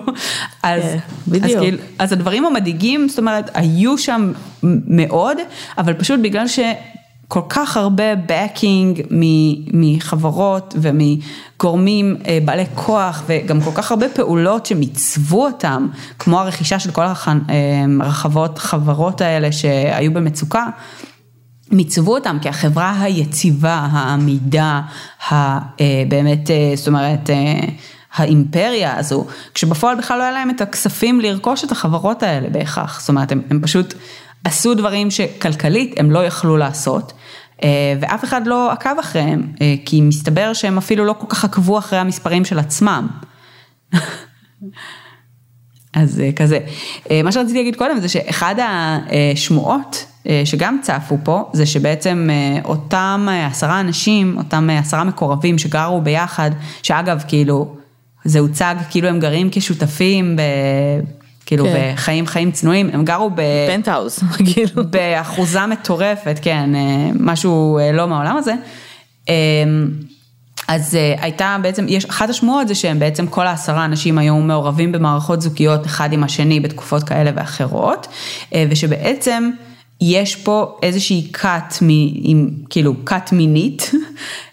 אז, 0.62 0.82
בדיוק. 1.28 1.44
אז, 1.44 1.60
כאילו, 1.60 1.78
אז 1.98 2.12
הדברים 2.12 2.44
המדאיגים, 2.44 3.08
זאת 3.08 3.18
אומרת, 3.18 3.50
היו 3.54 3.98
שם 3.98 4.32
מאוד, 4.86 5.36
אבל 5.78 5.94
פשוט 5.94 6.20
בגלל 6.22 6.46
שכל 6.48 7.40
כך 7.48 7.76
הרבה 7.76 8.04
backing 8.14 9.12
מחברות 9.72 10.74
ומגורמים 10.80 12.16
אה, 12.26 12.38
בעלי 12.44 12.64
כוח 12.74 13.22
וגם 13.26 13.60
כל 13.60 13.70
כך 13.74 13.90
הרבה 13.90 14.08
פעולות 14.08 14.66
שמיצבו 14.66 15.46
אותם, 15.46 15.88
כמו 16.18 16.40
הרכישה 16.40 16.78
של 16.78 16.90
כל 16.90 17.04
הרחבות, 18.00 18.58
חברות 18.58 19.20
האלה 19.20 19.52
שהיו 19.52 20.12
במצוקה. 20.12 20.66
מיצבו 21.72 22.14
אותם 22.14 22.38
כחברה 22.42 23.02
היציבה, 23.02 23.88
העמידה, 23.92 24.80
הבאמת, 25.30 26.50
זאת 26.74 26.88
אומרת, 26.88 27.30
האימפריה 28.14 28.96
הזו, 28.98 29.26
כשבפועל 29.54 29.98
בכלל 29.98 30.18
לא 30.18 30.22
היה 30.22 30.32
להם 30.32 30.50
את 30.50 30.60
הכספים 30.60 31.20
לרכוש 31.20 31.64
את 31.64 31.72
החברות 31.72 32.22
האלה 32.22 32.48
בהכרח, 32.50 33.00
זאת 33.00 33.08
אומרת, 33.08 33.32
הם, 33.32 33.42
הם 33.50 33.60
פשוט 33.62 33.94
עשו 34.44 34.74
דברים 34.74 35.10
שכלכלית 35.10 35.94
הם 35.96 36.10
לא 36.10 36.24
יכלו 36.24 36.56
לעשות. 36.56 37.12
ואף 38.00 38.24
אחד 38.24 38.46
לא 38.46 38.72
עקב 38.72 38.98
אחריהם, 39.00 39.52
כי 39.84 40.00
מסתבר 40.00 40.52
שהם 40.52 40.78
אפילו 40.78 41.04
לא 41.04 41.14
כל 41.18 41.26
כך 41.28 41.44
עקבו 41.44 41.78
אחרי 41.78 41.98
המספרים 41.98 42.44
של 42.44 42.58
עצמם. 42.58 43.08
אז 45.94 46.22
כזה. 46.36 46.58
מה 47.24 47.32
שרציתי 47.32 47.58
להגיד 47.58 47.76
קודם 47.76 48.00
זה 48.00 48.08
שאחד 48.08 48.54
השמועות 48.58 50.06
שגם 50.44 50.78
צפו 50.82 51.18
פה, 51.24 51.50
זה 51.52 51.66
שבעצם 51.66 52.28
אותם 52.64 53.28
עשרה 53.50 53.80
אנשים, 53.80 54.34
אותם 54.38 54.70
עשרה 54.72 55.04
מקורבים 55.04 55.58
שגרו 55.58 56.00
ביחד, 56.00 56.50
שאגב, 56.82 57.22
כאילו, 57.28 57.76
זה 58.24 58.38
הוצג 58.38 58.74
כאילו 58.90 59.08
הם 59.08 59.20
גרים 59.20 59.48
כשותפים, 59.52 60.36
ב... 60.36 60.42
כאילו 61.46 61.64
כן. 61.64 61.92
בחיים 61.94 62.26
חיים 62.26 62.50
צנועים, 62.50 62.90
הם 62.92 63.04
גרו 63.04 63.30
ב... 63.34 63.40
פנטהאוס, 63.68 64.20
כאילו. 64.52 64.82
באחוזה 64.90 65.66
מטורפת, 65.66 66.38
כן, 66.42 66.70
משהו 67.20 67.78
לא 67.92 68.08
מהעולם 68.08 68.36
הזה. 68.36 68.54
אז 70.74 70.98
הייתה 71.18 71.56
בעצם, 71.62 71.86
יש, 71.88 72.04
אחת 72.04 72.30
השמועות 72.30 72.68
זה 72.68 72.74
שהם 72.74 72.98
בעצם 72.98 73.26
כל 73.26 73.46
העשרה 73.46 73.84
אנשים 73.84 74.18
היו 74.18 74.36
מעורבים 74.36 74.92
במערכות 74.92 75.42
זוגיות 75.42 75.86
אחד 75.86 76.12
עם 76.12 76.24
השני 76.24 76.60
בתקופות 76.60 77.02
כאלה 77.02 77.30
ואחרות, 77.34 78.06
ושבעצם 78.70 79.50
יש 80.00 80.36
פה 80.36 80.78
איזושהי 80.82 81.30
כת, 81.32 81.74
כאילו 82.70 83.04
כת 83.06 83.32
מינית, 83.32 83.90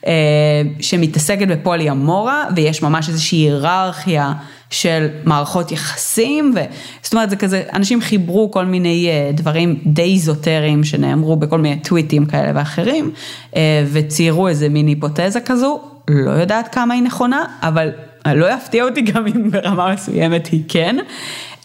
שמתעסקת 0.79 1.47
בפולי 1.47 1.91
אמורה, 1.91 2.45
ויש 2.55 2.81
ממש 2.81 3.09
איזושהי 3.09 3.37
היררכיה 3.37 4.33
של 4.69 5.07
מערכות 5.23 5.71
יחסים, 5.71 6.53
ו... 6.55 6.59
זאת 7.01 7.13
אומרת 7.13 7.29
זה 7.29 7.35
כזה, 7.35 7.63
אנשים 7.73 8.01
חיברו 8.01 8.51
כל 8.51 8.65
מיני 8.65 9.09
דברים 9.33 9.79
די 9.85 10.13
איזוטריים 10.13 10.83
שנאמרו 10.83 11.35
בכל 11.35 11.59
מיני 11.59 11.79
טוויטים 11.79 12.25
כאלה 12.25 12.51
ואחרים, 12.55 13.11
וציירו 13.91 14.47
איזה 14.47 14.69
מין 14.69 14.87
היפותזה 14.87 15.39
כזו, 15.45 15.88
לא 16.09 16.31
יודעת 16.31 16.67
כמה 16.75 16.93
היא 16.93 17.03
נכונה, 17.03 17.45
אבל 17.61 17.89
לא 18.25 18.53
יפתיע 18.53 18.83
אותי 18.83 19.01
גם 19.01 19.27
אם 19.27 19.51
ברמה 19.51 19.93
מסוימת 19.93 20.47
היא 20.47 20.63
כן. 20.67 20.95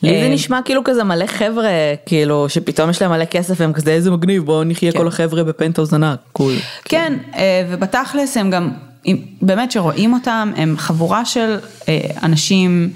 לי 0.03 0.21
זה 0.23 0.29
נשמע 0.29 0.61
כאילו 0.65 0.85
כזה 0.85 1.05
מלא 1.05 1.27
חבר'ה, 1.27 1.69
כאילו 2.07 2.49
שפתאום 2.49 2.91
יש 2.91 3.03
להם 3.03 3.11
מלא 3.11 3.25
כסף 3.25 3.61
והם 3.61 3.73
כזה 3.73 3.91
איזה 3.91 4.11
מגניב 4.11 4.45
בואו 4.45 4.65
נחיה 4.65 4.93
כל 4.93 5.09
החבר'ה 5.09 5.45
בפנטהאוז 5.45 5.95
ענק, 5.95 6.19
קול. 6.33 6.55
כן, 6.85 7.19
ובתכלס 7.71 8.37
הם 8.37 8.51
גם, 8.51 8.71
באמת 9.43 9.73
שרואים 9.73 10.13
אותם, 10.13 10.53
הם 10.57 10.75
חבורה 10.79 11.25
של 11.25 11.57
אנשים, 12.23 12.91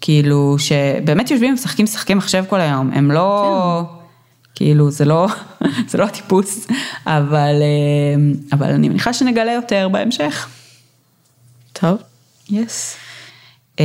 כאילו 0.00 0.56
שבאמת 0.58 1.30
יושבים 1.30 1.50
ומשחקים 1.50 1.84
משחקים 1.84 2.18
מחשב 2.18 2.44
כל 2.48 2.60
היום, 2.60 2.90
הם 2.94 3.10
לא... 3.10 3.82
כאילו 4.54 4.90
זה 4.90 5.04
לא, 5.04 5.28
זה 5.88 5.98
לא 5.98 6.04
הטיפוס, 6.04 6.66
אבל, 7.06 7.62
אבל 8.52 8.70
אני 8.70 8.88
מניחה 8.88 9.12
שנגלה 9.12 9.52
יותר 9.52 9.88
בהמשך. 9.88 10.48
טוב. 11.72 11.98
יס. 12.50 12.96
Yes. 13.76 13.80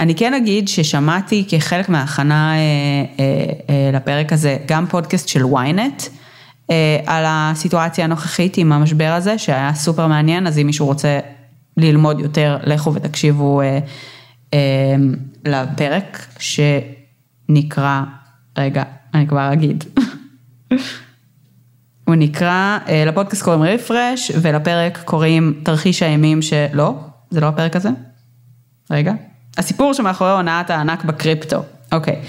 אני 0.00 0.14
כן 0.14 0.34
אגיד 0.34 0.68
ששמעתי 0.68 1.44
כחלק 1.48 1.88
מההכנה 1.88 2.54
לפרק 3.92 4.32
הזה 4.32 4.56
גם 4.66 4.86
פודקאסט 4.86 5.28
של 5.28 5.42
ynet 5.42 6.08
על 7.06 7.24
הסיטואציה 7.26 8.04
הנוכחית 8.04 8.58
עם 8.58 8.72
המשבר 8.72 9.12
הזה 9.16 9.38
שהיה 9.38 9.74
סופר 9.74 10.06
מעניין 10.06 10.46
אז 10.46 10.58
אם 10.58 10.66
מישהו 10.66 10.86
רוצה 10.86 11.18
ללמוד 11.76 12.20
יותר 12.20 12.58
לכו 12.64 12.94
ותקשיבו 12.94 13.62
לפרק 15.44 16.26
שנקרא, 17.48 18.02
רגע 18.58 18.82
אני 19.14 19.26
כבר 19.26 19.52
אגיד, 19.52 19.84
הוא 22.06 22.14
נקרא, 22.14 22.78
לפודקאסט 23.06 23.42
קוראים 23.42 23.62
רפרש 23.62 24.32
ולפרק 24.42 25.02
קוראים 25.04 25.60
תרחיש 25.64 26.02
האימים 26.02 26.42
שלא, 26.42 26.94
זה 27.30 27.40
לא 27.40 27.46
הפרק 27.46 27.76
הזה, 27.76 27.88
רגע. 28.90 29.12
הסיפור 29.58 29.92
שמאחורי 29.92 30.30
הונאת 30.30 30.70
הענק 30.70 31.04
בקריפטו, 31.04 31.62
אוקיי, 31.92 32.20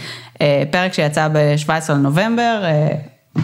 פרק 0.72 0.94
שיצא 0.94 1.28
ב-17 1.28 1.94
לנובמבר 1.94 2.64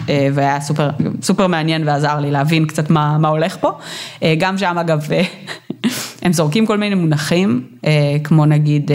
והיה 0.08 0.60
סופר, 0.60 0.90
סופר 1.22 1.46
מעניין 1.46 1.88
ועזר 1.88 2.20
לי 2.20 2.30
להבין 2.30 2.66
קצת 2.66 2.90
מה, 2.90 3.18
מה 3.18 3.28
הולך 3.28 3.56
פה, 3.60 3.78
גם 4.38 4.58
שם 4.58 4.78
אגב 4.78 5.06
הם 6.24 6.32
זורקים 6.32 6.66
כל 6.66 6.78
מיני 6.78 6.94
מונחים, 6.94 7.66
כמו 8.24 8.46
נגיד 8.46 8.90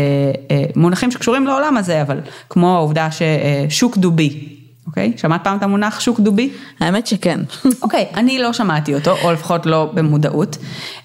מונחים 0.76 1.12
שקשורים 1.12 1.48
לעולם 1.48 1.78
הזה, 1.78 2.02
אבל 2.02 2.20
כמו 2.50 2.76
העובדה 2.76 3.08
ששוק 3.12 3.98
דובי, 3.98 4.60
אוקיי? 4.88 5.14
שמעת 5.18 5.44
פעם 5.44 5.58
את 5.58 5.64
המונח 5.64 6.00
שוק 6.00 6.20
דובי? 6.20 6.50
האמת 6.80 7.08
שכן. 7.08 7.40
אוקיי, 7.84 8.06
אני 8.16 8.40
לא 8.40 8.54
שמעתי 8.54 8.96
אותו, 8.96 9.16
או 9.24 9.32
לפחות 9.32 9.66
לא 9.66 9.92
במודעות, 9.94 10.58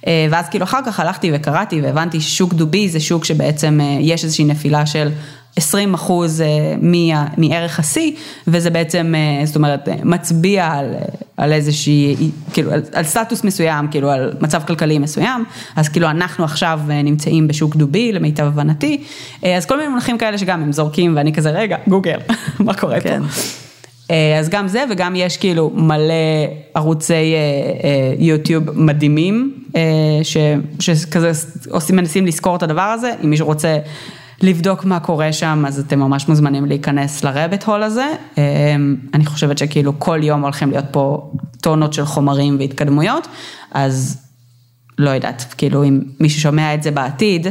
ואז 0.07 0.49
כאילו 0.49 0.65
אחר 0.65 0.81
כך 0.87 1.01
הלכתי 1.01 1.31
וקראתי 1.35 1.81
והבנתי 1.81 2.21
ששוק 2.21 2.55
דובי 2.55 2.89
זה 2.89 3.01
שוק 3.01 3.25
שבעצם 3.25 3.81
יש 4.01 4.25
איזושהי 4.25 4.45
נפילה 4.45 4.87
של 4.87 5.09
20 5.57 5.95
אחוז 5.95 6.43
מערך 7.37 7.79
השיא, 7.79 8.13
וזה 8.47 8.71
בעצם, 8.71 9.15
זאת 9.45 9.57
אומרת, 9.57 9.89
מצביע 10.05 10.67
על, 10.67 10.95
על 11.37 11.53
איזושהי, 11.53 12.31
כאילו, 12.53 12.73
על, 12.73 12.83
על 12.93 13.05
סטטוס 13.05 13.45
מסוים, 13.45 13.89
כאילו, 13.91 14.11
על 14.11 14.33
מצב 14.41 14.63
כלכלי 14.67 14.99
מסוים, 14.99 15.45
אז 15.77 15.89
כאילו 15.89 16.11
אנחנו 16.11 16.45
עכשיו 16.45 16.81
נמצאים 17.05 17.49
בשוק 17.49 17.77
דובי, 17.77 18.13
למיטב 18.13 18.47
הבנתי, 18.47 19.03
אז 19.43 19.67
כל 19.67 19.77
מיני 19.77 19.89
מונחים 19.89 20.19
כאלה 20.19 20.39
שגם 20.39 20.63
הם 20.63 20.73
זורקים, 20.73 21.17
ואני 21.17 21.33
כזה, 21.33 21.51
רגע, 21.51 21.77
גוגל, 21.89 22.19
מה 22.67 22.75
קורה 22.75 23.01
כן. 23.01 23.23
פה? 23.23 23.65
אז 24.39 24.49
גם 24.49 24.69
זה 24.69 24.85
וגם 24.91 25.17
יש 25.17 25.37
כאילו 25.37 25.71
מלא 25.75 26.15
ערוצי 26.75 27.35
יוטיוב 28.19 28.65
מדהימים 28.81 29.55
שכזה 30.81 31.31
עושים 31.71 31.97
מנסים 31.97 32.27
לזכור 32.27 32.57
את 32.57 32.63
הדבר 32.63 32.83
הזה, 32.83 33.13
אם 33.25 33.31
מישהו 33.31 33.47
רוצה 33.47 33.79
לבדוק 34.43 34.85
מה 34.85 35.01
קורה 35.01 35.33
שם 35.33 35.65
אז 35.67 35.79
אתם 35.79 35.99
ממש 35.99 36.29
מוזמנים 36.29 36.65
להיכנס 36.67 37.25
לרבט 37.25 37.65
הול 37.65 37.83
הזה, 37.83 38.07
אני 39.15 39.27
חושבת 39.27 39.59
שכאילו 39.59 39.99
כל 39.99 40.21
יום 40.23 40.43
הולכים 40.43 40.71
להיות 40.71 40.85
פה 40.91 41.33
טונות 41.61 41.93
של 41.93 42.05
חומרים 42.05 42.57
והתקדמויות, 42.59 43.29
אז 43.71 44.19
לא 44.99 45.11
יודעת, 45.11 45.55
כאילו 45.59 45.85
אם 45.85 46.01
מי 46.21 46.31
ששומע 46.31 46.75
את 46.75 46.83
זה 46.83 46.91
בעתיד, 46.91 47.47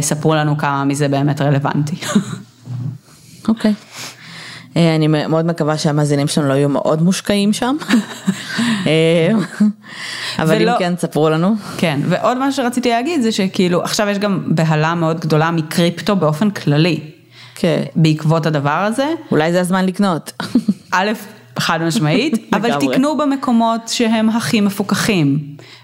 ספרו 0.00 0.34
לנו 0.34 0.58
כמה 0.58 0.84
מזה 0.84 1.08
באמת 1.08 1.40
רלוונטי. 1.40 1.96
אוקיי. 3.48 3.72
Okay. 3.72 4.15
אה, 4.76 4.94
אני 4.94 5.06
מאוד 5.06 5.46
מקווה 5.46 5.78
שהמאזינים 5.78 6.26
שלנו 6.26 6.48
לא 6.48 6.54
יהיו 6.54 6.68
מאוד 6.68 7.02
מושקעים 7.02 7.52
שם. 7.52 7.76
אה, 8.86 9.28
אבל 10.38 10.54
אם 10.56 10.60
ולא- 10.62 10.78
כן, 10.78 10.94
תספרו 10.94 11.30
לנו. 11.30 11.54
כן, 11.78 12.00
ועוד 12.08 12.38
מה 12.38 12.52
שרציתי 12.52 12.88
להגיד 12.90 13.20
זה 13.22 13.32
שכאילו 13.32 13.82
עכשיו 13.82 14.08
יש 14.08 14.18
גם 14.18 14.42
בהלה 14.46 14.94
מאוד 14.94 15.20
גדולה 15.20 15.50
מקריפטו 15.50 16.16
באופן 16.16 16.50
כללי, 16.50 17.00
כן. 17.54 17.82
בעקבות 17.96 18.46
הדבר 18.46 18.70
הזה. 18.70 19.06
אולי 19.30 19.52
זה 19.52 19.60
הזמן 19.60 19.86
לקנות. 19.86 20.32
א', 20.92 21.10
חד 21.58 21.82
משמעית, 21.82 22.34
אבל. 22.56 22.70
תקנו 22.80 23.16
במקומות 23.16 23.88
שהם 23.88 24.28
הכי 24.28 24.60
מפוקחים. 24.60 25.38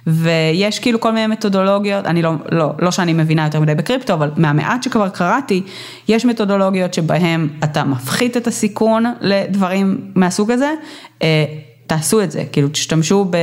ויש 0.06 0.78
כאילו 0.78 1.00
כל 1.00 1.12
מיני 1.12 1.26
מתודולוגיות, 1.26 2.06
אני 2.06 2.22
לא, 2.22 2.32
לא, 2.52 2.70
לא 2.78 2.90
שאני 2.90 3.12
מבינה 3.12 3.44
יותר 3.44 3.60
מדי 3.60 3.74
בקריפטו, 3.74 4.12
אבל 4.12 4.30
מהמעט 4.36 4.82
שכבר 4.82 5.08
קראתי, 5.08 5.62
יש 6.08 6.24
מתודולוגיות 6.24 6.94
שבהם 6.94 7.48
אתה 7.64 7.84
מפחית 7.84 8.36
את 8.36 8.46
הסיכון 8.46 9.04
לדברים 9.20 10.00
מהסוג 10.14 10.50
הזה, 10.50 10.74
אה, 11.22 11.44
תעשו 11.86 12.22
את 12.22 12.30
זה, 12.30 12.44
כאילו 12.52 12.68
תשתמשו 12.68 13.26
ב... 13.30 13.36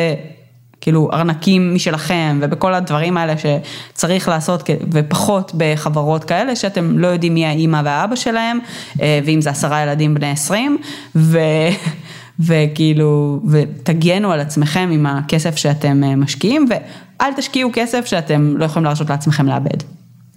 כאילו 0.81 1.09
ארנקים 1.13 1.75
משלכם 1.75 2.39
ובכל 2.41 2.73
הדברים 2.73 3.17
האלה 3.17 3.33
שצריך 3.37 4.27
לעשות 4.27 4.69
ופחות 4.91 5.51
בחברות 5.57 6.23
כאלה 6.23 6.55
שאתם 6.55 6.99
לא 6.99 7.07
יודעים 7.07 7.33
מי 7.33 7.45
האימא 7.45 7.81
והאבא 7.85 8.15
שלהם 8.15 8.59
אה, 9.01 9.19
ואם 9.25 9.41
זה 9.41 9.49
עשרה 9.49 9.83
ילדים 9.83 10.13
בני 10.13 10.31
עשרים 10.31 10.77
ו... 11.15 11.39
וכאילו 12.39 13.41
ותגנו 13.49 14.31
על 14.31 14.39
עצמכם 14.39 14.89
עם 14.93 15.05
הכסף 15.05 15.55
שאתם 15.55 16.03
אה, 16.03 16.15
משקיעים 16.15 16.67
ואל 16.69 17.33
תשקיעו 17.37 17.69
כסף 17.73 18.05
שאתם 18.05 18.57
לא 18.57 18.65
יכולים 18.65 18.85
להרשות 18.85 19.09
לעצמכם 19.09 19.45
לאבד. 19.45 19.83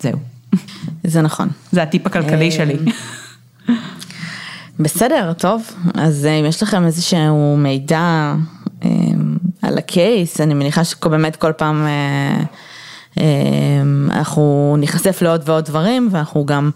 זהו. 0.01 0.19
זה 1.05 1.23
נכון. 1.23 1.49
זה 1.73 1.83
הטיפ 1.83 2.07
הכלכלי 2.07 2.51
שלי. 2.51 2.77
בסדר, 4.81 5.33
טוב. 5.33 5.71
אז 5.95 6.27
אה, 6.27 6.41
אם 6.41 6.45
יש 6.45 6.63
לכם 6.63 6.85
איזשהו 6.85 7.57
מידע 7.57 8.35
אה, 8.85 8.91
על 9.63 9.79
הקייס, 9.79 10.41
אני 10.41 10.55
מניחה 10.55 10.85
שבאמת 10.85 11.37
כל 11.37 11.53
פעם 11.53 11.87
אה, 11.87 11.89
אה, 11.89 12.45
אנחנו 14.11 14.77
ניחשף 14.79 15.23
לעוד 15.23 15.43
ועוד 15.45 15.65
דברים, 15.65 16.09
ואנחנו 16.13 16.47
גם, 16.47 16.71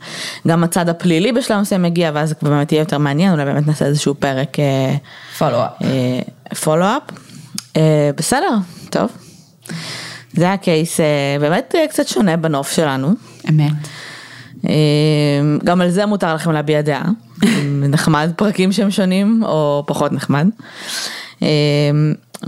גם 0.46 0.64
הצד 0.64 0.88
הפלילי 0.88 1.32
בשלב 1.32 1.60
מסוים 1.60 1.82
מגיע, 1.82 2.10
ואז 2.14 2.34
באמת 2.42 2.72
יהיה 2.72 2.80
יותר 2.80 2.98
מעניין, 2.98 3.32
אולי 3.32 3.44
באמת 3.44 3.66
נעשה 3.66 3.84
איזשהו 3.84 4.14
פרק 4.14 4.56
פולו-אפ. 5.38 5.72
פולו-אפ. 6.64 7.02
אה, 7.76 8.10
בסדר, 8.16 8.56
טוב. 8.90 9.10
זה 10.32 10.44
היה 10.44 10.56
קייס 10.56 11.00
אה, 11.00 11.36
באמת 11.40 11.74
אה, 11.78 11.88
קצת 11.88 12.08
שונה 12.08 12.36
בנוף 12.36 12.72
שלנו. 12.72 13.08
אמת. 13.48 13.72
אה, 14.68 14.72
גם 15.64 15.80
על 15.80 15.90
זה 15.90 16.06
מותר 16.06 16.34
לכם 16.34 16.52
להביע 16.52 16.80
דעה. 16.80 17.04
נחמד 17.92 18.32
פרקים 18.36 18.72
שהם 18.72 18.90
שונים 18.90 19.42
או 19.44 19.84
פחות 19.86 20.12
נחמד. 20.12 20.48
אה, 21.42 21.48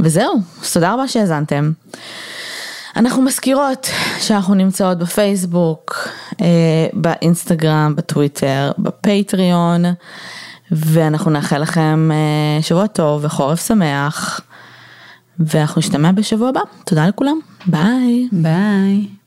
וזהו, 0.00 0.34
אז 0.62 0.72
תודה 0.72 0.94
רבה 0.94 1.08
שהאזנתם. 1.08 1.70
אנחנו 2.98 3.22
מזכירות 3.22 3.86
שאנחנו 4.20 4.54
נמצאות 4.54 4.98
בפייסבוק, 4.98 6.08
אה, 6.40 6.46
באינסטגרם, 6.92 7.94
בטוויטר, 7.96 8.72
בפטריון, 8.78 9.84
ואנחנו 10.70 11.30
נאחל 11.30 11.58
לכם 11.58 12.10
אה, 12.12 12.62
שבוע 12.62 12.86
טוב 12.86 13.24
וחורף 13.24 13.66
שמח, 13.66 14.40
ואנחנו 15.38 15.78
נשתמע 15.78 16.12
בשבוע 16.12 16.48
הבא. 16.48 16.60
תודה 16.84 17.08
לכולם, 17.08 17.38
ביי. 17.66 18.28
ביי. 18.32 19.17